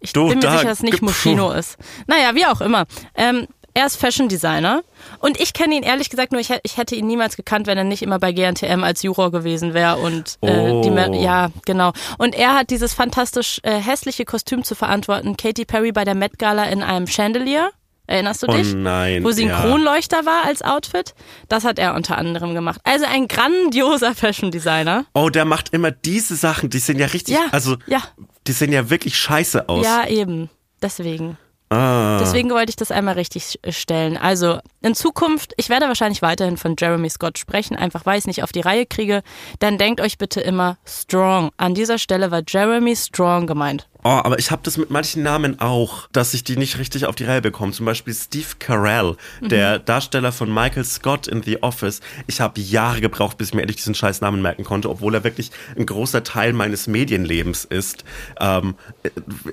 Ich 0.00 0.12
Du, 0.12 0.28
bin 0.28 0.38
mir 0.38 0.42
da- 0.42 0.52
sicher, 0.58 0.68
dass 0.68 0.78
es 0.78 0.82
nicht. 0.82 1.00
Moschino 1.00 1.50
ist. 1.52 1.76
Naja, 2.06 2.34
wie 2.34 2.44
auch 2.44 2.60
immer. 2.60 2.84
Ähm, 3.14 3.46
er 3.74 3.86
ist 3.86 3.96
Fashion 3.96 4.28
Designer 4.28 4.82
und 5.18 5.40
ich 5.40 5.52
kenne 5.52 5.74
ihn 5.74 5.82
ehrlich 5.82 6.08
gesagt 6.10 6.32
nur, 6.32 6.40
ich, 6.40 6.50
ich 6.62 6.76
hätte 6.76 6.94
ihn 6.94 7.06
niemals 7.06 7.36
gekannt, 7.36 7.66
wenn 7.66 7.76
er 7.76 7.84
nicht 7.84 8.02
immer 8.02 8.18
bei 8.18 8.32
GNTM 8.32 8.82
als 8.84 9.02
Juror 9.02 9.30
gewesen 9.32 9.74
wäre 9.74 9.96
und 9.96 10.38
äh, 10.42 10.80
die, 10.82 10.90
Oh. 10.90 11.22
ja, 11.22 11.50
genau. 11.66 11.92
Und 12.18 12.34
er 12.34 12.54
hat 12.54 12.70
dieses 12.70 12.94
fantastisch 12.94 13.58
äh, 13.64 13.72
hässliche 13.80 14.24
Kostüm 14.24 14.62
zu 14.64 14.74
verantworten, 14.74 15.36
Katy 15.36 15.64
Perry 15.64 15.92
bei 15.92 16.04
der 16.04 16.14
Met 16.14 16.38
Gala 16.38 16.64
in 16.64 16.82
einem 16.82 17.06
Chandelier. 17.06 17.70
Erinnerst 18.06 18.42
du 18.42 18.48
Oh 18.48 18.52
dich? 18.52 18.74
nein, 18.74 19.24
Wo 19.24 19.30
sie 19.30 19.44
ein 19.44 19.48
ja. 19.48 19.60
Kronleuchter 19.62 20.26
war 20.26 20.44
als 20.44 20.60
Outfit. 20.60 21.14
Das 21.48 21.64
hat 21.64 21.78
er 21.78 21.94
unter 21.94 22.18
anderem 22.18 22.52
gemacht. 22.54 22.78
Also 22.84 23.06
ein 23.06 23.28
grandioser 23.28 24.14
Fashion 24.14 24.50
Designer. 24.50 25.06
Oh, 25.14 25.30
der 25.30 25.46
macht 25.46 25.70
immer 25.72 25.90
diese 25.90 26.36
Sachen, 26.36 26.68
die 26.68 26.80
sehen 26.80 26.98
ja 26.98 27.06
richtig, 27.06 27.34
Ja, 27.34 27.46
also 27.50 27.76
ja. 27.86 28.02
die 28.46 28.52
sehen 28.52 28.72
ja 28.72 28.90
wirklich 28.90 29.16
scheiße 29.16 29.70
aus. 29.70 29.86
Ja, 29.86 30.06
eben. 30.06 30.50
Deswegen. 30.82 31.38
Ah. 31.74 32.18
Deswegen 32.20 32.50
wollte 32.50 32.70
ich 32.70 32.76
das 32.76 32.90
einmal 32.90 33.14
richtig 33.14 33.58
stellen. 33.68 34.16
Also 34.16 34.58
in 34.84 34.94
Zukunft, 34.94 35.54
ich 35.56 35.68
werde 35.68 35.86
wahrscheinlich 35.86 36.22
weiterhin 36.22 36.56
von 36.56 36.76
Jeremy 36.78 37.08
Scott 37.10 37.38
sprechen, 37.38 37.76
einfach 37.76 38.06
weil 38.06 38.14
ich 38.18 38.22
es 38.22 38.26
nicht 38.26 38.42
auf 38.42 38.52
die 38.52 38.60
Reihe 38.60 38.86
kriege. 38.86 39.22
Dann 39.58 39.78
denkt 39.78 40.00
euch 40.00 40.18
bitte 40.18 40.40
immer 40.40 40.76
Strong. 40.86 41.50
An 41.56 41.74
dieser 41.74 41.98
Stelle 41.98 42.30
war 42.30 42.42
Jeremy 42.46 42.94
Strong 42.94 43.46
gemeint. 43.46 43.88
Oh, 44.06 44.10
aber 44.22 44.38
ich 44.38 44.50
habe 44.50 44.60
das 44.62 44.76
mit 44.76 44.90
manchen 44.90 45.22
Namen 45.22 45.60
auch, 45.60 46.08
dass 46.12 46.34
ich 46.34 46.44
die 46.44 46.58
nicht 46.58 46.76
richtig 46.78 47.06
auf 47.06 47.14
die 47.14 47.24
Reihe 47.24 47.40
bekomme. 47.40 47.72
Zum 47.72 47.86
Beispiel 47.86 48.12
Steve 48.12 48.48
Carell, 48.58 49.16
Mhm. 49.40 49.48
der 49.48 49.78
Darsteller 49.78 50.30
von 50.30 50.52
Michael 50.52 50.84
Scott 50.84 51.26
in 51.26 51.42
The 51.42 51.62
Office. 51.62 52.00
Ich 52.26 52.42
habe 52.42 52.60
Jahre 52.60 53.00
gebraucht, 53.00 53.38
bis 53.38 53.48
ich 53.48 53.54
mir 53.54 53.62
endlich 53.62 53.78
diesen 53.78 53.94
scheiß 53.94 54.20
Namen 54.20 54.42
merken 54.42 54.62
konnte, 54.62 54.90
obwohl 54.90 55.14
er 55.14 55.24
wirklich 55.24 55.50
ein 55.78 55.86
großer 55.86 56.22
Teil 56.22 56.52
meines 56.52 56.86
Medienlebens 56.86 57.64
ist. 57.64 58.04
Ähm, 58.38 58.74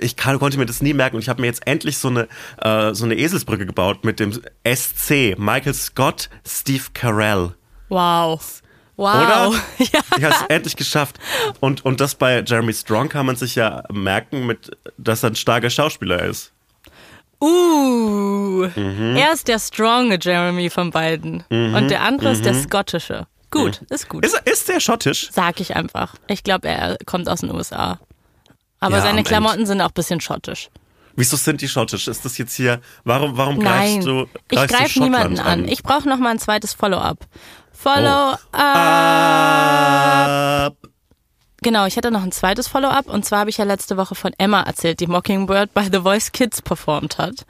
ich 0.01 0.17
kann, 0.17 0.37
konnte 0.37 0.57
mir 0.57 0.65
das 0.65 0.81
nie 0.81 0.93
merken 0.93 1.15
und 1.15 1.21
ich 1.21 1.29
habe 1.29 1.39
mir 1.39 1.47
jetzt 1.47 1.65
endlich 1.65 1.97
so 1.97 2.09
eine, 2.09 2.27
äh, 2.61 2.93
so 2.93 3.05
eine 3.05 3.15
Eselsbrücke 3.15 3.65
gebaut 3.65 4.03
mit 4.03 4.19
dem 4.19 4.33
SC. 4.65 5.20
Michael 5.37 5.73
Scott, 5.73 6.29
Steve 6.47 6.83
Carell. 6.93 7.53
Wow. 7.89 8.61
Wow. 8.97 9.15
Oder? 9.15 9.51
Ja. 9.79 9.99
Ich 10.17 10.23
habe 10.23 10.35
es 10.35 10.41
endlich 10.49 10.75
geschafft. 10.75 11.17
Und, 11.59 11.83
und 11.85 11.99
das 12.01 12.15
bei 12.15 12.43
Jeremy 12.45 12.73
Strong 12.73 13.09
kann 13.09 13.25
man 13.25 13.35
sich 13.35 13.55
ja 13.55 13.83
merken, 13.91 14.45
mit, 14.45 14.71
dass 14.97 15.23
er 15.23 15.31
ein 15.31 15.35
starker 15.35 15.69
Schauspieler 15.69 16.23
ist. 16.23 16.51
Uh. 17.39 18.67
Mhm. 18.75 19.15
Er 19.17 19.33
ist 19.33 19.47
der 19.47 19.57
stronge 19.59 20.19
Jeremy 20.21 20.69
von 20.69 20.91
beiden. 20.91 21.43
Und 21.49 21.87
der 21.89 22.01
andere 22.03 22.31
ist 22.31 22.45
der 22.45 22.53
Mhm. 22.53 22.63
skottische. 22.63 23.25
Gut, 23.49 23.81
ist 23.89 24.07
gut. 24.07 24.23
Ist, 24.25 24.35
er- 24.35 24.45
ist 24.51 24.69
der 24.69 24.79
schottisch? 24.79 25.29
Sag 25.31 25.59
ich 25.59 25.75
einfach. 25.75 26.15
Ich 26.27 26.43
glaube, 26.43 26.67
er 26.69 26.97
kommt 27.05 27.27
aus 27.27 27.41
den 27.41 27.51
USA. 27.51 27.99
Aber 28.79 28.97
Ja, 28.97 29.01
seine 29.01 29.19
Ende. 29.19 29.27
Klamotten 29.29 29.65
sind 29.65 29.81
auch 29.81 29.87
ein 29.89 29.93
bisschen 29.93 30.21
schottisch. 30.21 30.69
Wieso 31.15 31.37
sind 31.37 31.61
die 31.61 31.67
schottisch? 31.67 32.07
Ist 32.07 32.25
das 32.25 32.37
jetzt 32.37 32.55
hier, 32.55 32.81
warum, 33.03 33.37
warum 33.37 33.57
Nein, 33.57 34.01
greifst 34.01 34.07
du 34.07 34.27
ich 34.49 34.57
greifst 34.57 34.73
du 34.73 34.77
greife 34.77 34.89
Schottland 34.89 35.11
niemanden 35.11 35.39
an. 35.39 35.67
Ich 35.67 35.83
brauche 35.83 36.07
noch 36.07 36.17
mal 36.17 36.29
ein 36.29 36.39
zweites 36.39 36.73
Follow-up. 36.73 37.27
Follow-up. 37.71 38.39
Ab. 40.67 40.77
Genau, 41.63 41.85
ich 41.85 41.95
hatte 41.95 42.09
noch 42.11 42.23
ein 42.23 42.31
zweites 42.31 42.67
Follow-up 42.67 43.07
und 43.07 43.23
zwar 43.23 43.39
habe 43.39 43.49
ich 43.51 43.57
ja 43.57 43.65
letzte 43.65 43.97
Woche 43.97 44.15
von 44.15 44.31
Emma 44.37 44.61
erzählt, 44.61 44.99
die 44.99 45.07
Mockingbird 45.07 45.73
bei 45.73 45.83
The 45.91 45.99
Voice 45.99 46.31
Kids 46.31 46.61
performt 46.61 47.17
hat. 47.19 47.45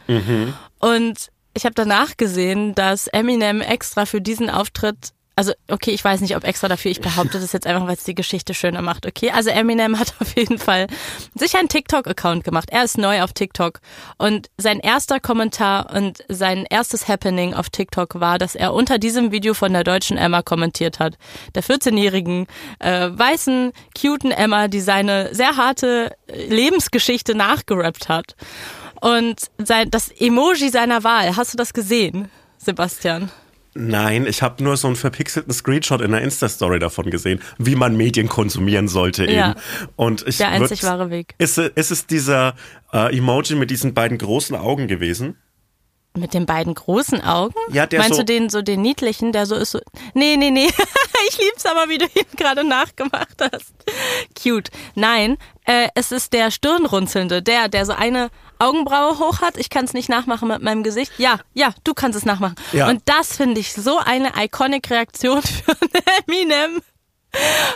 Und 0.80 1.30
ich 1.54 1.66
habe 1.66 1.76
danach 1.76 2.18
gesehen, 2.18 2.76
dass 2.76 3.08
Eminem 3.08 3.62
extra 3.62 4.06
für 4.06 4.22
diesen 4.22 4.50
Auftritt 4.50 5.14
also 5.42 5.54
okay, 5.70 5.90
ich 5.90 6.04
weiß 6.04 6.22
nicht, 6.22 6.36
ob 6.36 6.44
extra 6.44 6.68
dafür, 6.68 6.92
ich 6.92 7.02
behaupte 7.02 7.40
das 7.40 7.52
jetzt 7.52 7.66
einfach, 7.66 7.88
weil 7.88 7.96
es 7.96 8.04
die 8.04 8.14
Geschichte 8.14 8.54
schöner 8.54 8.84
macht, 8.84 9.08
okay? 9.08 9.32
Also 9.32 9.50
Eminem 9.50 9.98
hat 9.98 10.14
auf 10.20 10.36
jeden 10.36 10.60
Fall 10.60 10.86
sich 11.34 11.58
einen 11.58 11.68
TikTok-Account 11.68 12.44
gemacht. 12.44 12.70
Er 12.70 12.84
ist 12.84 13.00
neu 13.00 13.24
auf 13.24 13.34
TikTok 13.34 13.80
und 14.20 14.52
sein 14.58 14.80
erster 14.80 15.20
Kommentar 15.20 15.96
und 15.96 16.24
sein 16.28 16.68
erstes 16.70 17.08
Happening 17.08 17.56
auf 17.56 17.72
TikTok 17.72 18.20
war, 18.20 18.38
dass 18.38 18.54
er 18.54 18.76
unter 18.76 19.00
diesem 19.00 19.32
Video 19.32 19.56
von 19.56 19.74
der 19.74 19.84
deutschen 19.84 20.16
Emma 20.16 20.44
kommentiert 20.44 21.00
hat. 21.00 21.18
Der 21.56 21.64
14-jährigen, 21.64 22.46
äh, 22.78 23.10
weißen, 23.12 23.72
cuten 24.00 24.30
Emma, 24.30 24.68
die 24.68 24.80
seine 24.80 25.34
sehr 25.34 25.58
harte 25.58 26.16
äh, 26.28 26.46
Lebensgeschichte 26.46 27.34
nachgerappt 27.34 28.10
hat. 28.10 28.36
Und 29.02 29.50
sein, 29.58 29.90
das 29.90 30.10
Emoji 30.10 30.70
seiner 30.70 31.04
Wahl, 31.04 31.36
hast 31.36 31.54
du 31.54 31.58
das 31.58 31.74
gesehen, 31.74 32.30
Sebastian? 32.60 33.32
Nein, 33.74 34.26
ich 34.28 34.42
habe 34.42 34.62
nur 34.64 34.76
so 34.76 34.88
einen 34.88 34.98
verpixelten 34.98 35.54
Screenshot 35.54 36.02
in 36.02 36.12
der 36.12 36.22
Insta-Story 36.22 36.80
davon 36.80 37.10
gesehen, 37.10 37.42
wie 37.58 37.76
man 37.76 37.96
Medien 37.96 38.28
konsumieren 38.28 38.90
sollte 38.90 39.24
eben. 39.24 39.34
Ja. 39.34 39.56
Und 39.96 40.28
ich 40.28 40.38
Der 40.38 40.48
würd- 40.50 40.62
einzig 40.62 40.84
wahre 40.84 41.10
Weg. 41.10 41.36
Ist, 41.38 41.58
es- 41.58 41.72
ist 41.76 41.92
es 41.92 42.06
dieser 42.06 42.56
äh, 42.92 43.18
Emoji 43.18 43.56
mit 43.56 43.72
diesen 43.72 43.94
beiden 43.94 44.18
großen 44.18 44.56
Augen 44.58 44.88
gewesen? 44.88 45.38
Mit 46.18 46.34
den 46.34 46.46
beiden 46.46 46.74
großen 46.76 47.22
Augen? 47.24 47.56
Ja, 47.72 47.86
der 47.86 48.00
Meinst 48.00 48.16
so- 48.18 48.24
du 48.24 48.26
den 48.26 48.50
so 48.50 48.62
den 48.62 48.82
niedlichen, 48.82 49.32
der 49.32 49.46
so 49.46 49.56
ist 49.56 49.72
so. 49.72 49.80
Nee, 50.14 50.36
nee, 50.36 50.52
nee. 50.52 50.68
ich 51.30 51.38
lieb's 51.38 51.66
aber, 51.66 51.88
wie 51.88 51.98
du 51.98 52.06
ihn 52.08 52.26
gerade 52.36 52.66
nachgemacht 52.66 53.38
hast. 53.40 53.74
Cute. 54.38 54.70
Nein, 54.96 55.38
äh, 55.64 55.88
es 55.96 56.12
ist 56.12 56.34
der 56.34 56.52
Stirnrunzelnde, 56.52 57.42
der, 57.42 57.70
der 57.70 57.86
so 57.86 57.94
eine 57.94 58.30
Augenbraue 58.62 59.20
hoch 59.20 59.42
hat. 59.42 59.58
Ich 59.58 59.70
kann 59.70 59.86
es 59.86 59.94
nicht 59.94 60.10
nachmachen 60.10 60.48
mit 60.48 60.62
meinem 60.62 60.84
Gesicht. 60.84 61.12
Ja, 61.18 61.40
ja, 61.54 61.74
du 61.84 61.94
kannst 61.94 62.18
es 62.18 62.26
nachmachen. 62.26 62.56
Ja. 62.72 62.88
Und 62.88 63.02
das 63.06 63.36
finde 63.36 63.60
ich 63.60 63.74
so 63.74 63.98
eine 63.98 64.32
iconic 64.38 64.90
Reaktion 64.90 65.42
für 65.42 65.76
Eminem. 66.28 66.82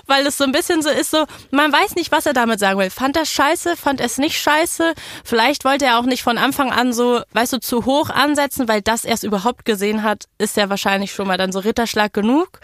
Weil 0.05 0.27
es 0.27 0.37
so 0.37 0.43
ein 0.43 0.51
bisschen 0.51 0.81
so 0.81 0.89
ist, 0.89 1.11
so, 1.11 1.25
man 1.51 1.71
weiß 1.71 1.95
nicht, 1.95 2.11
was 2.11 2.25
er 2.25 2.33
damit 2.33 2.59
sagen 2.59 2.77
will. 2.77 2.89
Fand 2.89 3.15
er 3.15 3.25
scheiße, 3.25 3.77
fand 3.77 4.01
er 4.01 4.07
es 4.07 4.17
nicht 4.17 4.37
scheiße? 4.37 4.93
Vielleicht 5.23 5.63
wollte 5.63 5.85
er 5.85 5.97
auch 5.97 6.03
nicht 6.03 6.23
von 6.23 6.37
Anfang 6.37 6.71
an 6.71 6.91
so, 6.91 7.21
weißt 7.31 7.53
du, 7.53 7.59
zu 7.59 7.85
hoch 7.85 8.09
ansetzen, 8.09 8.67
weil 8.67 8.81
das 8.81 9.05
er 9.05 9.13
es 9.13 9.23
überhaupt 9.23 9.63
gesehen 9.63 10.03
hat, 10.03 10.25
ist 10.37 10.57
ja 10.57 10.69
wahrscheinlich 10.69 11.13
schon 11.13 11.27
mal 11.27 11.37
dann 11.37 11.53
so 11.53 11.59
Ritterschlag 11.59 12.13
genug. 12.13 12.59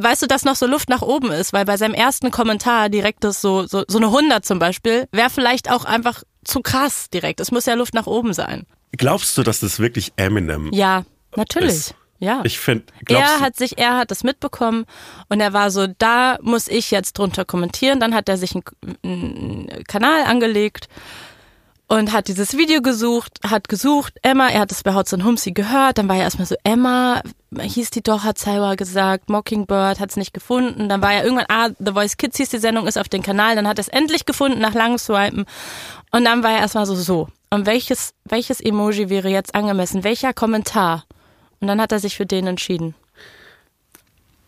Weißt 0.00 0.22
du, 0.22 0.26
dass 0.26 0.44
noch 0.44 0.56
so 0.56 0.66
Luft 0.66 0.88
nach 0.88 1.02
oben 1.02 1.30
ist, 1.30 1.52
weil 1.52 1.64
bei 1.64 1.76
seinem 1.76 1.94
ersten 1.94 2.30
Kommentar 2.30 2.88
direkt 2.88 3.24
das 3.24 3.40
so, 3.40 3.66
so, 3.66 3.84
so 3.86 3.98
eine 3.98 4.06
100 4.06 4.46
zum 4.46 4.58
Beispiel, 4.58 5.08
wäre 5.12 5.28
vielleicht 5.28 5.70
auch 5.70 5.84
einfach 5.84 6.22
zu 6.48 6.60
krass 6.60 7.10
direkt. 7.10 7.40
Es 7.40 7.50
muss 7.50 7.66
ja 7.66 7.74
Luft 7.74 7.94
nach 7.94 8.06
oben 8.06 8.32
sein. 8.32 8.66
Glaubst 8.92 9.36
du, 9.36 9.42
dass 9.42 9.60
das 9.60 9.78
wirklich 9.78 10.12
Eminem 10.16 10.70
Ja, 10.72 11.04
natürlich. 11.36 11.70
ist? 11.70 11.94
Ja. 12.20 12.40
Ich 12.44 12.58
finde, 12.58 12.86
er 13.08 13.38
hat 13.38 13.56
sich, 13.56 13.78
er 13.78 13.96
hat 13.96 14.10
das 14.10 14.24
mitbekommen 14.24 14.86
und 15.28 15.40
er 15.40 15.52
war 15.52 15.70
so, 15.70 15.86
da 15.86 16.38
muss 16.42 16.66
ich 16.66 16.90
jetzt 16.90 17.16
drunter 17.16 17.44
kommentieren. 17.44 18.00
Dann 18.00 18.12
hat 18.12 18.28
er 18.28 18.36
sich 18.36 18.54
einen, 18.56 18.64
einen 19.04 19.84
Kanal 19.86 20.22
angelegt 20.24 20.88
und 21.88 22.12
hat 22.12 22.28
dieses 22.28 22.56
Video 22.56 22.80
gesucht, 22.82 23.40
hat 23.44 23.68
gesucht, 23.68 24.14
Emma, 24.22 24.48
er 24.48 24.60
hat 24.60 24.72
es 24.72 24.82
bei 24.82 24.94
Hudson 24.94 25.24
Humsey 25.24 25.52
gehört, 25.52 25.98
dann 25.98 26.08
war 26.08 26.16
er 26.16 26.22
erstmal 26.22 26.46
so, 26.46 26.54
Emma, 26.62 27.22
hieß 27.58 27.90
die 27.90 28.02
doch, 28.02 28.24
hat 28.24 28.38
Saiwa 28.38 28.74
gesagt, 28.74 29.30
Mockingbird 29.30 29.98
hat 29.98 30.10
es 30.10 30.16
nicht 30.16 30.34
gefunden, 30.34 30.88
dann 30.88 31.02
war 31.02 31.14
er 31.14 31.24
irgendwann, 31.24 31.46
ah, 31.48 31.70
The 31.78 31.92
Voice 31.92 32.16
Kids 32.18 32.36
hieß 32.36 32.50
die 32.50 32.58
Sendung, 32.58 32.86
ist 32.86 32.98
auf 32.98 33.08
den 33.08 33.22
Kanal, 33.22 33.56
dann 33.56 33.66
hat 33.66 33.78
er 33.78 33.82
es 33.82 33.88
endlich 33.88 34.26
gefunden 34.26 34.60
nach 34.60 34.74
langem 34.74 34.98
Swipen 34.98 35.46
und 36.12 36.24
dann 36.24 36.42
war 36.42 36.52
er 36.52 36.60
erstmal 36.60 36.86
so, 36.86 36.94
so, 36.94 37.28
und 37.50 37.66
welches, 37.66 38.12
welches 38.24 38.60
Emoji 38.60 39.08
wäre 39.08 39.28
jetzt 39.28 39.54
angemessen, 39.54 40.04
welcher 40.04 40.34
Kommentar? 40.34 41.04
Und 41.60 41.68
dann 41.68 41.80
hat 41.80 41.90
er 41.90 41.98
sich 41.98 42.16
für 42.16 42.26
den 42.26 42.46
entschieden. 42.46 42.94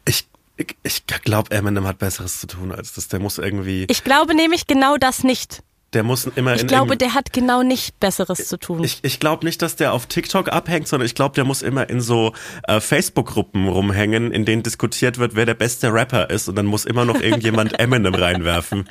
ich, 0.04 0.28
ich, 0.56 0.76
ich 0.82 1.06
glaube, 1.06 1.50
Eminem 1.50 1.86
hat 1.86 1.98
Besseres 1.98 2.40
zu 2.40 2.46
tun 2.46 2.70
als 2.70 2.92
das. 2.92 3.08
Der 3.08 3.18
muss 3.18 3.38
irgendwie, 3.38 3.86
Ich 3.88 4.04
glaube 4.04 4.34
nämlich 4.34 4.66
genau 4.66 4.96
das 4.96 5.24
nicht. 5.24 5.62
Der 5.92 6.04
muss 6.04 6.24
immer 6.36 6.54
Ich 6.54 6.62
in 6.62 6.66
glaube, 6.68 6.92
irgendeinem- 6.92 6.98
der 7.10 7.14
hat 7.14 7.32
genau 7.32 7.62
nicht 7.62 7.98
Besseres 7.98 8.46
zu 8.46 8.56
tun. 8.58 8.84
Ich, 8.84 9.00
ich 9.02 9.18
glaube 9.18 9.44
nicht, 9.44 9.60
dass 9.60 9.74
der 9.76 9.92
auf 9.92 10.06
TikTok 10.06 10.48
abhängt, 10.52 10.86
sondern 10.86 11.06
ich 11.06 11.16
glaube, 11.16 11.34
der 11.34 11.44
muss 11.44 11.62
immer 11.62 11.90
in 11.90 12.00
so 12.00 12.32
äh, 12.68 12.80
Facebook-Gruppen 12.80 13.66
rumhängen, 13.68 14.30
in 14.30 14.44
denen 14.44 14.62
diskutiert 14.62 15.18
wird, 15.18 15.34
wer 15.34 15.46
der 15.46 15.54
beste 15.54 15.92
Rapper 15.92 16.30
ist 16.30 16.48
und 16.48 16.54
dann 16.56 16.66
muss 16.66 16.84
immer 16.84 17.04
noch 17.04 17.20
irgendjemand 17.20 17.78
Eminem 17.80 18.14
reinwerfen. 18.14 18.88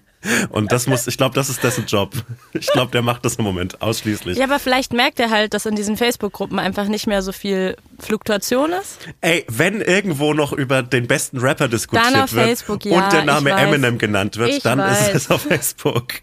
Und 0.49 0.73
das 0.73 0.85
muss, 0.87 1.07
ich 1.07 1.15
glaube, 1.15 1.33
das 1.35 1.47
ist 1.49 1.63
dessen 1.63 1.85
Job. 1.85 2.11
Ich 2.51 2.67
glaube, 2.67 2.91
der 2.91 3.01
macht 3.01 3.23
das 3.23 3.35
im 3.37 3.45
Moment 3.45 3.81
ausschließlich. 3.81 4.37
ja, 4.37 4.43
aber 4.43 4.59
vielleicht 4.59 4.91
merkt 4.91 5.17
er 5.21 5.29
halt, 5.29 5.53
dass 5.53 5.65
in 5.65 5.75
diesen 5.75 5.95
Facebook-Gruppen 5.95 6.59
einfach 6.59 6.89
nicht 6.89 7.07
mehr 7.07 7.21
so 7.21 7.31
viel 7.31 7.77
Fluktuation 7.99 8.71
ist. 8.73 8.97
Ey, 9.21 9.45
wenn 9.47 9.79
irgendwo 9.79 10.33
noch 10.33 10.51
über 10.51 10.83
den 10.83 11.07
besten 11.07 11.37
Rapper 11.37 11.69
diskutiert 11.69 12.13
wird 12.33 12.47
Facebook, 12.47 12.83
ja, 12.83 13.05
und 13.05 13.13
der 13.13 13.23
Name 13.23 13.51
ich. 13.51 13.55
Eminem 13.55 13.97
genannt 13.97 14.35
wird, 14.35 14.49
Ich 14.49 14.63
dann 14.63 14.79
weiß. 14.79 15.07
ist 15.09 15.15
es 15.15 15.31
auf 15.31 15.43
Facebook. 15.43 16.15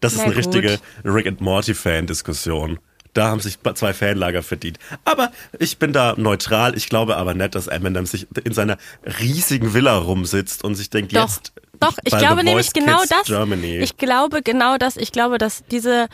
Das 0.00 0.12
ist 0.12 0.18
Na 0.18 0.24
eine 0.24 0.34
gut. 0.34 0.46
richtige 0.46 0.78
Rick 1.04 1.26
and 1.26 1.40
Morty 1.40 1.74
Fan-Diskussion. 1.74 2.78
Da 3.14 3.28
haben 3.28 3.40
sich 3.40 3.58
zwei 3.74 3.94
Fanlager 3.94 4.42
verdient. 4.42 4.78
Aber 5.04 5.30
ich 5.58 5.78
bin 5.78 5.92
da 5.92 6.14
neutral. 6.16 6.76
Ich 6.76 6.88
glaube 6.88 7.16
aber 7.16 7.32
nicht, 7.34 7.54
dass 7.54 7.68
Eminem 7.68 8.06
sich 8.06 8.26
in 8.42 8.52
seiner 8.52 8.76
riesigen 9.20 9.72
Villa 9.72 9.96
rumsitzt 9.96 10.64
und 10.64 10.74
sich 10.74 10.90
denkt, 10.90 11.14
Doch, 11.14 11.28
jetzt. 11.28 11.52
doch, 11.78 11.96
ich 12.02 12.16
glaube 12.16 12.42
nämlich 12.42 12.72
genau 12.72 12.98
Kids 12.98 13.10
das. 13.10 13.26
Germany. 13.26 13.78
Ich 13.78 13.96
glaube 13.96 14.42
genau 14.42 14.78
das. 14.78 14.96
Ich 14.96 15.12
glaube, 15.12 15.38
dass 15.38 15.62
diese 15.70 16.08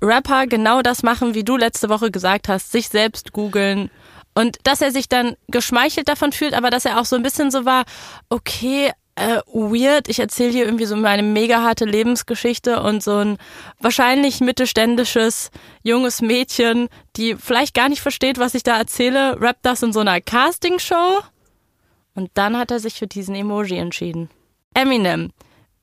Rapper 0.00 0.46
genau 0.46 0.80
das 0.80 1.02
machen, 1.02 1.34
wie 1.34 1.42
du 1.42 1.56
letzte 1.56 1.88
Woche 1.88 2.12
gesagt 2.12 2.48
hast, 2.48 2.70
sich 2.70 2.88
selbst 2.88 3.32
googeln. 3.32 3.90
Und 4.34 4.58
dass 4.62 4.80
er 4.80 4.92
sich 4.92 5.08
dann 5.08 5.36
geschmeichelt 5.48 6.08
davon 6.08 6.30
fühlt, 6.32 6.54
aber 6.54 6.70
dass 6.70 6.84
er 6.84 7.00
auch 7.00 7.04
so 7.04 7.16
ein 7.16 7.22
bisschen 7.22 7.50
so 7.50 7.64
war, 7.64 7.84
okay, 8.28 8.92
äh, 9.16 9.40
weird, 9.46 10.08
ich 10.08 10.18
erzähle 10.18 10.50
hier 10.50 10.64
irgendwie 10.64 10.86
so 10.86 10.96
meine 10.96 11.22
mega 11.22 11.62
harte 11.62 11.84
Lebensgeschichte 11.84 12.82
und 12.82 13.02
so 13.02 13.18
ein 13.18 13.38
wahrscheinlich 13.78 14.40
mittelständisches 14.40 15.50
junges 15.82 16.20
Mädchen, 16.20 16.88
die 17.16 17.36
vielleicht 17.36 17.74
gar 17.74 17.88
nicht 17.88 18.02
versteht, 18.02 18.38
was 18.38 18.54
ich 18.54 18.64
da 18.64 18.76
erzähle, 18.76 19.40
rappt 19.40 19.64
das 19.64 19.82
in 19.82 19.92
so 19.92 20.00
einer 20.00 20.20
Castingshow. 20.20 21.20
Und 22.14 22.30
dann 22.34 22.56
hat 22.56 22.70
er 22.70 22.80
sich 22.80 22.94
für 22.94 23.06
diesen 23.06 23.34
Emoji 23.34 23.76
entschieden. 23.76 24.30
Eminem, 24.72 25.32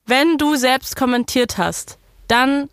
wenn 0.04 0.36
du 0.36 0.56
selbst 0.56 0.96
kommentiert 0.96 1.56
hast, 1.56 1.98
dann 2.28 2.68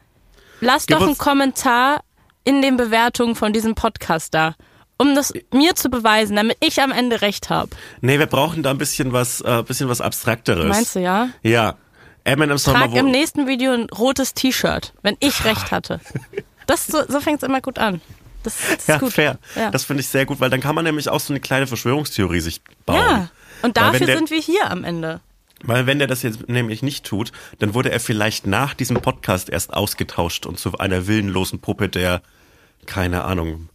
lass 0.60 0.88
Gib 0.88 0.98
doch 0.98 1.06
einen 1.06 1.18
Kommentar 1.18 2.02
in 2.44 2.62
den 2.62 2.78
Bewertungen 2.78 3.36
von 3.36 3.54
diesem 3.54 3.76
Podcast 3.76 4.34
da, 4.34 4.56
um 5.00 5.16
das 5.16 5.34
mir 5.52 5.74
zu 5.76 5.90
beweisen, 5.90 6.36
damit 6.36 6.58
ich 6.60 6.82
am 6.82 6.92
Ende 6.92 7.22
recht 7.22 7.50
habe. 7.50 7.72
nee, 8.02 8.20
wir 8.20 8.28
brauchen 8.28 8.62
da 8.62 8.70
ein 8.70 8.78
bisschen 8.78 9.12
was, 9.14 9.42
äh, 9.42 9.64
bisschen 9.64 9.90
was 9.90 10.02
Abstrakteres. 10.02 10.68
Meinst 10.68 10.96
du, 10.96 11.00
ja? 11.00 11.30
Ja. 11.42 11.76
Eminem 12.26 12.58
soll 12.60 12.76
Trag 12.76 12.94
im 12.94 13.10
nächsten 13.10 13.48
Video 13.48 13.72
ein 13.72 13.88
rotes 13.90 14.34
T-Shirt, 14.36 14.94
wenn 15.02 15.16
ich 15.20 15.44
recht 15.46 15.72
hatte. 15.72 16.00
Das 16.68 16.86
so, 16.86 17.00
so 17.08 17.20
fängt 17.22 17.42
es 17.42 17.48
immer 17.48 17.62
gut 17.62 17.80
an. 17.80 18.02
Das, 18.44 18.56
das 18.58 18.78
ist 18.80 18.88
Ja, 18.88 18.98
gut. 19.00 19.14
fair. 19.14 19.40
Ja. 19.56 19.72
Das 19.72 19.86
finde 19.86 20.02
ich 20.02 20.08
sehr 20.10 20.26
gut, 20.26 20.40
weil 20.40 20.50
dann 20.50 20.60
kann 20.62 20.76
man 20.76 20.84
nämlich 20.84 21.10
auch 21.10 21.20
so 21.20 21.34
eine 21.34 21.40
kleine 21.40 21.66
Verschwörungstheorie 21.66 22.42
sich 22.42 22.62
bauen. 22.86 22.98
ja. 22.98 23.30
Und 23.64 23.76
dafür 23.78 24.06
der, 24.06 24.18
sind 24.18 24.30
wir 24.32 24.40
hier 24.40 24.70
am 24.70 24.84
Ende. 24.84 25.20
Weil 25.64 25.86
wenn 25.88 25.98
der 26.00 26.08
das 26.08 26.24
jetzt 26.24 26.48
nämlich 26.48 26.82
nicht 26.84 27.06
tut, 27.06 27.32
dann 27.60 27.74
wurde 27.74 27.92
er 27.92 28.00
vielleicht 28.00 28.48
nach 28.48 28.74
diesem 28.74 29.02
Podcast 29.02 29.50
erst 29.50 29.74
ausgetauscht 29.74 30.46
und 30.46 30.60
zu 30.60 30.78
einer 30.78 31.08
willenlosen 31.08 31.60
Puppe 31.60 31.90
der, 31.90 32.22
keine 32.86 33.24
Ahnung, 33.26 33.68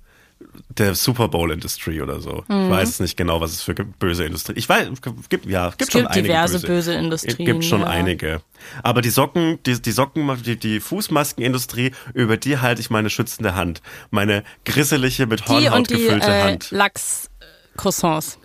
der 0.68 0.94
Super 0.94 1.28
Bowl 1.28 1.50
Industrie 1.50 2.00
oder 2.00 2.20
so. 2.20 2.44
Mhm. 2.48 2.64
Ich 2.64 2.70
weiß 2.70 2.88
es 2.88 3.00
nicht 3.00 3.16
genau, 3.16 3.40
was 3.40 3.52
es 3.52 3.62
für 3.62 3.74
böse 3.74 4.24
Industrie. 4.24 4.54
Ich 4.56 4.68
weiß, 4.68 4.88
gibt 5.28 5.46
ja, 5.46 5.70
gibt 5.70 5.82
Es 5.82 5.92
schon 5.92 6.02
gibt 6.02 6.12
einige 6.12 6.28
diverse 6.28 6.54
böse, 6.60 6.66
böse 6.66 6.94
Industrien, 6.94 7.46
Gibt 7.46 7.64
schon 7.64 7.80
ja. 7.80 7.86
einige. 7.86 8.40
Aber 8.82 9.00
die 9.00 9.10
Socken, 9.10 9.58
die, 9.64 9.80
die 9.80 9.92
Socken, 9.92 10.42
die, 10.42 10.56
die 10.56 10.80
Fußmaskenindustrie, 10.80 11.92
über 12.12 12.36
die 12.36 12.58
halte 12.58 12.80
ich 12.80 12.90
meine 12.90 13.10
schützende 13.10 13.54
Hand. 13.54 13.82
Meine 14.10 14.42
grisselige, 14.64 15.26
mit 15.26 15.40
Die 15.40 15.52
Hornhaut 15.52 15.78
und 15.78 15.90
die 15.90 15.94
gefüllte 15.94 16.30
äh, 16.30 16.42
Hand. 16.42 16.70
Lachs-Croissants. 16.70 18.38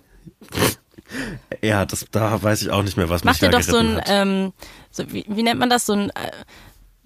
Ja, 1.61 1.85
das, 1.85 2.05
da 2.11 2.41
weiß 2.41 2.61
ich 2.61 2.69
auch 2.69 2.83
nicht 2.83 2.97
mehr, 2.97 3.09
was 3.09 3.23
Mach 3.23 3.33
mich 3.33 3.39
dir 3.39 3.49
da 3.49 3.57
doch 3.57 3.63
so 3.63 3.77
ein, 3.77 3.99
ähm, 4.05 4.53
so, 4.91 5.11
wie, 5.11 5.25
wie 5.27 5.43
nennt 5.43 5.59
man 5.59 5.69
das, 5.69 5.87
so 5.87 5.93
ein, 5.93 6.11
äh, 6.11 6.31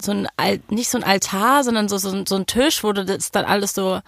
so 0.02 0.12
ein, 0.12 0.28
nicht 0.70 0.90
so 0.90 0.98
ein 0.98 1.04
Altar, 1.04 1.64
sondern 1.64 1.88
so, 1.88 1.98
so, 1.98 2.26
so 2.28 2.36
ein 2.36 2.46
Tisch, 2.46 2.84
wo 2.84 2.92
du 2.92 3.06
das 3.06 3.32
dann 3.32 3.46
alles 3.46 3.74
so, 3.74 4.02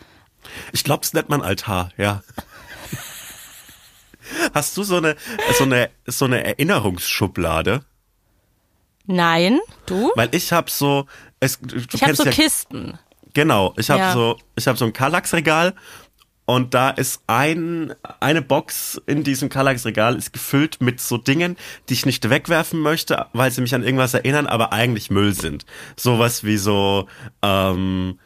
Ich 0.72 0.84
glaube, 0.84 1.04
es 1.04 1.14
nennt 1.14 1.30
man 1.30 1.42
Altar, 1.42 1.92
ja. 1.98 2.24
Hast 4.54 4.76
du 4.78 4.84
so 4.84 4.98
eine, 4.98 5.16
so 5.58 5.66
eine, 5.66 5.90
so 6.06 6.26
eine 6.26 6.44
Erinnerungsschublade? 6.44 7.84
nein, 9.08 9.60
du? 9.86 10.12
Weil 10.16 10.30
ich 10.34 10.52
habe 10.52 10.70
so, 10.72 11.06
es, 11.40 11.60
du 11.60 11.78
Ich 11.94 12.02
habe 12.02 12.16
so 12.16 12.24
ja, 12.26 12.32
Kisten. 12.32 12.98
genau, 13.36 13.74
ich 13.78 13.92
habe 13.92 14.00
Ja. 14.00 14.14
so, 14.14 14.38
ich 14.56 14.68
habe 14.68 14.80
so 14.80 14.86
ein 14.86 14.94
Kallax-Regal 14.94 15.76
und 16.46 16.74
da 16.74 16.90
ist 16.90 17.22
ein, 17.28 17.94
eine 18.20 18.42
Box 18.42 19.00
in 19.06 19.24
diesem 19.24 19.50
Kallax-Regal 19.50 20.16
ist 20.16 20.34
gefüllt 20.34 20.82
mit 20.82 21.00
so 21.02 21.18
Dingen, 21.18 21.56
die 21.88 21.94
ich 21.94 22.08
nicht 22.08 22.28
wegwerfen 22.32 22.80
möchte, 22.80 23.28
weil 23.34 23.52
sie 23.52 23.62
mich 23.62 23.76
an 23.76 23.84
irgendwas 23.84 24.16
erinnern, 24.16 24.48
aber 24.48 24.74
eigentlich 24.74 25.12
Müll 25.12 25.34
sind. 25.34 25.68
Sowas 25.96 26.44
wie 26.44 26.58
so, 26.58 27.08
ähm, 27.44 28.20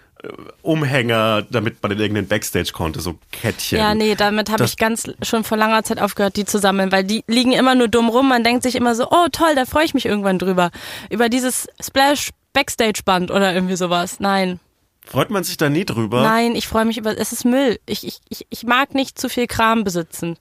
Umhänger, 0.62 1.44
damit 1.50 1.82
man 1.82 1.92
in 1.94 2.00
irgendeinen 2.00 2.28
Backstage 2.28 2.72
konnte, 2.74 3.00
so 3.00 3.18
Kettchen. 3.32 3.78
Ja, 3.78 3.96
nee, 3.96 4.16
damit 4.16 4.50
habe 4.50 4.66
ich 4.66 4.78
ganz 4.78 5.10
schon 5.22 5.44
vor 5.44 5.58
langer 5.58 5.84
Zeit 5.84 6.00
aufgehört, 6.00 6.36
die 6.36 6.46
zu 6.46 6.60
sammeln, 6.60 6.92
weil 6.92 7.04
die 7.06 7.24
liegen 7.28 7.54
immer 7.54 7.76
nur 7.76 7.88
dumm 7.88 8.10
rum. 8.10 8.28
Man 8.28 8.44
denkt 8.44 8.64
sich 8.64 8.76
immer 8.76 8.96
so, 8.96 9.08
oh 9.10 9.28
toll, 9.32 9.56
da 9.56 9.66
freue 9.66 9.86
ich 9.86 9.94
mich 9.94 10.06
irgendwann 10.06 10.38
drüber. 10.38 10.72
Über 11.10 11.30
dieses 11.30 11.68
Splash 11.82 12.32
Backstage 12.52 13.02
Band 13.06 13.32
oder 13.32 13.54
irgendwie 13.54 13.76
sowas. 13.76 14.20
Nein, 14.20 14.60
Freut 15.06 15.32
man 15.32 15.44
sich 15.44 15.58
da 15.58 15.70
nie 15.70 15.86
drüber? 15.86 16.22
nein, 16.22 16.56
ich 16.56 16.68
freue 16.68 16.86
mich 16.86 16.98
über, 16.98 17.18
es 17.18 17.32
ist 17.32 17.44
Müll. 17.44 17.80
Ich, 17.88 18.06
ich, 18.06 18.20
ich, 18.30 18.46
ich 18.50 18.64
mag 18.64 18.94
nicht 18.94 19.18
zu 19.18 19.28
viel 19.28 19.48
Kram 19.48 19.84
besitzen. 19.84 20.38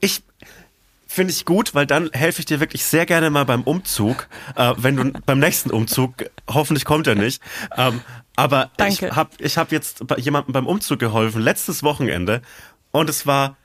Ich 0.00 0.22
finde 1.14 1.32
ich 1.32 1.44
gut, 1.44 1.74
weil 1.74 1.86
dann 1.86 2.10
helfe 2.12 2.40
ich 2.40 2.46
dir 2.46 2.60
wirklich 2.60 2.84
sehr 2.84 3.06
gerne 3.06 3.30
mal 3.30 3.44
beim 3.44 3.62
Umzug, 3.62 4.28
äh, 4.56 4.74
wenn 4.76 4.96
du 4.96 5.12
beim 5.24 5.38
nächsten 5.38 5.70
Umzug, 5.70 6.14
hoffentlich 6.48 6.84
kommt 6.84 7.06
er 7.06 7.14
nicht, 7.14 7.40
ähm, 7.76 8.00
aber 8.36 8.70
Danke. 8.76 9.06
ich 9.06 9.16
habe 9.16 9.30
ich 9.38 9.56
hab 9.56 9.72
jetzt 9.72 10.06
bei 10.06 10.16
jemandem 10.16 10.52
beim 10.52 10.66
Umzug 10.66 10.98
geholfen, 10.98 11.40
letztes 11.40 11.82
Wochenende 11.82 12.42
und 12.90 13.08
es 13.08 13.26
war 13.26 13.56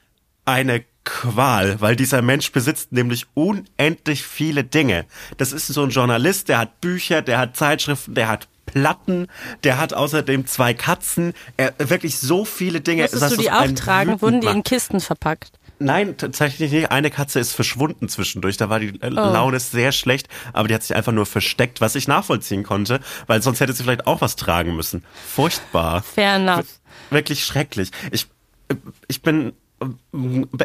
eine 0.46 0.84
Qual, 1.06 1.82
weil 1.82 1.96
dieser 1.96 2.22
Mensch 2.22 2.52
besitzt 2.52 2.92
nämlich 2.92 3.26
unendlich 3.34 4.24
viele 4.24 4.64
Dinge. 4.64 5.06
Das 5.38 5.54
ist 5.54 5.66
so 5.66 5.82
ein 5.82 5.90
Journalist, 5.90 6.50
der 6.50 6.60
hat 6.60 6.82
Bücher, 6.82 7.24
der 7.24 7.40
hat 7.40 7.58
Zeitschriften, 7.58 8.14
der 8.14 8.28
hat 8.28 8.48
Platten, 8.68 9.28
der 9.64 9.80
hat 9.80 9.94
außerdem 9.94 10.46
zwei 10.46 10.76
Katzen, 10.76 11.34
er, 11.58 11.74
wirklich 11.78 12.20
so 12.20 12.46
viele 12.46 12.82
Dinge. 12.82 13.04
Musstest 13.04 13.24
dass 13.24 13.34
du 13.34 13.42
die 13.42 13.50
auftragen? 13.50 14.22
Wurden 14.22 14.42
die 14.42 14.48
in 14.48 14.62
Kisten 14.64 15.00
verpackt? 15.00 15.59
Nein, 15.80 16.18
tatsächlich 16.18 16.72
nicht. 16.72 16.92
Eine 16.92 17.10
Katze 17.10 17.40
ist 17.40 17.54
verschwunden 17.54 18.10
zwischendurch. 18.10 18.58
Da 18.58 18.70
war 18.70 18.80
die 18.80 18.94
Oh. 19.02 19.06
äh, 19.06 19.10
Laune 19.10 19.60
sehr 19.60 19.92
schlecht, 19.92 20.28
aber 20.54 20.68
die 20.68 20.74
hat 20.74 20.84
sich 20.84 20.96
einfach 20.96 21.12
nur 21.14 21.26
versteckt, 21.26 21.80
was 21.82 21.96
ich 21.96 22.08
nachvollziehen 22.08 22.64
konnte, 22.64 23.00
weil 23.28 23.42
sonst 23.42 23.60
hätte 23.62 23.74
sie 23.74 23.84
vielleicht 23.84 24.06
auch 24.06 24.20
was 24.22 24.36
tragen 24.36 24.76
müssen. 24.76 25.04
Furchtbar. 25.28 26.04
Fair 26.04 26.36
enough. 26.36 26.66
Wirklich 27.10 27.44
schrecklich. 27.46 27.92
Ich, 28.12 28.28
äh, 28.68 28.76
ich 29.08 29.22
bin 29.22 29.54
äh, 29.82 29.86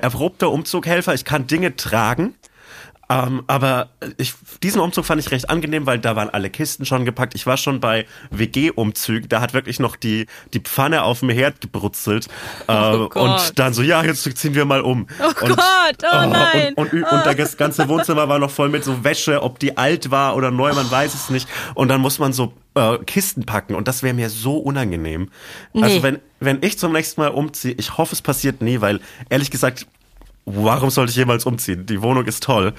erprobter 0.00 0.50
Umzughelfer. 0.50 1.14
Ich 1.14 1.24
kann 1.24 1.46
Dinge 1.46 1.76
tragen, 1.76 2.34
Ähm, 3.10 3.44
aber 3.46 3.90
ich, 4.16 4.34
diesen 4.62 4.80
Umzug 4.80 5.04
fand 5.04 5.20
ich 5.20 5.30
recht 5.30 5.50
angenehm, 5.50 5.86
weil 5.86 5.98
da 5.98 6.16
waren 6.16 6.30
alle 6.30 6.48
Kisten 6.50 6.86
schon 6.86 7.04
gepackt. 7.04 7.34
Ich 7.34 7.46
war 7.46 7.56
schon 7.56 7.80
bei 7.80 8.06
WG-Umzügen, 8.30 9.28
da 9.28 9.40
hat 9.40 9.54
wirklich 9.54 9.78
noch 9.80 9.96
die, 9.96 10.26
die 10.52 10.60
Pfanne 10.60 11.02
auf 11.02 11.20
dem 11.20 11.28
Herd 11.30 11.60
gebrutzelt. 11.60 12.26
Äh, 12.68 12.72
Oh 12.94 13.08
und 13.14 13.58
dann 13.58 13.72
so, 13.74 13.82
ja, 13.82 14.02
jetzt 14.04 14.22
ziehen 14.36 14.54
wir 14.54 14.64
mal 14.64 14.80
um. 14.82 15.06
Oh 15.20 15.26
und, 15.44 15.56
Gott, 15.56 15.58
oh 16.02 16.26
nein. 16.26 16.74
Und, 16.76 16.92
und, 16.92 17.02
und, 17.04 17.12
und 17.26 17.38
das 17.38 17.56
ganze 17.56 17.88
Wohnzimmer 17.88 18.28
war 18.28 18.38
noch 18.38 18.50
voll 18.50 18.68
mit 18.68 18.84
so 18.84 19.04
Wäsche, 19.04 19.42
ob 19.42 19.58
die 19.58 19.76
alt 19.76 20.10
war 20.10 20.36
oder 20.36 20.50
neu, 20.50 20.72
man 20.74 20.90
weiß 20.90 21.14
es 21.14 21.30
nicht. 21.30 21.48
Und 21.74 21.88
dann 21.88 22.00
muss 22.00 22.18
man 22.18 22.32
so 22.32 22.52
äh, 22.74 22.98
Kisten 22.98 23.44
packen 23.46 23.74
und 23.74 23.88
das 23.88 24.02
wäre 24.02 24.14
mir 24.14 24.30
so 24.30 24.56
unangenehm. 24.58 25.30
Also 25.74 25.96
Nee. 25.96 26.02
wenn, 26.02 26.18
wenn 26.40 26.58
ich 26.62 26.78
zum 26.78 26.92
nächsten 26.92 27.20
Mal 27.20 27.28
umziehe, 27.28 27.74
ich 27.78 27.96
hoffe, 27.96 28.14
es 28.14 28.22
passiert 28.22 28.62
nie, 28.62 28.80
weil 28.80 29.00
ehrlich 29.30 29.50
gesagt, 29.50 29.86
Warum 30.46 30.90
sollte 30.90 31.10
ich 31.10 31.16
jemals 31.16 31.46
umziehen? 31.46 31.86
Die 31.86 32.02
Wohnung 32.02 32.26
ist 32.26 32.42
toll. 32.42 32.74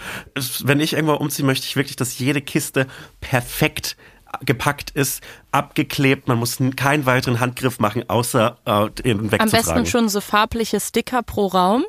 Wenn 0.63 0.79
ich 0.79 0.93
irgendwann 0.93 1.17
umziehe, 1.17 1.45
möchte 1.45 1.65
ich 1.65 1.75
wirklich, 1.75 1.95
dass 1.95 2.19
jede 2.19 2.41
Kiste 2.41 2.87
perfekt 3.21 3.97
gepackt 4.41 4.91
ist, 4.91 5.21
abgeklebt. 5.51 6.27
Man 6.27 6.37
muss 6.37 6.57
keinen 6.75 7.05
weiteren 7.05 7.39
Handgriff 7.39 7.79
machen, 7.79 8.09
außer 8.09 8.57
äh, 8.65 8.71
Am 8.71 8.91
wegzutragen. 9.31 9.49
besten 9.51 9.85
schon 9.85 10.09
so 10.09 10.21
farbliche 10.21 10.79
Sticker 10.79 11.23
pro 11.23 11.47
Raum. 11.47 11.85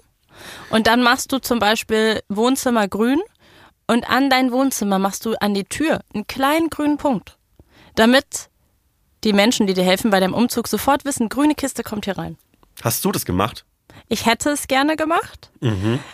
Und 0.71 0.87
dann 0.87 1.03
machst 1.03 1.33
du 1.33 1.39
zum 1.39 1.59
Beispiel 1.59 2.21
Wohnzimmer 2.29 2.89
grün 2.89 3.21
und 3.87 4.09
an 4.09 4.31
dein 4.31 4.53
Wohnzimmer 4.53 4.99
machst 4.99 5.25
du 5.25 5.35
an 5.41 5.55
die 5.55 5.65
Tür 5.65 6.01
einen 6.15 6.27
kleinen 6.27 6.71
grünen 6.71 6.99
Punkt. 6.99 7.39
Damit 7.95 8.51
die 9.25 9.33
Menschen, 9.33 9.67
die 9.67 9.75
dir 9.75 9.85
helfen 9.85 10.11
bei 10.11 10.21
deinem 10.21 10.35
Umzug, 10.35 10.69
sofort 10.69 11.05
wissen, 11.05 11.29
grüne 11.29 11.55
Kiste 11.55 11.83
kommt 11.83 12.05
hier 12.05 12.19
rein. 12.19 12.37
Hast 12.83 13.05
du 13.05 13.13
das 13.13 13.25
gemacht? 13.25 13.65
Ich 14.09 14.27
hätte 14.27 14.51
es 14.51 14.69
gerne 14.69 14.97
gemacht. 14.97 15.51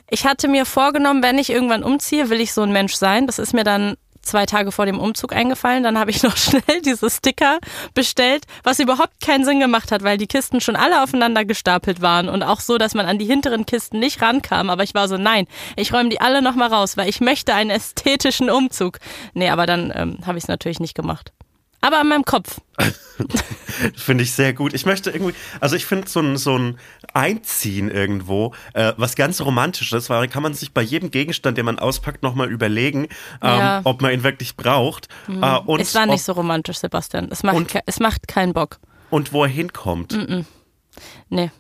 Ich 0.09 0.25
hatte 0.25 0.49
mir 0.49 0.65
vorgenommen, 0.65 1.23
wenn 1.23 1.39
ich 1.39 1.51
irgendwann 1.51 1.83
umziehe, 1.83 2.31
will 2.31 2.41
ich 2.41 2.53
so 2.53 2.63
ein 2.63 2.73
Mensch 2.73 2.95
sein. 2.95 3.27
Das 3.27 3.39
ist 3.39 3.53
mir 3.53 3.65
dann 3.65 3.97
zwei 4.23 4.47
Tage 4.47 4.73
vor 4.73 4.87
dem 4.87 4.99
Umzug 4.99 5.35
eingefallen. 5.35 5.83
Dann 5.83 5.99
habe 5.99 6.11
ich 6.11 6.23
noch 6.23 6.37
schnell 6.37 6.81
diese 6.85 7.11
Sticker 7.11 7.59
bestellt, 7.95 8.45
was 8.63 8.79
überhaupt 8.79 9.21
keinen 9.21 9.45
Sinn 9.45 9.61
gemacht 9.61 9.93
hat, 9.93 10.03
weil 10.03 10.17
die 10.17 10.27
Kisten 10.27 10.61
schon 10.61 10.77
alle 10.77 11.03
aufeinander 11.03 11.45
gestapelt 11.45 12.01
waren 12.01 12.29
und 12.29 12.43
auch 12.43 12.61
so, 12.61 12.79
dass 12.79 12.95
man 12.95 13.07
an 13.07 13.19
die 13.19 13.27
hinteren 13.27 13.67
Kisten 13.67 13.99
nicht 13.99 14.23
rankam. 14.23 14.71
Aber 14.71 14.83
ich 14.83 14.95
war 14.95 15.09
so, 15.09 15.19
nein, 15.19 15.47
ich 15.77 15.93
räume 15.93 16.09
die 16.09 16.21
alle 16.21 16.41
nochmal 16.41 16.73
raus, 16.73 16.97
weil 16.97 17.09
ich 17.09 17.21
möchte 17.21 17.55
einen 17.55 17.71
ästhetischen 17.71 18.49
Umzug. 18.49 18.99
Nee, 19.35 19.51
aber 19.51 19.67
dann 19.67 19.93
ähm, 19.95 20.19
habe 20.27 20.39
ich 20.39 20.45
es 20.45 20.49
natürlich 20.49 20.81
nicht 20.81 20.95
gemacht. 20.95 21.33
Aber 21.83 21.99
an 21.99 22.09
meinem 22.09 22.25
Kopf. 22.25 22.61
Finde 23.97 24.23
ich 24.23 24.33
sehr 24.33 24.53
gut. 24.53 24.73
Ich 24.73 24.87
möchte 24.87 25.11
irgendwie, 25.11 25.35
also 25.61 25.75
ich 25.75 25.85
finde 25.85 26.09
so 26.09 26.21
ein, 26.21 26.37
so 26.37 26.57
ein 26.57 26.79
Einziehen 27.15 27.91
irgendwo, 27.91 28.55
äh, 28.75 28.93
was 28.97 29.17
ganz 29.17 29.41
Romantisches, 29.41 30.09
weil 30.11 30.29
kann 30.29 30.43
man 30.43 30.55
sich 30.55 30.73
bei 30.73 30.83
jedem 30.83 31.11
Gegenstand, 31.11 31.59
den 31.59 31.65
man 31.67 31.79
auspackt, 31.79 32.23
nochmal 32.23 32.51
überlegen, 32.51 33.05
ähm, 33.05 33.59
Ja. 33.59 33.81
ob 33.85 34.01
man 34.03 34.13
ihn 34.13 34.23
wirklich 34.23 34.57
braucht. 34.57 35.09
Äh, 35.29 35.59
und, 35.59 35.81
es 35.81 35.95
war 35.95 36.07
nicht 36.07 36.21
ob, 36.21 36.27
so 36.27 36.33
romantisch, 36.33 36.79
Sebastian. 36.79 37.29
Es 37.31 37.43
macht, 37.43 37.57
Und- 37.57 37.75
es 37.87 38.01
macht 38.01 38.29
keinen 38.29 38.53
Bock. 38.53 38.79
und 39.11 39.33
wo 39.33 39.45
er 39.45 39.51
hinkommt. 39.51 40.17
Nee. 41.29 41.51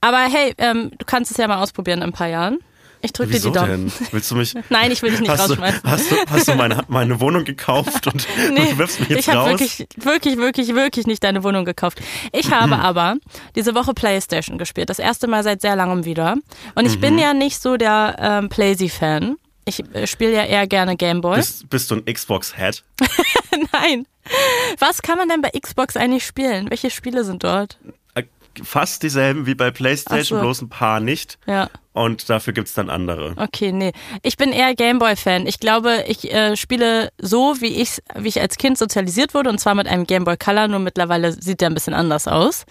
Aber 0.00 0.18
hey, 0.18 0.54
ähm, 0.58 0.90
du 0.98 1.04
kannst 1.06 1.30
es 1.30 1.36
ja 1.36 1.46
mal 1.48 1.62
ausprobieren 1.62 1.98
in 2.00 2.08
ein 2.08 2.12
paar 2.12 2.26
Jahren. 2.28 2.58
Ich 3.02 3.12
drücke 3.12 3.32
dir 3.32 3.40
die 3.40 3.50
Daumen. 3.52 3.90
denn? 3.98 4.08
Willst 4.12 4.30
du 4.30 4.34
mich? 4.36 4.54
Nein, 4.68 4.90
ich 4.90 5.00
will 5.02 5.10
dich 5.10 5.20
nicht 5.20 5.30
hast 5.30 5.40
du, 5.48 5.54
rausschmeißen. 5.54 5.80
hast 5.84 6.10
du, 6.10 6.16
hast 6.28 6.48
du 6.48 6.54
meine, 6.54 6.82
meine 6.88 7.18
Wohnung 7.20 7.44
gekauft 7.44 8.06
und, 8.06 8.26
Nee, 8.52 8.72
und 8.72 8.78
wirfst 8.78 9.00
mich 9.00 9.08
jetzt 9.08 9.20
ich 9.20 9.28
habe 9.28 9.38
raus? 9.38 9.48
wirklich, 9.60 9.86
wirklich, 9.96 10.36
wirklich, 10.36 10.74
wirklich 10.74 11.06
nicht 11.06 11.24
deine 11.24 11.42
Wohnung 11.42 11.64
gekauft. 11.64 12.00
Ich 12.32 12.50
habe 12.52 12.76
aber 12.76 13.16
diese 13.56 13.74
Woche 13.74 13.94
Playstation 13.94 14.58
gespielt. 14.58 14.90
Das 14.90 14.98
erste 14.98 15.26
Mal 15.28 15.42
seit 15.42 15.60
sehr 15.62 15.76
langem 15.76 16.04
wieder. 16.04 16.36
Und 16.74 16.86
ich 16.86 16.96
Mhm. 16.96 17.00
bin 17.00 17.18
ja 17.18 17.32
nicht 17.34 17.60
so 17.62 17.76
der 17.78 18.16
ähm, 18.18 18.48
Playsy-Fan. 18.50 19.36
Ich 19.64 19.82
äh, 19.94 20.06
spiele 20.06 20.32
ja 20.34 20.44
eher 20.44 20.66
gerne 20.66 20.96
Gameboy. 20.96 21.36
bist, 21.36 21.68
bist 21.70 21.90
du 21.90 21.96
ein 21.96 22.04
Xbox-Head? 22.04 22.82
Nein. 23.72 24.06
Was 24.78 25.02
kann 25.02 25.16
man 25.18 25.28
denn 25.28 25.40
bei 25.40 25.50
Xbox 25.58 25.96
eigentlich 25.96 26.24
spielen? 26.26 26.70
Welche 26.70 26.90
Spiele 26.90 27.24
sind 27.24 27.42
dort? 27.44 27.78
Fast 28.62 29.02
dieselben 29.02 29.46
wie 29.46 29.54
bei 29.54 29.70
PlayStation, 29.70 30.38
so. 30.38 30.42
bloß 30.42 30.62
ein 30.62 30.68
paar 30.68 31.00
nicht. 31.00 31.38
Ja. 31.46 31.68
Und 31.92 32.30
dafür 32.30 32.52
gibt's 32.52 32.74
dann 32.74 32.88
andere. 32.88 33.34
Okay, 33.36 33.72
nee. 33.72 33.92
Ich 34.22 34.36
bin 34.36 34.52
eher 34.52 34.74
Gameboy-Fan. 34.74 35.46
Ich 35.46 35.58
glaube, 35.58 36.04
ich 36.06 36.32
äh, 36.32 36.56
spiele 36.56 37.10
so, 37.18 37.60
wie 37.60 37.80
ich, 37.80 38.00
wie 38.14 38.28
ich 38.28 38.40
als 38.40 38.58
Kind 38.58 38.78
sozialisiert 38.78 39.34
wurde, 39.34 39.50
und 39.50 39.58
zwar 39.58 39.74
mit 39.74 39.88
einem 39.88 40.06
Gameboy 40.06 40.36
Color, 40.36 40.68
nur 40.68 40.78
mittlerweile 40.78 41.32
sieht 41.32 41.60
der 41.60 41.70
ein 41.70 41.74
bisschen 41.74 41.94
anders 41.94 42.28
aus. 42.28 42.64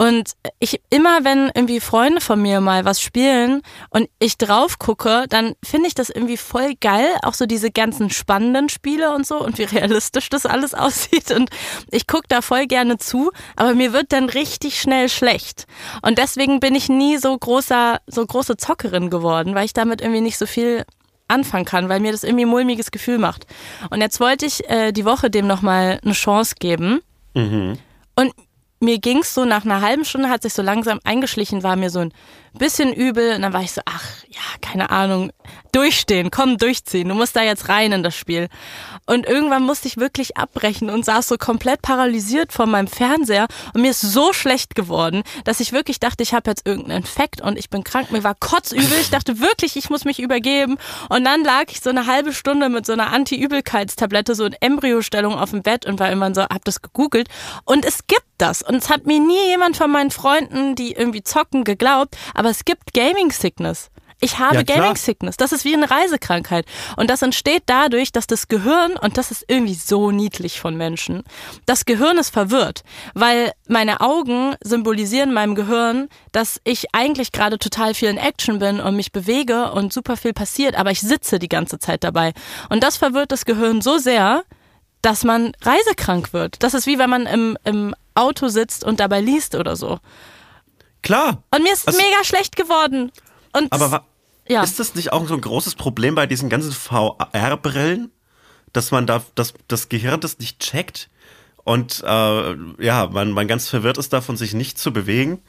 Und 0.00 0.32
ich, 0.60 0.80
immer 0.88 1.24
wenn 1.24 1.50
irgendwie 1.54 1.78
Freunde 1.78 2.22
von 2.22 2.40
mir 2.40 2.62
mal 2.62 2.86
was 2.86 3.02
spielen 3.02 3.60
und 3.90 4.08
ich 4.18 4.38
drauf 4.38 4.78
gucke, 4.78 5.26
dann 5.28 5.56
finde 5.62 5.88
ich 5.88 5.94
das 5.94 6.08
irgendwie 6.08 6.38
voll 6.38 6.72
geil. 6.80 7.06
Auch 7.22 7.34
so 7.34 7.44
diese 7.44 7.70
ganzen 7.70 8.08
spannenden 8.08 8.70
Spiele 8.70 9.14
und 9.14 9.26
so 9.26 9.38
und 9.38 9.58
wie 9.58 9.64
realistisch 9.64 10.30
das 10.30 10.46
alles 10.46 10.72
aussieht. 10.74 11.30
Und 11.32 11.50
ich 11.90 12.06
gucke 12.06 12.24
da 12.28 12.40
voll 12.40 12.66
gerne 12.66 12.96
zu, 12.96 13.30
aber 13.56 13.74
mir 13.74 13.92
wird 13.92 14.12
dann 14.12 14.30
richtig 14.30 14.80
schnell 14.80 15.10
schlecht. 15.10 15.66
Und 16.00 16.16
deswegen 16.16 16.60
bin 16.60 16.74
ich 16.74 16.88
nie 16.88 17.18
so 17.18 17.36
großer, 17.36 17.98
so 18.06 18.24
große 18.24 18.56
Zockerin 18.56 19.10
geworden, 19.10 19.54
weil 19.54 19.66
ich 19.66 19.74
damit 19.74 20.00
irgendwie 20.00 20.22
nicht 20.22 20.38
so 20.38 20.46
viel 20.46 20.86
anfangen 21.28 21.66
kann, 21.66 21.90
weil 21.90 22.00
mir 22.00 22.12
das 22.12 22.24
irgendwie 22.24 22.46
mulmiges 22.46 22.90
Gefühl 22.90 23.18
macht. 23.18 23.44
Und 23.90 24.00
jetzt 24.00 24.18
wollte 24.18 24.46
ich 24.46 24.66
äh, 24.70 24.92
die 24.92 25.04
Woche 25.04 25.28
dem 25.28 25.46
nochmal 25.46 26.00
eine 26.02 26.14
Chance 26.14 26.54
geben. 26.58 27.02
Und 28.16 28.32
mir 28.80 28.98
ging's 28.98 29.34
so 29.34 29.44
nach 29.44 29.64
einer 29.64 29.82
halben 29.82 30.04
Stunde, 30.04 30.30
hat 30.30 30.42
sich 30.42 30.54
so 30.54 30.62
langsam 30.62 31.00
eingeschlichen, 31.04 31.62
war 31.62 31.76
mir 31.76 31.90
so 31.90 32.00
ein 32.00 32.12
bisschen 32.54 32.92
übel. 32.92 33.36
Und 33.36 33.42
dann 33.42 33.52
war 33.52 33.62
ich 33.62 33.72
so, 33.72 33.82
ach 33.84 34.04
ja, 34.28 34.40
keine 34.62 34.90
Ahnung, 34.90 35.30
durchstehen, 35.72 36.30
komm, 36.30 36.56
durchziehen. 36.56 37.08
Du 37.08 37.14
musst 37.14 37.36
da 37.36 37.42
jetzt 37.42 37.68
rein 37.68 37.92
in 37.92 38.02
das 38.02 38.16
Spiel. 38.16 38.48
Und 39.10 39.26
irgendwann 39.26 39.64
musste 39.64 39.88
ich 39.88 39.96
wirklich 39.96 40.36
abbrechen 40.36 40.88
und 40.88 41.04
saß 41.04 41.26
so 41.26 41.36
komplett 41.36 41.82
paralysiert 41.82 42.52
vor 42.52 42.66
meinem 42.66 42.86
Fernseher. 42.86 43.48
Und 43.74 43.82
mir 43.82 43.90
ist 43.90 44.02
so 44.02 44.32
schlecht 44.32 44.76
geworden, 44.76 45.24
dass 45.42 45.58
ich 45.58 45.72
wirklich 45.72 45.98
dachte, 45.98 46.22
ich 46.22 46.32
habe 46.32 46.48
jetzt 46.48 46.64
irgendeinen 46.64 46.98
Infekt 46.98 47.40
und 47.40 47.58
ich 47.58 47.70
bin 47.70 47.82
krank. 47.82 48.12
Mir 48.12 48.22
war 48.22 48.36
kotzübel. 48.36 48.98
Ich 49.00 49.10
dachte 49.10 49.40
wirklich, 49.40 49.74
ich 49.74 49.90
muss 49.90 50.04
mich 50.04 50.20
übergeben. 50.20 50.78
Und 51.08 51.24
dann 51.24 51.42
lag 51.42 51.64
ich 51.70 51.80
so 51.80 51.90
eine 51.90 52.06
halbe 52.06 52.32
Stunde 52.32 52.68
mit 52.68 52.86
so 52.86 52.92
einer 52.92 53.12
Anti-Übelkeitstablette 53.12 54.36
so 54.36 54.44
in 54.44 54.52
Embryostellung 54.52 55.34
auf 55.34 55.50
dem 55.50 55.62
Bett 55.62 55.86
und 55.86 55.98
war 55.98 56.12
immer 56.12 56.32
so, 56.32 56.42
hab 56.42 56.64
das 56.64 56.80
gegoogelt. 56.80 57.28
Und 57.64 57.84
es 57.84 58.06
gibt 58.06 58.26
das. 58.38 58.62
Und 58.62 58.76
es 58.76 58.90
hat 58.90 59.06
mir 59.06 59.18
nie 59.18 59.48
jemand 59.48 59.76
von 59.76 59.90
meinen 59.90 60.12
Freunden, 60.12 60.76
die 60.76 60.92
irgendwie 60.92 61.24
zocken, 61.24 61.64
geglaubt. 61.64 62.16
Aber 62.32 62.50
es 62.50 62.64
gibt 62.64 62.94
Gaming 62.94 63.32
Sickness. 63.32 63.90
Ich 64.22 64.38
habe 64.38 64.56
Ja. 64.56 64.62
Gaming 64.62 64.96
Sickness. 64.96 65.36
Das 65.38 65.52
ist 65.52 65.64
wie 65.64 65.74
eine 65.74 65.90
Reisekrankheit. 65.90 66.66
Und 66.96 67.08
das 67.08 67.22
entsteht 67.22 67.62
dadurch, 67.66 68.12
dass 68.12 68.26
das 68.26 68.48
Gehirn, 68.48 68.92
und 68.96 69.16
das 69.16 69.30
ist 69.30 69.44
irgendwie 69.48 69.74
so 69.74 70.10
niedlich 70.10 70.60
von 70.60 70.76
Menschen, 70.76 71.24
das 71.66 71.86
Gehirn 71.86 72.18
ist 72.18 72.30
verwirrt, 72.30 72.82
weil 73.14 73.52
meine 73.66 74.00
Augen 74.00 74.54
symbolisieren 74.62 75.32
meinem 75.32 75.54
Gehirn, 75.54 76.08
dass 76.32 76.60
ich 76.64 76.94
eigentlich 76.94 77.32
gerade 77.32 77.58
total 77.58 77.94
viel 77.94 78.10
in 78.10 78.18
Action 78.18 78.58
bin 78.58 78.78
und 78.80 78.94
mich 78.94 79.10
bewege 79.12 79.72
und 79.72 79.92
super 79.92 80.16
viel 80.18 80.34
passiert, 80.34 80.74
aber 80.76 80.90
ich 80.90 81.00
sitze 81.00 81.38
die 81.38 81.48
ganze 81.48 81.78
Zeit 81.78 82.04
dabei. 82.04 82.32
Und 82.68 82.82
das 82.82 82.98
verwirrt 82.98 83.32
das 83.32 83.44
Gehirn 83.46 83.80
so 83.80 83.96
sehr, 83.98 84.44
dass 85.02 85.24
man 85.24 85.52
reisekrank 85.62 86.34
wird. 86.34 86.62
Das 86.62 86.74
ist 86.74 86.86
wie 86.86 86.98
wenn 86.98 87.08
man 87.08 87.24
im, 87.24 87.56
im 87.64 87.94
Auto 88.14 88.48
sitzt 88.48 88.84
und 88.84 89.00
dabei 89.00 89.22
liest 89.22 89.54
oder 89.54 89.76
so. 89.76 89.98
Klar. 91.02 91.42
Und 91.54 91.62
mir 91.62 91.72
ist 91.72 91.86
Also- 91.88 91.98
mega 91.98 92.22
schlecht 92.24 92.54
geworden. 92.56 93.10
Und 93.52 93.72
Aber 93.72 94.04
ja. 94.50 94.62
ist 94.62 94.78
das 94.78 94.94
nicht 94.94 95.12
auch 95.12 95.26
so 95.26 95.34
ein 95.34 95.40
großes 95.40 95.74
Problem 95.76 96.14
bei 96.14 96.26
diesen 96.26 96.48
ganzen 96.48 96.72
VR-Brillen, 96.72 98.10
dass 98.72 98.90
man 98.90 99.06
da, 99.06 99.22
dass 99.34 99.54
das 99.68 99.88
Gehirn 99.88 100.20
das 100.20 100.38
nicht 100.38 100.60
checkt 100.60 101.08
und 101.64 102.02
äh, 102.06 102.56
ja, 102.84 103.08
man, 103.12 103.32
man 103.32 103.48
ganz 103.48 103.68
verwirrt 103.68 103.98
ist 103.98 104.12
davon, 104.12 104.36
sich 104.36 104.54
nicht 104.54 104.78
zu 104.78 104.92
bewegen? 104.92 105.40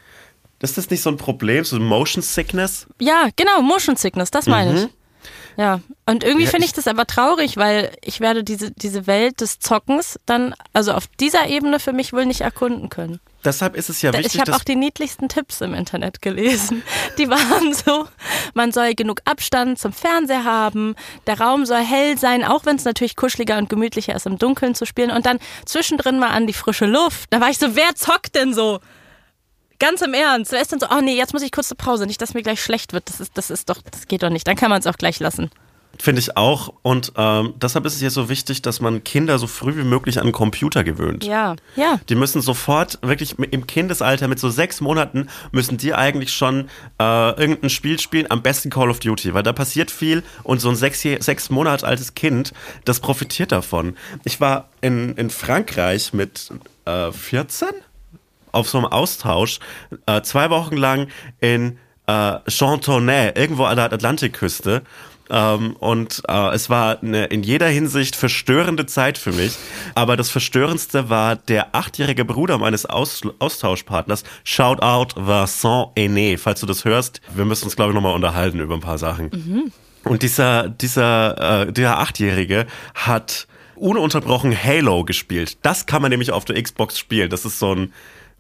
Ist 0.59 0.77
das 0.77 0.89
nicht 0.89 1.01
so 1.01 1.09
ein 1.09 1.17
Problem, 1.17 1.63
so 1.65 1.79
Motion 1.79 2.21
Sickness? 2.21 2.85
Ja, 2.99 3.29
genau, 3.35 3.61
Motion 3.61 3.95
Sickness, 3.95 4.29
das 4.29 4.45
meine 4.45 4.83
ich. 4.83 4.87
Ja, 5.57 5.81
und 6.05 6.23
irgendwie 6.23 6.43
Mhm. 6.43 6.45
Ja, 6.45 6.49
finde 6.51 6.65
ich- 6.65 6.71
ich 6.71 6.75
das 6.75 6.87
aber 6.87 7.05
traurig, 7.07 7.57
weil 7.57 7.91
ich 8.03 8.19
werde 8.19 8.43
diese, 8.43 8.71
diese 8.71 9.05
Welt 9.07 9.41
des 9.41 9.59
Zockens 9.59 10.19
dann, 10.25 10.53
also 10.73 10.93
auf 10.93 11.07
dieser 11.19 11.47
Ebene 11.47 11.79
für 11.79 11.93
mich 11.93 12.13
wohl 12.13 12.25
nicht 12.25 12.41
erkunden 12.41 12.89
können. 12.89 13.19
Deshalb 13.43 13.75
ist 13.75 13.89
es 13.89 14.01
ja 14.01 14.13
wichtig, 14.13 14.35
ich 14.35 14.41
habe 14.41 14.55
auch 14.55 14.63
die 14.63 14.75
niedlichsten 14.75 15.27
Tipps 15.27 15.61
im 15.61 15.73
Internet 15.73 16.21
gelesen. 16.21 16.83
Die 17.17 17.29
waren 17.29 17.73
so, 17.73 18.07
man 18.53 18.71
soll 18.71 18.93
genug 18.93 19.21
Abstand 19.25 19.79
zum 19.79 19.93
Fernseher 19.93 20.43
haben, 20.43 20.95
der 21.27 21.39
Raum 21.39 21.65
soll 21.65 21.83
hell 21.83 22.17
sein, 22.17 22.43
auch 22.43 22.65
wenn 22.65 22.75
es 22.75 22.85
natürlich 22.85 23.15
kuscheliger 23.15 23.57
und 23.57 23.69
gemütlicher 23.69 24.15
ist, 24.15 24.25
im 24.25 24.37
Dunkeln 24.37 24.75
zu 24.75 24.85
spielen 24.85 25.11
und 25.11 25.25
dann 25.25 25.39
zwischendrin 25.65 26.19
mal 26.19 26.29
an 26.29 26.47
die 26.47 26.53
frische 26.53 26.85
Luft. 26.85 27.27
Da 27.31 27.41
war 27.41 27.49
ich 27.49 27.57
so, 27.57 27.75
wer 27.75 27.95
zockt 27.95 28.35
denn 28.35 28.53
so? 28.53 28.79
Ganz 29.79 30.01
im 30.01 30.13
Ernst. 30.13 30.51
Wer 30.51 30.61
ist 30.61 30.71
denn 30.71 30.79
so, 30.79 30.87
oh 30.91 31.01
nee, 31.01 31.15
jetzt 31.15 31.33
muss 31.33 31.41
ich 31.41 31.51
kurz 31.51 31.71
eine 31.71 31.77
Pause, 31.77 32.05
nicht, 32.05 32.21
dass 32.21 32.35
mir 32.35 32.43
gleich 32.43 32.61
schlecht 32.61 32.93
wird. 32.93 33.09
Das 33.09 33.19
ist, 33.19 33.35
das 33.35 33.49
ist 33.49 33.69
doch, 33.69 33.81
das 33.81 34.07
geht 34.07 34.21
doch 34.21 34.29
nicht. 34.29 34.47
Dann 34.47 34.55
kann 34.55 34.69
man 34.69 34.79
es 34.79 34.87
auch 34.87 34.97
gleich 34.97 35.19
lassen. 35.19 35.49
Finde 35.99 36.19
ich 36.19 36.35
auch. 36.37 36.73
Und 36.81 37.13
ähm, 37.17 37.53
deshalb 37.61 37.85
ist 37.85 37.95
es 37.95 38.01
jetzt 38.01 38.13
so 38.13 38.29
wichtig, 38.29 38.61
dass 38.61 38.81
man 38.81 39.03
Kinder 39.03 39.37
so 39.37 39.47
früh 39.47 39.75
wie 39.75 39.83
möglich 39.83 40.19
an 40.19 40.25
den 40.25 40.31
Computer 40.31 40.83
gewöhnt. 40.83 41.23
Ja, 41.23 41.55
ja. 41.75 41.99
Die 42.09 42.15
müssen 42.15 42.41
sofort, 42.41 42.97
wirklich 43.01 43.37
im 43.37 43.67
Kindesalter, 43.67 44.27
mit 44.27 44.39
so 44.39 44.49
sechs 44.49 44.81
Monaten, 44.81 45.27
müssen 45.51 45.77
die 45.77 45.93
eigentlich 45.93 46.33
schon 46.33 46.69
äh, 46.99 47.39
irgendein 47.39 47.69
Spiel 47.69 47.99
spielen, 47.99 48.27
am 48.29 48.41
besten 48.41 48.69
Call 48.69 48.89
of 48.89 48.99
Duty, 48.99 49.33
weil 49.33 49.43
da 49.43 49.53
passiert 49.53 49.91
viel 49.91 50.23
und 50.43 50.59
so 50.59 50.69
ein 50.69 50.75
sechs, 50.75 51.01
sechs 51.01 51.49
Monate 51.49 51.85
altes 51.85 52.15
Kind, 52.15 52.53
das 52.85 52.99
profitiert 52.99 53.51
davon. 53.51 53.95
Ich 54.23 54.41
war 54.41 54.69
in, 54.81 55.13
in 55.15 55.29
Frankreich 55.29 56.13
mit 56.13 56.51
äh, 56.85 57.11
14 57.11 57.67
auf 58.51 58.69
so 58.69 58.77
einem 58.77 58.87
Austausch, 58.87 59.59
äh, 60.05 60.21
zwei 60.21 60.49
Wochen 60.49 60.77
lang 60.77 61.07
in 61.39 61.77
äh, 62.07 62.39
Chantonay, 62.47 63.31
irgendwo 63.35 63.65
an 63.65 63.77
der 63.77 63.91
Atlantikküste. 63.91 64.83
Ähm, 65.31 65.75
und 65.79 66.21
äh, 66.27 66.53
es 66.53 66.69
war 66.69 67.01
eine 67.01 67.25
in 67.25 67.41
jeder 67.41 67.67
Hinsicht 67.67 68.15
verstörende 68.15 68.85
Zeit 68.85 69.17
für 69.17 69.31
mich. 69.31 69.55
Aber 69.95 70.17
das 70.17 70.29
Verstörendste 70.29 71.09
war 71.09 71.37
der 71.37 71.73
achtjährige 71.73 72.25
Bruder 72.25 72.57
meines 72.57 72.85
Aus 72.85 73.21
Austauschpartners. 73.39 74.23
Shout 74.43 74.81
out 74.81 75.15
Vincent 75.15 75.87
Aîné, 75.95 76.37
falls 76.37 76.59
du 76.59 76.65
das 76.65 76.85
hörst. 76.85 77.21
Wir 77.33 77.45
müssen 77.45 77.65
uns, 77.65 77.75
glaube 77.75 77.91
ich, 77.91 77.95
nochmal 77.95 78.13
unterhalten 78.13 78.59
über 78.59 78.75
ein 78.75 78.81
paar 78.81 78.97
Sachen. 78.97 79.71
Und 80.03 80.23
dieser, 80.23 80.67
dieser, 80.67 81.67
äh, 81.67 81.71
der 81.71 81.99
Achtjährige 81.99 82.65
hat 82.93 83.47
ununterbrochen 83.75 84.53
Halo 84.55 85.05
gespielt. 85.05 85.57
Das 85.61 85.85
kann 85.85 86.01
man 86.01 86.11
nämlich 86.11 86.31
auf 86.31 86.43
der 86.45 86.61
Xbox 86.61 86.99
spielen. 86.99 87.29
Das 87.29 87.45
ist 87.45 87.59
so 87.59 87.73
ein 87.73 87.93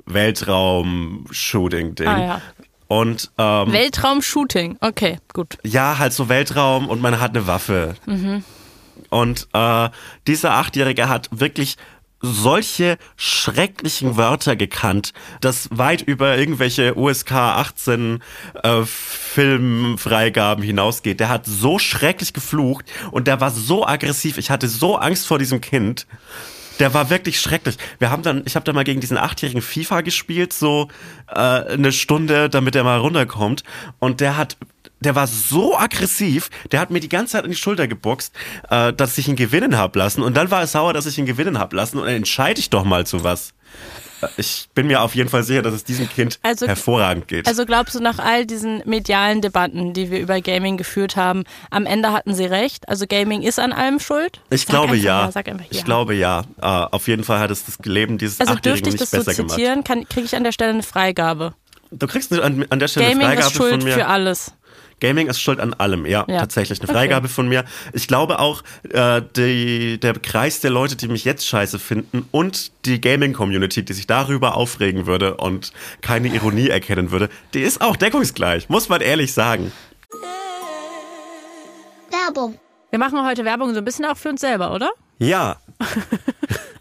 Weltraum-Shooting-Ding. 0.05 2.07
Ah, 2.07 2.19
ja. 2.19 2.41
Und 2.91 3.31
ähm, 3.37 3.71
Weltraum-Shooting. 3.71 4.75
Okay, 4.81 5.17
gut. 5.31 5.57
ja, 5.63 5.97
halt 5.97 6.11
so 6.11 6.27
Weltraum 6.27 6.89
und 6.89 6.99
man 7.01 7.21
hat 7.21 7.29
eine 7.29 7.47
Waffe. 7.47 7.95
Und 9.09 9.47
äh, 9.53 9.89
dieser 10.27 10.55
Achtjährige 10.55 11.07
hat 11.07 11.29
wirklich 11.31 11.77
solche 12.19 12.97
schrecklichen 13.15 14.17
Wörter 14.17 14.57
gekannt, 14.57 15.13
das 15.39 15.69
weit 15.71 16.01
über 16.01 16.37
irgendwelche 16.37 16.97
USK 16.97 17.31
18 17.31 18.21
äh, 18.61 18.81
Filmfreigaben 18.83 20.61
hinausgeht. 20.61 21.21
Der 21.21 21.29
hat 21.29 21.45
so 21.45 21.79
schrecklich 21.79 22.33
geflucht 22.33 22.91
und 23.11 23.25
der 23.25 23.39
war 23.39 23.51
so 23.51 23.87
aggressiv. 23.87 24.37
Ich 24.37 24.51
hatte 24.51 24.67
so 24.67 24.97
Angst 24.97 25.27
vor 25.27 25.39
diesem 25.39 25.61
Kind. 25.61 26.07
Der 26.79 26.93
war 26.93 27.09
wirklich 27.09 27.39
schrecklich. 27.39 27.77
Wir 27.99 28.09
haben 28.09 28.23
dann, 28.23 28.43
ich 28.45 28.55
habe 28.55 28.63
da 28.63 28.73
mal 28.73 28.83
gegen 28.83 29.01
diesen 29.01 29.17
achtjährigen 29.17 29.61
FIFA 29.61 30.01
gespielt, 30.01 30.53
so 30.53 30.87
äh, 31.27 31.35
eine 31.35 31.91
Stunde, 31.91 32.49
damit 32.49 32.75
er 32.75 32.83
mal 32.83 32.99
runterkommt. 32.99 33.63
Und 33.99 34.19
der 34.19 34.37
hat, 34.37 34.57
der 34.99 35.15
war 35.15 35.27
so 35.27 35.77
aggressiv, 35.77 36.49
der 36.71 36.79
hat 36.79 36.89
mir 36.89 36.99
die 36.99 37.09
ganze 37.09 37.33
Zeit 37.33 37.43
an 37.43 37.49
die 37.49 37.55
Schulter 37.55 37.87
geboxt, 37.87 38.33
äh, 38.69 38.93
dass 38.93 39.17
ich 39.17 39.27
ihn 39.27 39.35
gewinnen 39.35 39.77
hab 39.77 39.95
lassen. 39.95 40.23
Und 40.23 40.35
dann 40.35 40.51
war 40.51 40.61
er 40.61 40.67
sauer, 40.67 40.93
dass 40.93 41.05
ich 41.05 41.17
ihn 41.17 41.25
gewinnen 41.25 41.59
hab 41.59 41.73
lassen. 41.73 41.97
Und 41.97 42.05
dann 42.05 42.15
entscheide 42.15 42.59
ich 42.59 42.69
doch 42.69 42.83
mal 42.83 43.05
zu 43.05 43.23
was. 43.23 43.53
Ich 44.37 44.69
bin 44.75 44.87
mir 44.87 45.01
auf 45.01 45.15
jeden 45.15 45.29
Fall 45.29 45.43
sicher, 45.43 45.61
dass 45.61 45.73
es 45.73 45.83
diesem 45.83 46.09
Kind 46.09 46.39
Also- 46.43 46.67
hervorragend 46.67 47.27
geht. 47.27 47.47
Also 47.47 47.65
glaubst 47.65 47.95
du, 47.95 47.99
nach 47.99 48.19
all 48.19 48.45
diesen 48.45 48.81
medialen 48.85 49.41
Debatten, 49.41 49.93
die 49.93 50.11
wir 50.11 50.19
über 50.19 50.41
Gaming 50.41 50.77
geführt 50.77 51.15
haben, 51.15 51.43
am 51.69 51.85
Ende 51.85 52.11
hatten 52.11 52.33
sie 52.35 52.45
recht? 52.45 52.87
Also 52.89 53.05
Gaming 53.07 53.41
ist 53.41 53.59
an 53.59 53.73
allem 53.73 53.99
schuld? 53.99 54.39
ich 54.49 54.61
Sag 54.61 54.69
glaube 54.69 54.95
ja. 54.95 55.31
Sag 55.31 55.47
einfach 55.47 55.65
ja. 55.65 55.71
Ich 55.71 55.85
glaube 55.85 56.13
ja. 56.15 56.43
Äh, 56.61 56.65
auf 56.65 57.07
jeden 57.07 57.23
Fall 57.23 57.39
hat 57.39 57.51
es 57.51 57.65
das 57.65 57.77
Leben 57.83 58.17
dieses 58.17 58.39
also 58.39 58.53
Achtjährigen 58.53 58.83
dürfte 58.83 58.89
ich 58.89 58.99
nicht 59.01 59.13
das 59.13 59.25
so 59.25 59.29
besser 59.31 59.41
gemacht. 59.43 59.55
zitieren? 59.55 59.83
Kriege 60.07 60.25
ich 60.25 60.35
an 60.35 60.43
der 60.43 60.51
Stelle 60.51 60.71
eine 60.71 60.83
Freigabe? 60.83 61.53
Du 61.91 62.07
kriegst 62.07 62.31
an, 62.31 62.65
an 62.69 62.79
der 62.79 62.87
Stelle 62.87 63.07
Gaming 63.07 63.27
eine 63.27 63.35
Freigabe 63.41 63.51
ist 63.51 63.57
schuld 63.57 63.71
von 63.75 63.83
mir. 63.83 63.93
für 63.95 64.07
alles. 64.07 64.53
Gaming 65.01 65.27
ist 65.27 65.41
schuld 65.41 65.59
an 65.59 65.73
allem, 65.73 66.05
ja, 66.05 66.23
Ja. 66.29 66.39
tatsächlich. 66.39 66.79
Eine 66.79 66.87
Okay. 66.89 66.97
Freigabe 66.97 67.27
von 67.27 67.49
mir. 67.49 67.65
Ich 67.91 68.07
glaube 68.07 68.39
auch, 68.39 68.63
äh, 68.89 69.21
die, 69.35 69.99
der 69.99 70.13
Kreis 70.13 70.61
der 70.61 70.71
Leute, 70.71 70.95
die 70.95 71.09
mich 71.09 71.25
jetzt 71.25 71.45
scheiße 71.45 71.77
finden 71.79 72.25
und 72.31 72.71
die 72.85 73.01
Gaming-Community, 73.01 73.83
die 73.83 73.93
sich 73.93 74.07
darüber 74.07 74.55
aufregen 74.55 75.07
würde 75.07 75.35
und 75.37 75.73
keine 76.01 76.29
Ironie 76.29 76.69
erkennen 76.69 77.11
würde, 77.11 77.29
die 77.53 77.61
ist 77.61 77.81
auch 77.81 77.97
deckungsgleich, 77.97 78.69
muss 78.69 78.87
man 78.87 79.01
ehrlich 79.01 79.33
sagen. 79.33 79.71
Werbung. 82.09 82.57
Wir 82.89 82.99
machen 82.99 83.25
heute 83.25 83.43
Werbung 83.45 83.73
so 83.73 83.79
ein 83.79 83.85
bisschen 83.85 84.05
auch 84.05 84.17
für 84.17 84.29
uns 84.29 84.41
selber, 84.41 84.73
oder? 84.73 84.91
Ja. 85.17 85.57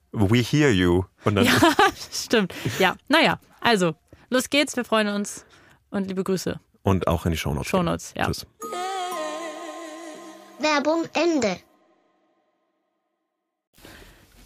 We 0.11 0.39
hear 0.39 0.69
you. 0.71 1.03
Und 1.23 1.35
dann 1.35 1.45
Ja, 1.45 1.53
stimmt. 2.11 2.53
Ja, 2.79 2.95
naja, 3.07 3.39
also, 3.61 3.95
los 4.29 4.49
geht's, 4.49 4.75
wir 4.75 4.83
freuen 4.85 5.07
uns 5.07 5.45
und 5.89 6.07
liebe 6.07 6.23
Grüße. 6.23 6.59
und 6.83 7.07
auch 7.07 7.25
in 7.25 7.31
die 7.31 7.37
Shownotes. 7.37 7.69
Shownotes, 7.69 8.13
ja. 8.15 8.25
Tschüss. 8.25 8.45
Werbung 10.59 11.05
Ende. 11.13 11.57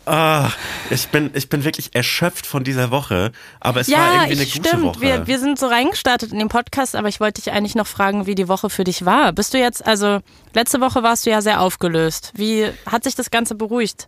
Ah, 0.08 0.52
ich 0.92 1.08
bin, 1.08 1.32
ich 1.34 1.50
bin 1.50 1.64
wirklich 1.64 1.96
erschöpft 1.96 2.46
von 2.46 2.64
dieser 2.64 2.92
Woche, 2.92 3.32
aber 3.60 3.80
es 3.82 3.90
war 3.90 3.98
Ja, 3.98 4.14
irgendwie 4.14 4.34
eine 4.34 4.44
ich, 4.44 4.54
gute 4.54 4.68
stimmt. 4.70 4.84
Woche. 4.84 5.02
Wir, 5.02 5.26
wir 5.26 5.40
sind 5.40 5.58
so 5.58 5.66
reingestartet 5.66 6.32
in 6.32 6.38
den 6.38 6.48
Podcast, 6.48 6.96
aber 6.96 7.08
ich 7.08 7.20
wollte 7.20 7.42
dich 7.42 7.52
eigentlich 7.52 7.74
noch 7.74 7.88
fragen, 7.88 8.28
wie 8.28 8.36
die 8.36 8.48
Woche 8.48 8.70
für 8.70 8.84
dich 8.84 9.04
war. 9.06 9.34
Bist 9.34 9.56
du 9.56 9.58
jetzt, 9.58 9.84
also 9.84 10.20
letzte 10.54 10.80
Woche 10.80 11.02
warst 11.02 11.26
du 11.26 11.32
ja 11.32 11.42
sehr 11.42 11.60
aufgelöst. 11.60 12.34
Wie 12.36 12.70
hat 12.86 13.04
sich 13.04 13.16
das 13.16 13.32
Ganze 13.32 13.56
beruhigt? 13.56 14.08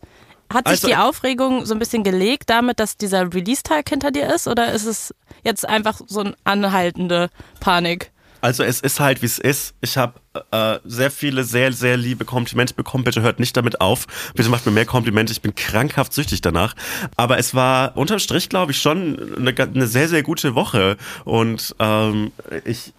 Hat 0.51 0.67
sich 0.67 0.75
Also- 0.83 0.87
die 0.87 0.95
Aufregung 0.95 1.65
so 1.65 1.73
ein 1.73 1.79
bisschen 1.79 2.03
gelegt 2.03 2.49
damit, 2.49 2.79
dass 2.79 2.97
dieser 2.97 3.33
Release-Tag 3.33 3.89
hinter 3.89 4.11
dir 4.11 4.33
ist? 4.33 4.47
Oder 4.47 4.71
ist 4.73 4.85
es 4.85 5.13
jetzt 5.43 5.67
einfach 5.67 6.01
so 6.07 6.21
eine 6.21 6.35
anhaltende 6.43 7.29
Panik? 7.59 8.11
Also 8.39 8.63
es 8.63 8.79
ist 8.81 8.99
halt, 8.99 9.23
wie 9.23 9.25
es 9.25 9.39
ist. 9.39 9.73
Ich 9.81 9.97
habe 9.97 10.13
äh, 10.51 10.77
sehr 10.85 11.09
viele, 11.09 11.43
sehr, 11.43 11.73
sehr 11.73 11.97
liebe 11.97 12.23
Komplimente 12.23 12.75
bekommen. 12.75 13.03
Bitte 13.03 13.21
hört 13.21 13.39
nicht 13.39 13.57
damit 13.57 13.81
auf. 13.81 14.05
Bitte 14.35 14.49
macht 14.49 14.65
mir 14.65 14.71
mehr 14.71 14.85
Komplimente. 14.85 15.33
Ich 15.33 15.41
bin 15.41 15.55
krankhaft 15.55 16.13
süchtig 16.13 16.41
danach. 16.41 16.75
Aber 17.15 17.39
es 17.39 17.55
war 17.55 17.97
unterm 17.97 18.19
Strich, 18.19 18.47
glaube 18.47 18.73
ich, 18.73 18.79
schon 18.81 19.35
eine, 19.37 19.53
eine 19.59 19.87
sehr, 19.87 20.07
sehr 20.07 20.21
gute 20.21 20.53
Woche. 20.53 20.97
Und 21.25 21.75
ähm, 21.79 22.31
ich 22.63 22.93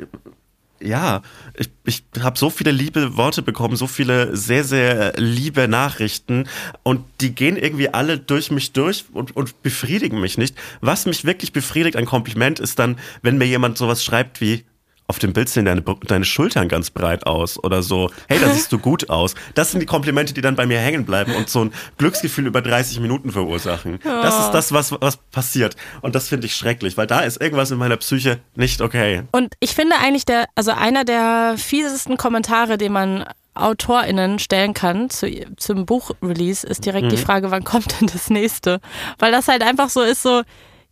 ja, 0.80 1.22
ich, 1.54 1.70
ich 1.84 2.04
habe 2.20 2.38
so 2.38 2.50
viele 2.50 2.70
liebe 2.70 3.16
Worte 3.16 3.42
bekommen, 3.42 3.76
so 3.76 3.86
viele 3.86 4.36
sehr, 4.36 4.64
sehr 4.64 5.14
liebe 5.16 5.68
Nachrichten 5.68 6.48
und 6.82 7.04
die 7.20 7.34
gehen 7.34 7.56
irgendwie 7.56 7.88
alle 7.88 8.18
durch 8.18 8.50
mich 8.50 8.72
durch 8.72 9.06
und, 9.12 9.36
und 9.36 9.62
befriedigen 9.62 10.20
mich 10.20 10.38
nicht. 10.38 10.56
Was 10.80 11.06
mich 11.06 11.24
wirklich 11.24 11.52
befriedigt, 11.52 11.96
ein 11.96 12.06
Kompliment, 12.06 12.60
ist 12.60 12.78
dann, 12.78 12.98
wenn 13.22 13.38
mir 13.38 13.46
jemand 13.46 13.78
sowas 13.78 14.04
schreibt 14.04 14.40
wie, 14.40 14.64
auf 15.08 15.18
dem 15.18 15.32
Bild 15.32 15.48
sehen 15.48 15.64
deine, 15.64 15.82
deine 15.82 16.24
Schultern 16.24 16.68
ganz 16.68 16.90
breit 16.90 17.26
aus 17.26 17.62
oder 17.62 17.82
so, 17.82 18.10
hey, 18.28 18.38
da 18.38 18.48
siehst 18.52 18.70
du 18.72 18.78
gut 18.78 19.08
aus. 19.08 19.34
Das 19.54 19.70
sind 19.70 19.80
die 19.80 19.86
Komplimente, 19.86 20.34
die 20.34 20.42
dann 20.42 20.54
bei 20.54 20.66
mir 20.66 20.78
hängen 20.78 21.04
bleiben 21.06 21.34
und 21.34 21.48
so 21.48 21.64
ein 21.64 21.72
Glücksgefühl 21.96 22.46
über 22.46 22.60
30 22.60 23.00
Minuten 23.00 23.32
verursachen. 23.32 23.98
Das 24.04 24.38
ist 24.38 24.50
das, 24.50 24.72
was, 24.72 24.92
was 25.00 25.16
passiert. 25.16 25.76
Und 26.02 26.14
das 26.14 26.28
finde 26.28 26.46
ich 26.46 26.54
schrecklich, 26.54 26.96
weil 26.98 27.06
da 27.06 27.20
ist 27.20 27.40
irgendwas 27.40 27.70
in 27.70 27.78
meiner 27.78 27.96
Psyche 27.96 28.38
nicht 28.54 28.82
okay. 28.82 29.22
Und 29.32 29.54
ich 29.60 29.74
finde 29.74 29.96
eigentlich 29.96 30.26
der, 30.26 30.44
also 30.54 30.72
einer 30.72 31.04
der 31.04 31.54
fiesesten 31.56 32.18
Kommentare, 32.18 32.76
den 32.76 32.92
man 32.92 33.24
AutorInnen 33.54 34.38
stellen 34.38 34.74
kann 34.74 35.10
zu, 35.10 35.26
zum 35.56 35.86
Buchrelease, 35.86 36.66
ist 36.66 36.84
direkt 36.84 37.10
die 37.10 37.16
Frage, 37.16 37.50
wann 37.50 37.64
kommt 37.64 38.00
denn 38.00 38.08
das 38.12 38.30
nächste? 38.30 38.80
Weil 39.18 39.32
das 39.32 39.48
halt 39.48 39.62
einfach 39.62 39.88
so 39.88 40.02
ist, 40.02 40.22
so, 40.22 40.42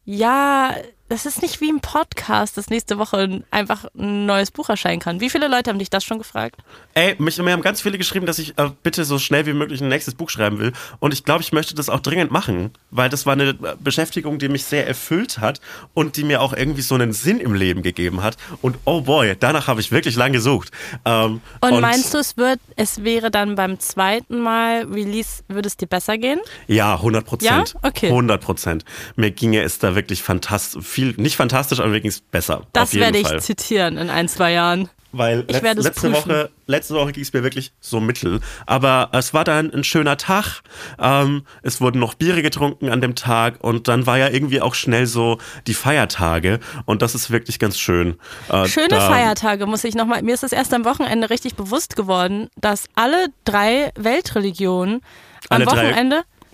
ja, 0.05 0.75
das 1.09 1.27
ist 1.27 1.43
nicht 1.43 1.61
wie 1.61 1.71
ein 1.71 1.81
Podcast, 1.81 2.57
dass 2.57 2.69
nächste 2.69 2.99
Woche 2.99 3.43
einfach 3.51 3.85
ein 3.97 4.27
neues 4.27 4.51
Buch 4.51 4.69
erscheinen 4.69 5.01
kann. 5.01 5.21
Wie 5.21 5.31
viele 5.31 5.49
Leute 5.49 5.71
haben 5.71 5.79
dich 5.79 5.91
das 5.91 6.05
schon 6.05 6.19
gefragt? 6.19 6.57
Ey, 6.95 7.15
mich, 7.19 7.39
mir 7.39 7.53
haben 7.53 7.63
ganz 7.63 7.81
viele 7.81 7.99
geschrieben, 7.99 8.27
dass 8.27 8.39
ich 8.39 8.59
äh, 8.59 8.71
bitte 8.83 9.05
so 9.05 9.19
schnell 9.19 9.47
wie 9.47 9.53
möglich 9.53 9.81
ein 9.81 9.89
nächstes 9.89 10.15
Buch 10.15 10.31
schreiben 10.31 10.59
will. 10.59 10.73
Und 10.99 11.15
ich 11.15 11.25
glaube, 11.25 11.43
ich 11.43 11.53
möchte 11.53 11.75
das 11.75 11.89
auch 11.89 12.01
dringend 12.01 12.31
machen, 12.31 12.71
weil 12.91 13.09
das 13.09 13.25
war 13.27 13.35
eine 13.35 13.55
Beschäftigung, 13.55 14.39
die 14.39 14.49
mich 14.49 14.65
sehr 14.65 14.87
erfüllt 14.87 15.39
hat 15.39 15.61
und 15.95 16.17
die 16.17 16.25
mir 16.25 16.41
auch 16.41 16.53
irgendwie 16.53 16.83
so 16.83 16.95
einen 16.95 17.13
Sinn 17.13 17.39
im 17.39 17.55
Leben 17.55 17.83
gegeben 17.83 18.23
hat. 18.23 18.37
Und 18.61 18.77
oh 18.85 19.03
boy, 19.03 19.37
danach 19.39 19.69
habe 19.69 19.81
ich 19.81 19.93
wirklich 19.93 20.17
lang 20.17 20.33
gesucht. 20.33 20.71
Ähm, 21.05 21.41
Und, 21.61 21.81
meinst 21.81 22.15
du, 22.15 22.19
es 22.19 22.37
wird, 22.37 22.59
es 22.75 23.05
wäre 23.05 23.31
dann 23.31 23.55
beim 23.55 23.79
zweiten 23.79 24.41
Mal 24.41 24.85
Release, 24.85 25.45
würde 25.49 25.69
es 25.69 25.77
dir 25.77 25.87
besser 25.87 26.19
gehen? 26.19 26.41
Ja, 26.67 26.95
100 26.95 27.25
Prozent. 27.25 27.75
Ja? 27.75 27.89
Okay. 27.89 28.07
100 28.07 28.43
Prozent. 28.43 28.85
Mir 29.15 29.31
ginge 29.31 29.63
es 29.63 29.79
da 29.79 29.95
wirklich 29.95 30.23
fantastisch, 30.23 30.83
viel, 30.97 31.15
nicht 31.19 31.37
fantastisch, 31.37 31.79
aber 31.79 31.93
wirklich 31.93 32.23
besser. 32.31 32.63
Das 32.73 32.95
werde 32.95 33.19
ich 33.19 33.29
Fall. 33.29 33.41
zitieren 33.41 33.99
in 33.99 34.09
ein, 34.09 34.29
zwei 34.29 34.53
Jahren. 34.53 34.89
Weil 35.13 35.45
letz, 35.49 35.63
letzte, 35.63 35.91
prüfen. 35.93 36.15
Woche, 36.15 36.51
letzte 36.67 36.95
Woche 36.95 37.13
ging 37.13 37.23
es 37.23 37.33
mir 37.35 37.43
wirklich 37.43 37.73
so 37.81 38.01
mittel. 38.01 38.41
Aber 38.65 39.11
es 39.13 39.35
war 39.35 39.45
dann 39.45 39.71
ein 39.73 39.85
schöner 39.85 40.17
Tag. 40.17 40.63
Ähm, 40.99 41.43
es 41.63 41.83
wurden 41.83 42.01
noch 42.01 42.15
Biere 42.15 42.43
getrunken 42.43 42.89
an 42.89 43.03
dem 43.03 43.15
Tag 43.15 43.63
und 43.63 43.89
dann 43.89 44.07
war 44.07 44.17
ja 44.17 44.29
irgendwie 44.29 44.63
auch 44.63 44.75
schnell 44.75 45.07
so 45.07 45.39
die 45.67 45.75
Feiertage 45.75 46.61
und 46.87 47.03
das 47.03 47.15
ist 47.15 47.31
wirklich 47.31 47.59
ganz 47.59 47.79
schön. 47.79 48.17
Äh, 48.49 48.67
Schöne 48.69 49.01
Feiertage, 49.01 49.67
muss 49.67 49.85
ich 49.85 49.95
nochmal. 49.95 50.23
Mir 50.23 50.35
ist 50.35 50.45
es 50.45 50.53
erst 50.53 50.73
am 50.73 50.87
Wochenende 50.87 51.29
richtig 51.29 51.57
bewusst 51.57 51.95
geworden, 51.95 52.49
dass 52.57 52.87
alle 52.95 53.29
drei 53.45 53.93
Weltreligionen 53.97 55.03
am 55.51 55.57
Alle 55.57 55.67
drei 55.67 55.93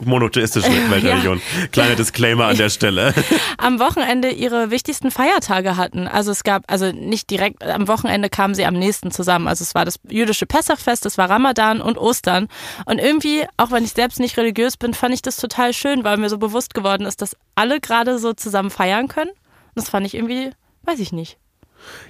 Wochenende, 0.03 0.11
Monotheistische 0.11 0.68
Weltreligionen. 0.90 1.42
Kleiner 1.70 1.94
Disclaimer 1.96 2.46
an 2.46 2.57
der 2.57 2.70
Stelle. 2.70 3.14
am 3.59 3.78
Wochenende 3.78 4.30
ihre 4.30 4.70
wichtigsten 4.70 5.11
Feiertage 5.11 5.76
hatten. 5.76 6.09
Also 6.09 6.30
es 6.30 6.44
gab, 6.44 6.64
also 6.70 6.92
nicht 6.92 7.30
direkt, 7.30 7.62
am 7.64 7.88
Wochenende 7.88 8.28
kamen 8.28 8.55
sie 8.55 8.64
am 8.64 8.74
nächsten 8.74 9.11
zusammen. 9.11 9.48
Also 9.48 9.62
es 9.62 9.74
war 9.74 9.84
das 9.84 9.98
jüdische 10.09 10.46
Pessachfest, 10.46 11.07
es 11.07 11.18
war 11.18 11.30
Ramadan 11.30 11.80
und 11.80 11.98
Ostern. 11.98 12.48
Und 12.86 12.98
irgendwie, 12.98 13.44
auch 13.57 13.70
wenn 13.70 13.84
ich 13.84 13.92
selbst 13.92 14.20
nicht 14.20 14.36
religiös 14.36 14.76
bin, 14.76 14.94
fand 14.94 15.14
ich 15.14 15.22
das 15.22 15.36
total 15.36 15.72
schön, 15.72 16.05
weil 16.05 16.16
mir 16.16 16.28
so 16.28 16.38
bewusst 16.38 16.74
geworden 16.74 17.07
ist, 17.07 17.22
dass 17.22 17.36
alle 17.55 17.80
gerade 17.80 18.18
so 18.18 18.32
zusammen 18.32 18.70
feiern 18.70 19.09
können. 19.09 19.30
Und 19.30 19.76
das 19.76 19.88
fand 19.88 20.07
ich 20.07 20.14
irgendwie, 20.14 20.50
weiß 20.84 20.98
ich 21.00 21.12
nicht. 21.12 21.38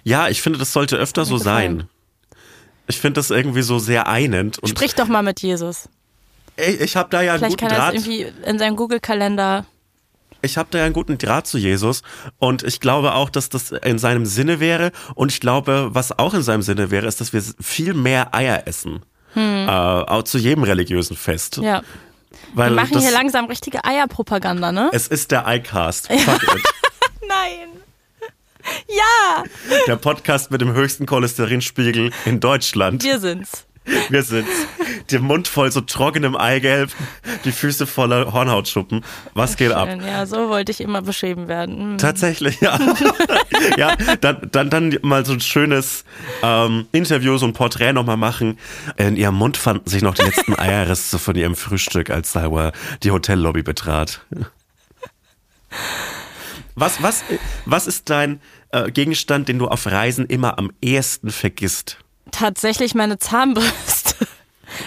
Ja, 0.02 0.28
ich 0.28 0.42
finde, 0.42 0.58
das 0.58 0.72
sollte 0.72 0.96
öfter 0.96 1.24
so 1.24 1.38
gefallen. 1.38 1.78
sein. 1.78 1.88
Ich 2.88 2.98
finde 2.98 3.20
das 3.20 3.30
irgendwie 3.30 3.62
so 3.62 3.78
sehr 3.78 4.06
einend. 4.06 4.58
Und 4.58 4.68
Sprich 4.68 4.94
doch 4.94 5.08
mal 5.08 5.22
mit 5.22 5.40
Jesus. 5.40 5.88
Ey, 6.56 6.74
ich 6.76 6.96
habe 6.96 7.08
da 7.10 7.22
ja 7.22 7.32
einen 7.32 7.40
Vielleicht 7.40 7.58
guten 7.58 7.68
kann 7.68 7.76
er 7.78 7.84
Draht. 7.84 7.96
das 7.96 8.06
irgendwie 8.06 8.32
in 8.48 8.58
seinem 8.58 8.76
Google-Kalender 8.76 9.66
Ich 10.42 10.56
habe 10.56 10.68
da 10.70 10.78
ja 10.78 10.84
einen 10.84 10.92
guten 10.94 11.18
Draht 11.18 11.46
zu 11.46 11.58
Jesus 11.58 12.02
und 12.38 12.62
ich 12.62 12.80
glaube 12.80 13.14
auch, 13.14 13.30
dass 13.30 13.48
das 13.48 13.70
in 13.72 13.98
seinem 13.98 14.26
Sinne 14.26 14.60
wäre 14.60 14.92
und 15.14 15.30
ich 15.32 15.40
glaube, 15.40 15.88
was 15.92 16.18
auch 16.18 16.34
in 16.34 16.42
seinem 16.42 16.62
Sinne 16.62 16.90
wäre, 16.90 17.06
ist, 17.06 17.20
dass 17.20 17.32
wir 17.32 17.42
viel 17.60 17.94
mehr 17.94 18.34
Eier 18.34 18.66
essen. 18.66 19.02
Äh, 19.34 19.66
auch 19.70 20.24
zu 20.24 20.36
jedem 20.36 20.62
religiösen 20.64 21.16
Fest. 21.16 21.56
Hm. 21.56 21.64
Ja. 21.64 21.82
Weil 22.54 22.70
Wir 22.70 22.76
machen 22.76 22.92
das, 22.92 23.02
hier 23.02 23.12
langsam 23.12 23.46
richtige 23.46 23.82
Eierpropaganda, 23.84 24.72
ne? 24.72 24.90
Es 24.92 25.08
ist 25.08 25.30
der 25.30 25.44
iCast. 25.46 26.08
Fuck 26.12 26.42
it. 26.42 26.62
Nein. 27.28 27.68
Ja, 28.88 29.44
Der 29.86 29.96
Podcast 29.96 30.50
mit 30.50 30.60
dem 30.60 30.72
höchsten 30.72 31.06
Cholesterinspiegel 31.06 32.12
in 32.26 32.40
Deutschland. 32.40 33.02
wir 33.02 33.18
sind's. 33.20 33.66
Wir 34.08 34.22
sind 34.22 34.46
der 35.10 35.20
Mund 35.20 35.48
voll 35.48 35.70
so 35.72 35.80
trockenem 35.80 36.36
Eigelb, 36.36 36.92
die 37.44 37.52
Füße 37.52 37.86
voller 37.86 38.32
Hornhautschuppen. 38.32 39.04
Was 39.34 39.56
geht 39.56 39.72
ab? 39.72 39.88
Schön, 39.88 40.06
Ja, 40.06 40.26
so 40.26 40.48
wollte 40.48 40.72
ich 40.72 40.80
immer 40.80 41.02
beschrieben 41.02 41.48
werden. 41.48 41.78
Hm. 41.78 41.98
Tatsächlich, 41.98 42.60
ja. 42.60 42.78
ja, 43.76 43.96
dann, 44.20 44.48
dann, 44.50 44.70
dann 44.70 44.98
mal 45.02 45.26
so 45.26 45.32
ein 45.32 45.40
schönes 45.40 46.04
ähm, 46.42 46.86
Interview, 46.92 47.36
so 47.38 47.46
ein 47.46 47.52
Porträt 47.52 47.92
nochmal 47.92 48.16
machen. 48.16 48.58
In 48.96 49.16
ihrem 49.16 49.34
Mund 49.34 49.56
fanden 49.56 49.88
sich 49.88 50.02
noch 50.02 50.14
die 50.14 50.22
letzten 50.22 50.54
Eierreste 50.58 51.18
von 51.18 51.34
ihrem 51.34 51.56
Frühstück, 51.56 52.10
als 52.10 52.32
Sauer 52.32 52.72
die 53.02 53.10
Hotellobby 53.10 53.62
betrat. 53.62 54.20
Was, 56.74 57.02
was, 57.02 57.22
was 57.66 57.86
ist 57.86 58.08
dein 58.08 58.40
äh, 58.70 58.90
Gegenstand, 58.90 59.48
den 59.48 59.58
du 59.58 59.68
auf 59.68 59.86
Reisen 59.86 60.26
immer 60.26 60.58
am 60.58 60.72
ehesten 60.80 61.30
vergisst? 61.30 61.98
Tatsächlich 62.32 62.94
meine 62.96 63.18
Zahnbürste. 63.18 64.01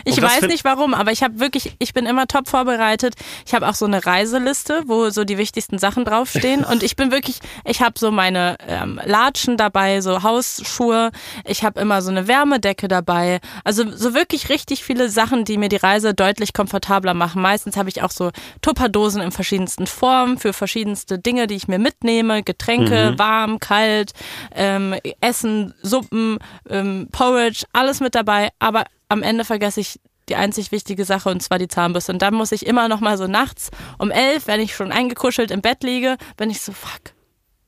Ich 0.03 0.21
weiß 0.21 0.43
nicht 0.43 0.63
warum, 0.63 0.93
aber 0.93 1.11
ich 1.11 1.23
habe 1.23 1.39
wirklich, 1.39 1.75
ich 1.79 1.93
bin 1.93 2.05
immer 2.05 2.27
top 2.27 2.47
vorbereitet. 2.47 3.15
Ich 3.45 3.53
habe 3.53 3.67
auch 3.67 3.75
so 3.75 3.85
eine 3.85 4.05
Reiseliste, 4.05 4.83
wo 4.85 5.09
so 5.09 5.23
die 5.23 5.37
wichtigsten 5.37 5.77
Sachen 5.77 6.05
draufstehen. 6.05 6.63
Und 6.69 6.83
ich 6.83 6.95
bin 6.95 7.11
wirklich, 7.11 7.39
ich 7.65 7.81
habe 7.81 7.97
so 7.97 8.11
meine 8.11 8.57
ähm, 8.67 8.99
Latschen 9.03 9.57
dabei, 9.57 10.01
so 10.01 10.23
Hausschuhe. 10.23 11.11
Ich 11.45 11.63
habe 11.63 11.79
immer 11.79 12.01
so 12.01 12.11
eine 12.11 12.27
Wärmedecke 12.27 12.87
dabei. 12.87 13.39
Also 13.63 13.89
so 13.95 14.13
wirklich 14.13 14.49
richtig 14.49 14.83
viele 14.83 15.09
Sachen, 15.09 15.45
die 15.45 15.57
mir 15.57 15.69
die 15.69 15.75
Reise 15.75 16.13
deutlich 16.13 16.53
komfortabler 16.53 17.13
machen. 17.13 17.41
Meistens 17.41 17.77
habe 17.77 17.89
ich 17.89 18.03
auch 18.03 18.11
so 18.11 18.31
Tupperdosen 18.61 19.21
in 19.21 19.31
verschiedensten 19.31 19.87
Formen 19.87 20.37
für 20.37 20.53
verschiedenste 20.53 21.19
Dinge, 21.19 21.47
die 21.47 21.55
ich 21.55 21.67
mir 21.67 21.79
mitnehme. 21.79 22.43
Getränke, 22.43 23.13
warm, 23.17 23.59
kalt, 23.59 24.13
ähm, 24.53 24.95
Essen, 25.21 25.73
Suppen, 25.81 26.39
ähm, 26.69 27.07
Porridge, 27.11 27.65
alles 27.73 27.99
mit 27.99 28.15
dabei. 28.15 28.49
Aber 28.59 28.85
am 29.09 29.23
Ende 29.23 29.45
vergesse 29.45 29.81
ich 29.81 29.99
die 30.29 30.35
einzig 30.35 30.71
wichtige 30.71 31.05
Sache 31.05 31.29
und 31.29 31.41
zwar 31.41 31.59
die 31.59 31.67
Zahnbürste. 31.67 32.11
Und 32.11 32.21
dann 32.21 32.33
muss 32.33 32.51
ich 32.51 32.65
immer 32.65 32.87
noch 32.87 32.99
mal 32.99 33.17
so 33.17 33.27
nachts 33.27 33.69
um 33.99 34.11
elf, 34.11 34.47
wenn 34.47 34.59
ich 34.59 34.75
schon 34.75 34.91
eingekuschelt 34.91 35.51
im 35.51 35.61
Bett 35.61 35.83
liege, 35.83 36.17
bin 36.37 36.49
ich 36.49 36.61
so, 36.61 36.71
fuck, 36.71 37.13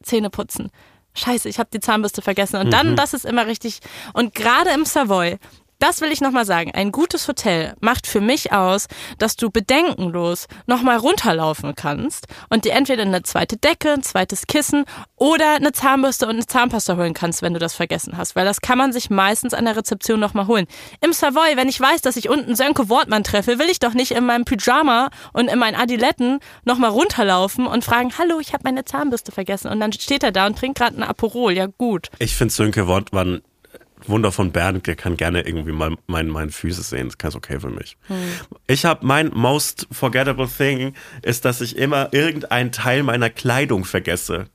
Zähne 0.01 0.29
putzen. 0.29 0.71
Scheiße, 1.13 1.49
ich 1.49 1.59
habe 1.59 1.69
die 1.73 1.79
Zahnbürste 1.79 2.21
vergessen. 2.21 2.57
Und 2.57 2.71
dann, 2.71 2.95
das 2.95 3.13
ist 3.13 3.25
immer 3.25 3.47
richtig. 3.47 3.79
Und 4.13 4.35
gerade 4.35 4.69
im 4.71 4.85
Savoy, 4.85 5.37
das 5.79 6.01
will 6.01 6.11
ich 6.11 6.21
nochmal 6.21 6.45
sagen, 6.45 6.71
ein 6.73 6.91
gutes 6.91 7.27
Hotel 7.27 7.75
macht 7.79 8.07
für 8.07 8.21
mich 8.21 8.51
aus, 8.51 8.87
dass 9.19 9.35
du 9.35 9.49
bedenkenlos 9.49 10.47
nochmal 10.65 10.97
runterlaufen 10.97 11.75
kannst 11.75 12.27
und 12.49 12.65
dir 12.65 12.73
entweder 12.73 13.03
eine 13.03 13.23
zweite 13.23 13.57
Decke, 13.57 13.93
ein 13.93 14.03
zweites 14.03 14.47
Kissen 14.47 14.85
oder 15.15 15.55
eine 15.55 15.71
Zahnbürste 15.71 16.25
und 16.25 16.33
eine 16.33 16.45
Zahnpasta 16.45 16.97
holen 16.97 17.13
kannst, 17.13 17.41
wenn 17.41 17.53
du 17.53 17.59
das 17.59 17.75
vergessen 17.75 18.17
hast. 18.17 18.35
Weil 18.35 18.45
das 18.45 18.61
kann 18.61 18.77
man 18.77 18.91
sich 18.91 19.09
meistens 19.09 19.53
an 19.53 19.65
der 19.65 19.75
Rezeption 19.75 20.19
nochmal 20.19 20.47
holen. 20.47 20.65
Im 21.01 21.13
Savoy, 21.13 21.55
wenn 21.55 21.69
ich 21.69 21.79
weiß, 21.79 22.01
dass 22.01 22.17
ich 22.17 22.29
unten 22.29 22.55
Sönke 22.55 22.89
Wortmann 22.89 23.23
treffe, 23.23 23.59
will 23.59 23.69
ich 23.69 23.79
doch 23.79 23.93
nicht 23.93 24.11
in 24.11 24.25
meinem 24.25 24.45
Pyjama 24.45 25.09
und 25.33 25.47
in 25.47 25.59
meinen 25.59 25.75
Adiletten 25.75 26.39
nochmal 26.65 26.89
runterlaufen 26.89 27.67
und 27.67 27.83
fragen, 27.83 28.11
hallo, 28.17 28.39
ich 28.39 28.53
habe 28.53 28.63
meine 28.63 28.85
Zahnbürste 28.85 29.31
vergessen. 29.31 29.69
Und 29.69 29.79
dann 29.79 29.93
steht 29.93 30.23
er 30.23 30.31
da 30.31 30.47
und 30.47 30.57
trinkt 30.57 30.79
gerade 30.79 30.97
ein 30.97 31.03
Aperol. 31.03 31.53
Ja 31.53 31.67
gut. 31.67 32.09
Ich 32.19 32.35
finde 32.35 32.53
Sönke 32.53 32.87
Wortmann 32.87 33.41
Wunder 34.09 34.31
von 34.31 34.51
Bern, 34.51 34.81
der 34.83 34.95
kann 34.95 35.17
gerne 35.17 35.41
irgendwie 35.41 35.71
mal 35.71 35.95
meine, 36.07 36.29
meine 36.29 36.51
Füße 36.51 36.81
sehen. 36.81 37.05
Das 37.05 37.13
ist 37.13 37.19
ganz 37.19 37.35
okay 37.35 37.59
für 37.59 37.69
mich. 37.69 37.97
Ich 38.67 38.85
habe 38.85 39.05
mein 39.05 39.31
most 39.33 39.87
forgettable 39.91 40.47
thing 40.47 40.93
ist, 41.21 41.45
dass 41.45 41.61
ich 41.61 41.77
immer 41.77 42.13
irgendeinen 42.13 42.71
Teil 42.71 43.03
meiner 43.03 43.29
Kleidung 43.29 43.85
vergesse. 43.85 44.47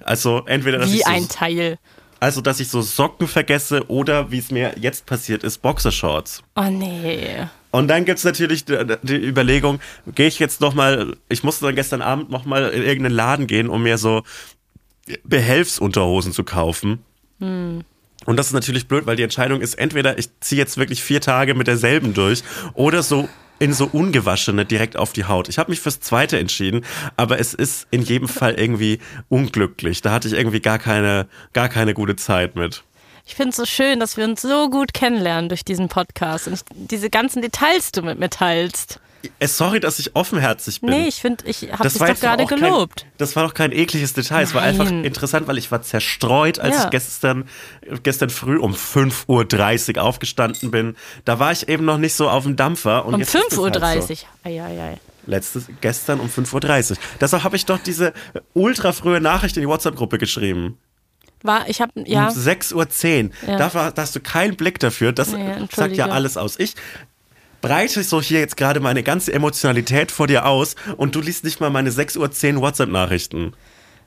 Also 0.00 0.44
entweder 0.46 0.78
dass 0.78 0.90
Wie 0.90 0.96
ich 0.96 1.04
so, 1.04 1.10
ein 1.10 1.28
Teil. 1.28 1.78
also 2.18 2.40
dass 2.40 2.60
ich 2.60 2.68
so 2.68 2.82
Socken 2.82 3.28
vergesse 3.28 3.88
oder 3.88 4.30
wie 4.30 4.38
es 4.38 4.50
mir 4.50 4.74
jetzt 4.78 5.06
passiert 5.06 5.44
ist 5.44 5.58
Boxershorts. 5.58 6.42
Oh 6.56 6.64
nee. 6.64 7.46
Und 7.72 7.88
dann 7.88 8.04
gibt's 8.04 8.24
natürlich 8.24 8.64
die, 8.64 8.76
die 9.02 9.16
Überlegung, 9.16 9.80
gehe 10.14 10.26
ich 10.26 10.40
jetzt 10.40 10.60
nochmal, 10.60 11.16
ich 11.28 11.44
musste 11.44 11.66
dann 11.66 11.76
gestern 11.76 12.02
Abend 12.02 12.30
nochmal 12.30 12.70
in 12.70 12.82
irgendeinen 12.82 13.14
Laden 13.14 13.46
gehen, 13.46 13.68
um 13.68 13.82
mir 13.84 13.96
so 13.96 14.22
Behelfsunterhosen 15.24 16.32
zu 16.32 16.42
kaufen. 16.44 17.04
Und 18.26 18.36
das 18.36 18.48
ist 18.48 18.52
natürlich 18.52 18.86
blöd, 18.86 19.06
weil 19.06 19.16
die 19.16 19.22
Entscheidung 19.22 19.60
ist, 19.60 19.74
entweder 19.74 20.18
ich 20.18 20.28
ziehe 20.40 20.58
jetzt 20.58 20.76
wirklich 20.76 21.02
vier 21.02 21.20
Tage 21.20 21.54
mit 21.54 21.66
derselben 21.66 22.14
durch 22.14 22.42
oder 22.74 23.02
so 23.02 23.28
in 23.58 23.72
so 23.74 23.88
ungewaschene 23.92 24.64
direkt 24.64 24.96
auf 24.96 25.12
die 25.12 25.24
Haut. 25.26 25.48
Ich 25.48 25.58
habe 25.58 25.70
mich 25.70 25.80
fürs 25.80 26.00
zweite 26.00 26.38
entschieden, 26.38 26.84
aber 27.16 27.38
es 27.38 27.54
ist 27.54 27.86
in 27.90 28.02
jedem 28.02 28.26
Fall 28.26 28.54
irgendwie 28.54 29.00
unglücklich. 29.28 30.00
Da 30.00 30.12
hatte 30.12 30.28
ich 30.28 30.34
irgendwie 30.34 30.60
gar 30.60 30.78
keine, 30.78 31.28
gar 31.52 31.68
keine 31.68 31.94
gute 31.94 32.16
Zeit 32.16 32.56
mit. 32.56 32.82
Ich 33.26 33.34
finde 33.34 33.50
es 33.50 33.56
so 33.56 33.66
schön, 33.66 34.00
dass 34.00 34.16
wir 34.16 34.24
uns 34.24 34.40
so 34.42 34.70
gut 34.70 34.94
kennenlernen 34.94 35.48
durch 35.48 35.64
diesen 35.64 35.88
Podcast 35.88 36.48
und 36.48 36.64
diese 36.72 37.10
ganzen 37.10 37.42
Details 37.42 37.92
du 37.92 38.02
mit 38.02 38.18
mir 38.18 38.30
teilst. 38.30 38.98
Äh, 39.38 39.46
Sorry, 39.48 39.80
dass 39.80 39.98
ich 39.98 40.16
offenherzig 40.16 40.80
bin. 40.80 40.90
Nee, 40.90 41.08
ich 41.08 41.16
finde, 41.16 41.44
ich 41.46 41.70
habe 41.72 41.88
dich 41.88 41.98
doch 41.98 42.20
gerade 42.20 42.44
auch 42.44 42.48
kein- 42.48 42.60
gelobt. 42.60 43.06
das 43.18 43.36
war 43.36 43.44
doch 43.46 43.52
kein 43.54 43.70
ekliges 43.72 44.14
Detail. 44.14 44.42
Es 44.42 44.54
war 44.54 44.62
einfach 44.62 44.90
interessant, 44.90 45.46
weil 45.46 45.58
ich 45.58 45.70
war 45.70 45.82
zerstreut, 45.82 46.58
als 46.58 46.76
Ja. 46.76 46.84
ich 46.84 46.90
gestern, 46.90 47.44
gestern 48.02 48.30
früh 48.30 48.56
um 48.58 48.74
5.30 48.74 49.96
Uhr 49.96 50.02
aufgestanden 50.04 50.70
bin. 50.70 50.96
Da 51.24 51.38
war 51.38 51.52
ich 51.52 51.68
eben 51.68 51.84
noch 51.84 51.98
nicht 51.98 52.14
so 52.14 52.30
auf 52.30 52.44
dem 52.44 52.56
Dampfer. 52.56 53.04
Und 53.04 53.14
Um 53.14 53.20
jetzt 53.20 53.34
ist 53.34 53.52
es 53.52 53.58
5.30 53.58 53.82
halt 53.82 54.00
Uhr. 54.10 54.16
so. 54.16 54.26
Ei, 54.44 54.62
ei, 54.62 54.82
ei. 54.92 55.00
Letztes, 55.26 55.66
gestern 55.82 56.18
um 56.20 56.28
5.30 56.30 56.92
Uhr. 56.92 56.96
Deshalb 57.20 57.44
habe 57.44 57.56
ich 57.56 57.66
doch 57.66 57.78
diese 57.78 58.14
ultra 58.54 58.92
frühe 58.92 59.20
Nachricht 59.20 59.56
in 59.56 59.60
die 59.60 59.68
WhatsApp-Gruppe 59.68 60.16
geschrieben. 60.16 60.78
War, 61.42 61.68
ich 61.68 61.80
habe, 61.80 61.92
ja, 62.06 62.28
Um 62.28 62.34
6.10 62.34 62.74
Uhr. 62.74 63.48
Ja. 63.48 63.56
Da, 63.56 63.74
war, 63.74 63.92
da 63.92 64.02
hast 64.02 64.14
du 64.16 64.20
keinen 64.20 64.56
Blick 64.56 64.78
dafür. 64.78 65.12
Das 65.12 65.32
Nee, 65.32 65.54
sagt 65.74 65.96
ja 65.96 66.06
alles 66.08 66.36
aus. 66.36 66.58
Ich 66.58 66.74
breite 67.60 68.02
so 68.02 68.20
hier 68.20 68.40
jetzt 68.40 68.56
gerade 68.56 68.80
meine 68.80 69.02
ganze 69.02 69.32
Emotionalität 69.32 70.10
vor 70.10 70.26
dir 70.26 70.46
aus 70.46 70.76
und 70.96 71.14
du 71.14 71.20
liest 71.20 71.44
nicht 71.44 71.60
mal 71.60 71.70
meine 71.70 71.90
6.10 71.90 72.56
Uhr 72.56 72.62
WhatsApp-Nachrichten. 72.62 73.54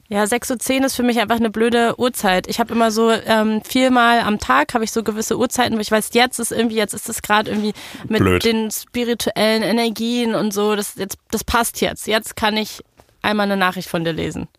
Ja, 0.10 0.24
6.10 0.24 0.80
Uhr 0.80 0.86
ist 0.86 0.95
für 0.95 1.04
mich 1.04 1.20
einfach 1.20 1.38
eine 1.38 1.49
blöde 1.49 1.99
Uhrzeit. 1.99 2.47
Ich 2.47 2.60
habe 2.60 2.74
immer 2.74 2.91
so 2.91 3.10
ähm, 3.10 3.62
viermal 3.64 4.20
am 4.20 4.38
Tag 4.38 4.74
habe 4.74 4.84
ich 4.84 4.91
so 4.91 5.01
gewisse 5.01 5.38
Uhrzeiten, 5.38 5.78
wo 5.78 5.82
ich 5.82 5.91
weiß, 5.91 6.10
jetzt 6.14 6.39
ist 6.39 6.51
irgendwie, 6.51 6.76
jetzt 6.76 6.93
ist 6.93 7.10
es 7.10 7.22
gerade 7.22 7.49
irgendwie 7.49 7.74
mit 8.10 8.20
Blöd. 8.20 8.43
den 8.43 8.70
spirituellen 8.70 9.64
Energien 9.64 10.36
und 10.36 10.54
so, 10.54 10.76
das, 10.76 10.95
jetzt, 10.95 11.18
das 11.32 11.43
passt 11.43 11.82
jetzt. 11.82 12.06
Jetzt 12.06 12.36
kann 12.36 12.58
ich 12.58 12.84
einmal 13.22 13.45
eine 13.45 13.58
Nachricht 13.58 13.89
von 13.89 14.04
dir 14.04 14.14
lesen. 14.14 14.49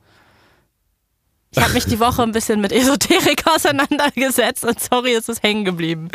Ich 1.56 1.62
habe 1.62 1.74
mich 1.74 1.84
die 1.84 2.00
Woche 2.00 2.22
ein 2.22 2.32
bisschen 2.32 2.60
mit 2.60 2.72
Esoterik 2.72 3.44
auseinandergesetzt 3.54 4.64
und 4.64 4.80
sorry, 4.80 5.14
es 5.14 5.28
ist 5.28 5.42
hängen 5.42 5.64
geblieben. 5.64 6.08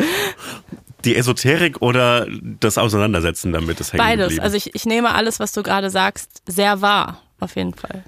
Die 1.04 1.16
Esoterik 1.16 1.80
oder 1.82 2.26
das 2.30 2.78
Auseinandersetzen 2.78 3.52
damit 3.52 3.80
ist 3.80 3.92
hängen 3.92 3.98
Beides. 3.98 4.24
geblieben? 4.28 4.42
Also 4.42 4.56
ich, 4.56 4.74
ich 4.74 4.84
nehme 4.84 5.14
alles, 5.14 5.40
was 5.40 5.52
du 5.52 5.62
gerade 5.62 5.90
sagst, 5.90 6.42
sehr 6.46 6.80
wahr, 6.80 7.22
auf 7.38 7.56
jeden 7.56 7.74
Fall. 7.74 8.04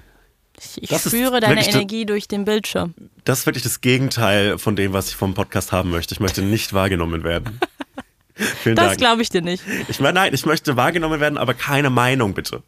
Ich, 0.59 0.91
ich 0.91 1.01
spüre 1.01 1.39
deine 1.39 1.67
Energie 1.67 2.05
durch 2.05 2.27
den 2.27 2.45
Bildschirm. 2.45 2.93
Das 3.25 3.39
ist 3.39 3.45
wirklich 3.45 3.63
das 3.63 3.81
Gegenteil 3.81 4.57
von 4.57 4.75
dem, 4.75 4.93
was 4.93 5.09
ich 5.09 5.15
vom 5.15 5.33
Podcast 5.33 5.71
haben 5.71 5.89
möchte. 5.89 6.13
Ich 6.13 6.19
möchte 6.19 6.41
nicht 6.41 6.73
wahrgenommen 6.73 7.23
werden. 7.23 7.59
Vielen 8.35 8.75
Das 8.75 8.97
glaube 8.97 9.21
ich 9.21 9.29
dir 9.29 9.41
nicht. 9.41 9.63
Ich 9.87 9.99
meine, 9.99 10.13
nein, 10.13 10.33
ich 10.33 10.45
möchte 10.45 10.75
wahrgenommen 10.75 11.19
werden, 11.19 11.37
aber 11.37 11.53
keine 11.53 11.89
Meinung, 11.89 12.33
bitte. 12.33 12.63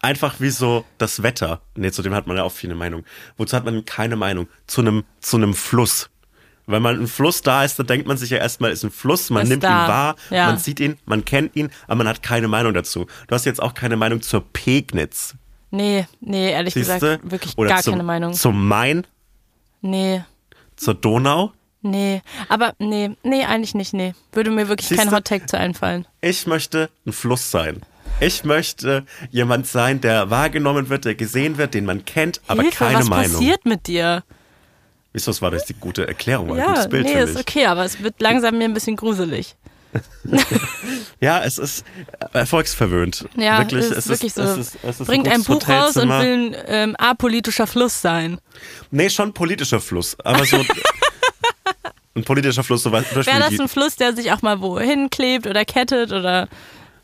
Einfach 0.00 0.40
wie 0.40 0.50
so 0.50 0.84
das 0.98 1.22
Wetter. 1.22 1.62
Nee, 1.76 1.92
zu 1.92 2.02
dem 2.02 2.14
hat 2.14 2.26
man 2.26 2.36
ja 2.36 2.42
auch 2.42 2.52
viele 2.52 2.74
Meinungen. 2.74 3.06
Wozu 3.36 3.56
hat 3.56 3.64
man 3.64 3.84
keine 3.84 4.16
Meinung? 4.16 4.48
Zu 4.66 4.80
einem, 4.80 5.04
zu 5.20 5.36
einem 5.36 5.54
Fluss. 5.54 6.10
Wenn 6.72 6.82
man 6.82 7.00
ein 7.00 7.06
Fluss 7.06 7.42
da 7.42 7.64
ist, 7.64 7.78
dann 7.78 7.86
denkt 7.86 8.06
man 8.08 8.16
sich 8.16 8.30
ja 8.30 8.38
erstmal, 8.38 8.70
ist 8.72 8.82
ein 8.84 8.90
Fluss, 8.90 9.30
man 9.30 9.44
Ist 9.44 9.48
nimmt 9.50 9.62
da. 9.64 9.84
ihn 9.84 9.88
wahr, 9.88 10.16
Ja. 10.30 10.46
man 10.46 10.58
sieht 10.58 10.80
ihn, 10.80 10.98
man 11.06 11.24
kennt 11.24 11.54
ihn, 11.54 11.70
aber 11.86 11.96
man 11.96 12.08
hat 12.08 12.22
keine 12.22 12.48
Meinung 12.48 12.74
dazu. 12.74 13.06
Du 13.28 13.34
hast 13.34 13.44
jetzt 13.46 13.62
auch 13.62 13.74
keine 13.74 13.96
Meinung 13.96 14.22
zur 14.22 14.42
Pegnitz. 14.52 15.34
Nee, 15.70 16.06
nee, 16.20 16.50
ehrlich 16.50 16.74
Siehste? 16.74 16.94
gesagt, 16.94 17.30
wirklich 17.30 17.56
Oder 17.56 17.70
gar 17.70 17.82
zum, 17.82 17.92
keine 17.94 18.02
Meinung. 18.02 18.32
Zum 18.34 18.66
Main, 18.68 19.06
Nee, 19.80 20.22
zur 20.76 20.94
Donau. 20.94 21.52
nee. 21.80 22.22
Aber 22.48 22.74
nee, 22.78 23.10
nee, 23.22 23.44
eigentlich 23.44 23.74
nicht, 23.74 23.92
nee. 23.94 24.14
Würde 24.32 24.50
mir 24.50 24.68
wirklich 24.68 24.88
kein 24.90 24.98
Siehste? 24.98 25.16
Hot 25.16 25.24
Take 25.24 25.46
zu 25.46 25.58
einfallen. 25.58 26.06
Ich 26.20 26.46
möchte 26.46 26.90
ein 27.06 27.12
Fluss 27.12 27.50
sein. 27.50 27.82
Ich 28.20 28.44
möchte 28.44 29.04
jemand 29.30 29.66
sein, 29.66 30.00
der 30.00 30.30
wahrgenommen 30.30 30.88
wird, 30.90 31.04
der 31.06 31.14
gesehen 31.14 31.56
wird, 31.58 31.74
den 31.74 31.84
man 31.86 32.04
kennt, 32.04 32.40
aber 32.46 32.62
Hilfe, 32.62 32.76
keine 32.84 32.98
was 32.98 33.08
Meinung. 33.08 33.32
passiert 33.32 33.64
mit 33.64 33.86
dir? 33.86 34.22
Wieso, 35.12 35.30
das 35.30 35.42
war 35.42 35.50
das 35.50 35.66
die 35.66 35.74
gute 35.74 36.06
Erklärung, 36.08 36.52
ein 36.52 36.58
Ja, 36.58 36.66
gutes 36.68 36.88
Bild 36.88 37.04
nee, 37.04 37.22
ist 37.22 37.36
okay, 37.36 37.66
aber 37.66 37.84
es 37.84 38.02
wird 38.02 38.20
langsam 38.20 38.56
mir 38.56 38.64
ein 38.64 38.74
bisschen 38.74 38.96
gruselig. 38.96 39.56
Ja, 41.20 41.44
es 41.44 41.56
ist 41.58 41.84
erfolgsverwöhnt. 42.32 43.26
Ja, 43.36 43.58
wirklich, 43.58 43.84
ist 43.84 43.96
es 43.96 44.08
wirklich 44.08 44.28
ist, 44.28 44.34
so. 44.34 44.42
Es 44.42 44.56
ist, 44.56 44.78
es 44.82 45.00
ist 45.00 45.06
Bringt 45.06 45.28
ein 45.28 45.44
gutes 45.44 45.66
Buch 45.66 45.68
raus 45.68 45.96
und 45.96 46.08
will 46.08 46.56
ein 46.56 46.56
ähm, 46.66 46.96
apolitischer 46.96 47.68
Fluss 47.68 48.02
sein. 48.02 48.40
Nee, 48.90 49.08
schon 49.08 49.32
politischer 49.32 49.80
Fluss, 49.80 50.16
aber 50.24 50.44
so 50.44 50.56
ein 52.16 52.24
politischer 52.24 52.64
Fluss, 52.64 52.82
so 52.82 52.90
Wäre 52.90 53.06
das 53.38 53.60
ein 53.60 53.68
Fluss, 53.68 53.94
der 53.94 54.16
sich 54.16 54.32
auch 54.32 54.42
mal 54.42 54.60
wohin 54.60 55.10
klebt 55.10 55.46
oder 55.46 55.64
kettet 55.64 56.10
oder 56.10 56.48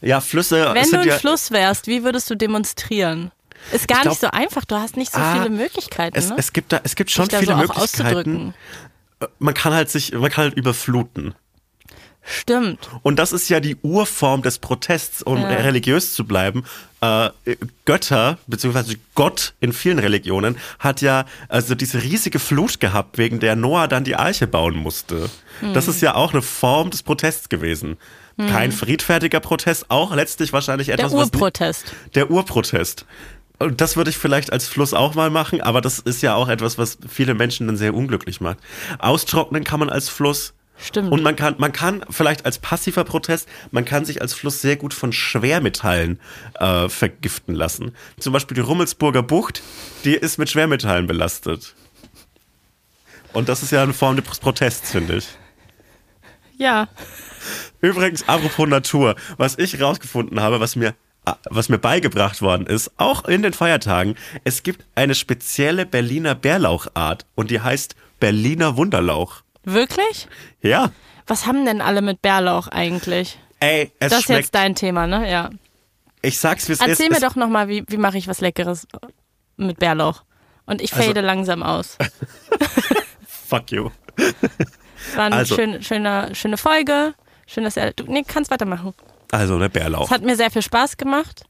ja, 0.00 0.20
Flüsse 0.20 0.70
wenn 0.74 0.90
du 0.90 1.00
ein 1.00 1.08
ja, 1.08 1.18
Fluss 1.18 1.50
wärst, 1.52 1.86
wie 1.86 2.02
würdest 2.02 2.28
du 2.30 2.34
demonstrieren? 2.34 3.30
Ist 3.72 3.88
gar 3.88 4.00
Ich 4.02 4.04
nicht 4.10 4.20
so 4.20 4.28
einfach, 4.30 4.64
du 4.64 4.76
hast 4.76 4.96
nicht 4.96 5.12
so 5.12 5.18
Ah, 5.18 5.34
viele 5.34 5.50
Möglichkeiten, 5.50 6.16
es, 6.16 6.28
ne? 6.30 6.36
es 6.38 6.52
gibt 6.52 6.72
da, 6.72 6.80
es 6.84 6.94
gibt 6.96 7.10
schon 7.10 7.28
viele 7.28 7.44
so 7.46 7.56
Möglichkeiten. 7.56 8.54
Man 9.38 9.54
kann 9.54 9.72
halt 9.74 9.90
sich, 9.90 10.12
man 10.12 10.30
kann 10.30 10.44
halt 10.44 10.54
überfluten. 10.54 11.34
Stimmt. 12.30 12.90
Und 13.02 13.18
das 13.18 13.32
ist 13.32 13.48
ja 13.48 13.58
die 13.58 13.76
Urform 13.76 14.42
des 14.42 14.58
Protests, 14.58 15.22
um 15.22 15.38
Ja. 15.40 15.48
religiös 15.48 16.14
zu 16.14 16.26
bleiben. 16.26 16.64
Äh, 17.00 17.30
Götter, 17.86 18.36
beziehungsweise 18.46 18.96
Gott 19.14 19.54
in 19.60 19.72
vielen 19.72 19.98
Religionen, 19.98 20.58
hat 20.78 21.00
ja 21.00 21.24
also 21.48 21.74
diese 21.74 22.02
riesige 22.02 22.38
Flut 22.38 22.80
gehabt, 22.80 23.16
wegen 23.16 23.40
der 23.40 23.56
Noah 23.56 23.88
dann 23.88 24.04
die 24.04 24.14
Arche 24.16 24.46
bauen 24.46 24.76
musste. 24.76 25.30
Das 25.72 25.86
Hm. 25.86 25.90
ist 25.94 26.02
ja 26.02 26.16
auch 26.16 26.32
eine 26.32 26.42
Form 26.42 26.90
des 26.90 27.02
Protests 27.02 27.48
gewesen. 27.48 27.96
Kein 28.36 28.70
friedfertiger 28.70 29.40
Protest, 29.40 29.86
auch 29.90 30.14
letztlich 30.14 30.52
wahrscheinlich 30.52 30.86
Der 30.86 30.94
etwas, 31.00 31.12
was 31.12 31.24
nicht- 31.24 31.34
Urprotest. 31.34 31.92
der 32.14 32.30
Urprotest. 32.30 33.04
Und 33.58 33.80
das 33.80 33.96
würde 33.96 34.10
ich 34.10 34.18
vielleicht 34.18 34.52
als 34.52 34.68
Fluss 34.68 34.94
auch 34.94 35.14
mal 35.14 35.30
machen, 35.30 35.60
aber 35.60 35.80
das 35.80 35.98
ist 35.98 36.22
ja 36.22 36.34
auch 36.34 36.48
etwas, 36.48 36.78
was 36.78 36.98
viele 37.08 37.34
Menschen 37.34 37.66
dann 37.66 37.76
sehr 37.76 37.94
unglücklich 37.94 38.40
macht. 38.40 38.58
Austrocknen 38.98 39.64
kann 39.64 39.80
man 39.80 39.90
als 39.90 40.08
Fluss. 40.08 40.54
Stimmt. 40.80 41.10
Und 41.10 41.24
man 41.24 41.34
kann, 41.34 41.56
man 41.58 41.72
kann 41.72 42.04
vielleicht 42.08 42.44
als 42.44 42.60
passiver 42.60 43.02
Protest, 43.02 43.48
man 43.72 43.84
kann 43.84 44.04
sich 44.04 44.22
als 44.22 44.32
Fluss 44.32 44.60
sehr 44.60 44.76
gut 44.76 44.94
von 44.94 45.12
Schwermetallen 45.12 46.20
äh, 46.54 46.88
vergiften 46.88 47.54
lassen. 47.56 47.96
Zum 48.20 48.32
Beispiel 48.32 48.54
die 48.54 48.60
Rummelsburger 48.60 49.24
Bucht, 49.24 49.60
die 50.04 50.14
ist 50.14 50.38
mit 50.38 50.50
Schwermetallen 50.50 51.08
belastet. 51.08 51.74
Und 53.32 53.48
das 53.48 53.64
ist 53.64 53.72
ja 53.72 53.82
eine 53.82 53.92
Form 53.92 54.14
des 54.14 54.38
Protests, 54.38 54.92
finde 54.92 55.16
ich. 55.16 55.28
Ja. 56.58 56.88
Übrigens, 57.80 58.28
apropos 58.28 58.68
Natur, 58.68 59.16
was 59.36 59.58
ich 59.58 59.80
rausgefunden 59.80 60.40
habe, 60.40 60.60
was 60.60 60.76
mir, 60.76 60.94
was 61.50 61.68
mir 61.68 61.78
beigebracht 61.78 62.40
worden 62.42 62.66
ist, 62.66 62.90
auch 62.96 63.24
in 63.26 63.42
den 63.42 63.52
Feiertagen, 63.52 64.14
es 64.44 64.62
gibt 64.62 64.84
eine 64.94 65.14
spezielle 65.14 65.84
Berliner 65.86 66.34
Bärlauchart 66.34 67.26
und 67.34 67.50
die 67.50 67.60
heißt 67.60 67.94
Berliner 68.20 68.76
Wunderlauch. 68.76 69.42
Wirklich? 69.64 70.26
Ja, 70.62 70.90
Was 71.26 71.46
haben 71.46 71.64
denn 71.66 71.80
alle 71.82 72.00
mit 72.02 72.22
Bärlauch 72.22 72.68
eigentlich? 72.68 73.38
ey, 73.60 73.90
es 73.98 74.10
das 74.10 74.20
ist 74.20 74.24
schmeckt. 74.26 74.40
jetzt 74.40 74.54
dein 74.54 74.74
Thema, 74.74 75.06
ne? 75.06 75.30
Ja. 75.30 75.50
ich 76.22 76.38
sag's, 76.38 76.68
wie 76.68 76.72
es 76.72 76.80
ist. 76.80 76.86
Erzähl 76.88 77.08
mir 77.10 77.16
es, 77.16 77.20
doch 77.22 77.34
nochmal, 77.36 77.68
wie, 77.68 77.84
wie 77.88 77.96
mache 77.96 78.16
ich 78.18 78.28
was 78.28 78.40
Leckeres 78.40 78.86
mit 79.56 79.78
Bärlauch? 79.78 80.22
Und 80.66 80.80
ich 80.80 80.92
Also- 80.94 81.06
fade 81.08 81.20
langsam 81.22 81.62
aus. 81.62 81.96
Fuck 83.48 83.72
you. 83.72 83.90
War 85.14 85.24
eine 85.26 85.36
Also- 85.36 85.54
schön, 85.56 85.82
schöne, 85.82 86.34
schöne 86.34 86.56
Folge. 86.56 87.14
Schön, 87.46 87.64
dass 87.64 87.76
er. 87.76 87.92
Du 87.92 88.04
nee, 88.04 88.24
kannst 88.26 88.50
weitermachen. 88.50 88.92
Also, 89.30 89.58
der 89.58 89.68
Bärlauch. 89.68 90.06
Es 90.06 90.10
hat 90.10 90.22
mir 90.22 90.36
sehr 90.36 90.50
viel 90.50 90.62
Spaß 90.62 90.96
gemacht. 90.96 91.44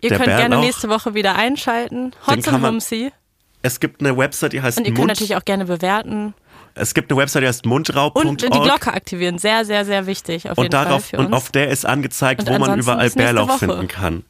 Ihr 0.00 0.10
Der 0.10 0.18
könnt 0.18 0.28
gerne 0.28 0.48
Bärlauch, 0.50 0.64
nächste 0.64 0.88
Woche 0.88 1.14
wieder 1.14 1.36
einschalten. 1.36 2.12
Hotz 2.26 2.46
und 2.48 2.62
Humsi. 2.66 3.12
Es 3.62 3.80
gibt 3.80 4.00
eine 4.00 4.16
Website, 4.16 4.52
die 4.52 4.62
heißt 4.62 4.78
Und 4.78 4.84
ihr 4.84 4.90
könnt 4.90 4.98
Mund. 4.98 5.08
natürlich 5.08 5.36
auch 5.36 5.44
gerne 5.44 5.64
bewerten. 5.64 6.34
Es 6.78 6.92
gibt 6.92 7.10
eine 7.10 7.20
Website, 7.20 7.42
die 7.42 7.48
heißt 7.48 7.64
mundraub.org. 7.64 8.24
Und 8.24 8.42
die 8.42 8.48
Glocke 8.48 8.92
aktivieren. 8.92 9.38
Sehr, 9.38 9.64
sehr, 9.64 9.84
sehr 9.84 10.06
wichtig. 10.06 10.50
Auf 10.50 10.58
Und 10.58 10.64
jeden 10.64 10.72
darauf, 10.72 11.02
Fall 11.02 11.10
für 11.10 11.16
uns. 11.18 11.26
und 11.26 11.34
auf 11.34 11.50
der 11.50 11.70
ist 11.70 11.86
angezeigt, 11.86 12.42
Und 12.42 12.50
wo 12.50 12.58
man 12.58 12.78
überall 12.78 13.10
Bärlauch 13.10 13.58
finden 13.58 13.88
kann. 13.88 14.24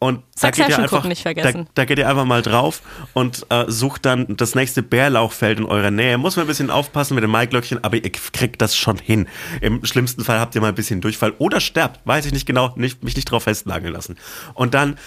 Und 0.00 0.24
da 0.40 0.50
geht, 0.50 0.68
ihr 0.68 0.78
einfach, 0.80 1.04
nicht 1.04 1.22
vergessen. 1.22 1.66
Da, 1.66 1.70
da 1.82 1.84
geht 1.84 1.98
ihr 1.98 2.08
einfach 2.08 2.24
mal 2.24 2.42
drauf 2.42 2.82
und 3.12 3.46
äh, 3.50 3.66
sucht 3.68 4.04
dann 4.04 4.36
das 4.36 4.56
nächste 4.56 4.82
Bärlauchfeld 4.82 5.60
in 5.60 5.64
eurer 5.64 5.92
Nähe. 5.92 6.18
Muss 6.18 6.34
man 6.34 6.46
ein 6.46 6.48
bisschen 6.48 6.70
aufpassen 6.70 7.14
mit 7.14 7.22
dem 7.22 7.30
Maiglöckchen, 7.30 7.84
aber 7.84 7.96
ihr 7.96 8.10
kriegt 8.10 8.60
das 8.60 8.76
schon 8.76 8.98
hin. 8.98 9.28
Im 9.60 9.84
schlimmsten 9.84 10.24
Fall 10.24 10.40
habt 10.40 10.56
ihr 10.56 10.60
mal 10.60 10.68
ein 10.68 10.74
bisschen 10.74 11.00
Durchfall 11.00 11.34
oder 11.38 11.60
sterbt, 11.60 12.00
weiß 12.04 12.26
ich 12.26 12.32
nicht 12.32 12.46
genau, 12.46 12.72
nicht, 12.74 13.04
mich 13.04 13.14
nicht 13.14 13.26
drauf 13.26 13.44
festnageln 13.44 13.92
lassen. 13.92 14.18
Und 14.54 14.74
dann 14.74 14.98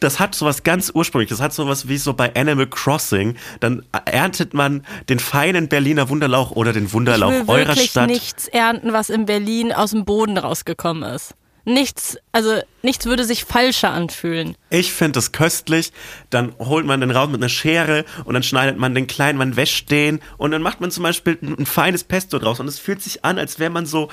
das 0.00 0.18
hat 0.18 0.34
sowas 0.34 0.62
ganz 0.62 0.90
ursprüngliches, 0.94 1.38
das 1.38 1.44
hat 1.44 1.52
sowas 1.52 1.88
wie 1.88 1.98
so 1.98 2.14
bei 2.14 2.34
Animal 2.34 2.66
Crossing, 2.66 3.36
dann 3.60 3.84
erntet 4.06 4.54
man 4.54 4.84
den 5.08 5.18
feinen 5.18 5.68
Berliner 5.68 6.08
Wunderlauch 6.08 6.50
oder 6.50 6.72
den 6.72 6.86
ich 6.86 6.92
Wunderlauch 6.92 7.30
will 7.30 7.44
eurer 7.46 7.68
wirklich 7.68 7.90
Stadt. 7.90 8.08
nichts 8.08 8.48
ernten, 8.48 8.92
was 8.92 9.10
in 9.10 9.26
Berlin 9.26 9.72
aus 9.72 9.90
dem 9.90 10.04
Boden 10.04 10.38
rausgekommen 10.38 11.02
ist. 11.14 11.34
Nichts, 11.66 12.16
also 12.32 12.58
nichts 12.82 13.04
würde 13.04 13.24
sich 13.24 13.44
falscher 13.44 13.90
anfühlen. 13.90 14.56
Ich 14.70 14.92
finde 14.92 15.18
es 15.18 15.30
köstlich. 15.30 15.92
Dann 16.30 16.54
holt 16.58 16.86
man 16.86 17.02
den 17.02 17.10
raus 17.10 17.28
mit 17.28 17.40
einer 17.40 17.50
Schere 17.50 18.06
und 18.24 18.32
dann 18.32 18.42
schneidet 18.42 18.78
man 18.78 18.94
den 18.94 19.06
klein, 19.06 19.36
man 19.36 19.56
wäscht 19.56 19.90
den 19.90 20.20
und 20.38 20.52
dann 20.52 20.62
macht 20.62 20.80
man 20.80 20.90
zum 20.90 21.02
Beispiel 21.02 21.38
ein, 21.42 21.58
ein 21.58 21.66
feines 21.66 22.02
Pesto 22.02 22.38
draus 22.38 22.60
und 22.60 22.66
es 22.66 22.78
fühlt 22.78 23.02
sich 23.02 23.26
an, 23.26 23.38
als 23.38 23.58
wäre 23.58 23.70
man 23.70 23.84
so 23.84 24.08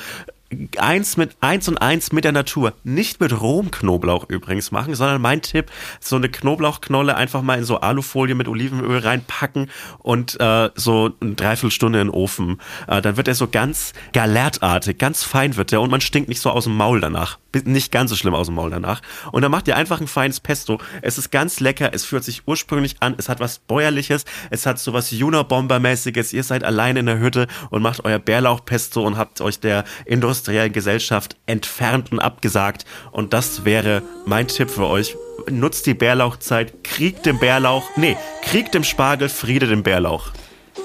eins 0.77 1.17
mit 1.17 1.35
eins 1.41 1.67
und 1.67 1.77
eins 1.77 2.11
mit 2.11 2.23
der 2.23 2.31
Natur. 2.31 2.73
Nicht 2.83 3.19
mit 3.19 3.39
rohem 3.39 3.71
Knoblauch 3.71 4.29
übrigens 4.29 4.71
machen, 4.71 4.95
sondern 4.95 5.21
mein 5.21 5.41
Tipp, 5.41 5.71
so 5.99 6.15
eine 6.15 6.29
Knoblauchknolle 6.29 7.15
einfach 7.15 7.41
mal 7.41 7.57
in 7.57 7.63
so 7.63 7.79
Alufolie 7.79 8.35
mit 8.35 8.47
Olivenöl 8.47 8.99
reinpacken 8.99 9.69
und 9.99 10.39
äh, 10.39 10.69
so 10.75 11.11
eine 11.19 11.35
Dreiviertelstunde 11.35 11.99
in 12.01 12.07
den 12.07 12.13
Ofen. 12.13 12.61
Äh, 12.87 13.01
dann 13.01 13.17
wird 13.17 13.27
er 13.27 13.35
so 13.35 13.47
ganz 13.47 13.93
galertartig, 14.13 14.97
ganz 14.97 15.23
fein 15.23 15.57
wird 15.57 15.73
er 15.73 15.81
und 15.81 15.91
man 15.91 16.01
stinkt 16.01 16.29
nicht 16.29 16.41
so 16.41 16.49
aus 16.49 16.63
dem 16.63 16.77
Maul 16.77 17.01
danach. 17.01 17.37
Nicht 17.63 17.91
ganz 17.91 18.09
so 18.09 18.15
schlimm 18.15 18.35
aus 18.35 18.47
dem 18.47 18.55
Maul 18.55 18.69
danach. 18.69 19.01
Und 19.31 19.41
dann 19.41 19.51
macht 19.51 19.67
ihr 19.67 19.75
einfach 19.75 20.01
ein 20.01 20.07
feines 20.07 20.39
Pesto. 20.39 20.79
Es 21.01 21.17
ist 21.17 21.31
ganz 21.31 21.59
lecker, 21.59 21.91
es 21.93 22.05
fühlt 22.05 22.23
sich 22.23 22.43
ursprünglich 22.45 22.97
an, 22.99 23.15
es 23.17 23.29
hat 23.29 23.39
was 23.39 23.59
Bäuerliches, 23.59 24.25
es 24.49 24.65
hat 24.65 24.79
so 24.79 24.93
was 24.93 25.11
Junabomber-mäßiges. 25.11 26.33
Ihr 26.33 26.43
seid 26.43 26.63
allein 26.63 26.97
in 26.97 27.05
der 27.05 27.19
Hütte 27.19 27.47
und 27.69 27.81
macht 27.81 28.05
euer 28.05 28.19
Bärlauchpesto 28.19 29.01
und 29.01 29.17
habt 29.17 29.41
euch 29.41 29.59
der 29.59 29.85
industriellen 30.05 30.73
Gesellschaft 30.73 31.37
entfernt 31.45 32.11
und 32.11 32.19
abgesagt. 32.19 32.85
Und 33.11 33.33
das 33.33 33.65
wäre 33.65 34.03
mein 34.25 34.47
Tipp 34.47 34.69
für 34.69 34.87
euch. 34.87 35.15
Nutzt 35.49 35.85
die 35.85 35.93
Bärlauchzeit, 35.93 36.83
kriegt 36.83 37.25
den 37.25 37.39
Bärlauch, 37.39 37.83
nee, 37.95 38.17
kriegt 38.43 38.73
dem 38.73 38.83
Spargel, 38.83 39.29
Friede 39.29 39.67
dem 39.67 39.83
Bärlauch. 39.83 40.31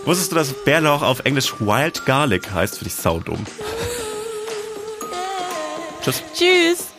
Wusstest 0.05 0.33
du, 0.33 0.37
dass 0.37 0.53
Bärlauch 0.65 1.03
auf 1.03 1.21
Englisch 1.25 1.61
Wild 1.61 2.05
Garlic 2.07 2.51
heißt? 2.53 2.79
Finde 2.79 2.89
ich 2.89 2.95
saudumm. 2.95 3.47
Tschüss. 6.03 6.23
Tschüss. 6.35 6.93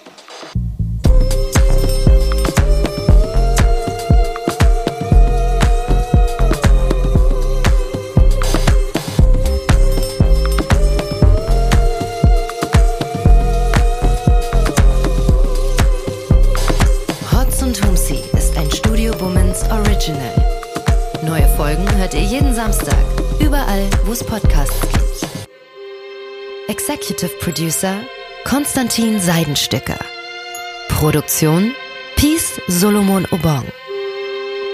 Original. 20.04 20.36
Neue 21.24 21.48
Folgen 21.56 21.90
hört 21.98 22.14
ihr 22.14 22.22
jeden 22.22 22.54
Samstag, 22.54 22.98
überall, 23.40 23.88
wo 24.06 24.12
es 24.12 24.24
Podcasts 24.24 24.82
gibt. 24.82 25.28
Executive 26.68 27.32
Producer 27.40 28.02
Konstantin 28.44 29.20
Seidenstücker. 29.20 29.98
Produktion 30.90 31.74
Peace 32.18 32.60
Solomon 32.68 33.26
Obong. 33.32 33.66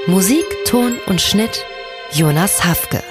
Musik, 0.07 0.45
Ton 0.65 0.97
und 1.05 1.21
Schnitt 1.21 1.63
Jonas 2.11 2.65
Hafke. 2.65 3.03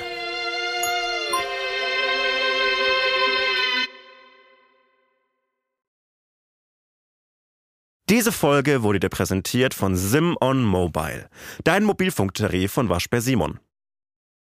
Diese 8.10 8.32
Folge 8.32 8.82
wurde 8.82 9.00
dir 9.00 9.10
präsentiert 9.10 9.74
von 9.74 9.94
Sim 9.96 10.36
on 10.40 10.64
Mobile, 10.64 11.28
dein 11.62 11.84
Mobilfunktarif 11.84 12.72
von 12.72 12.88
Waschbär 12.88 13.20
Simon. 13.20 13.60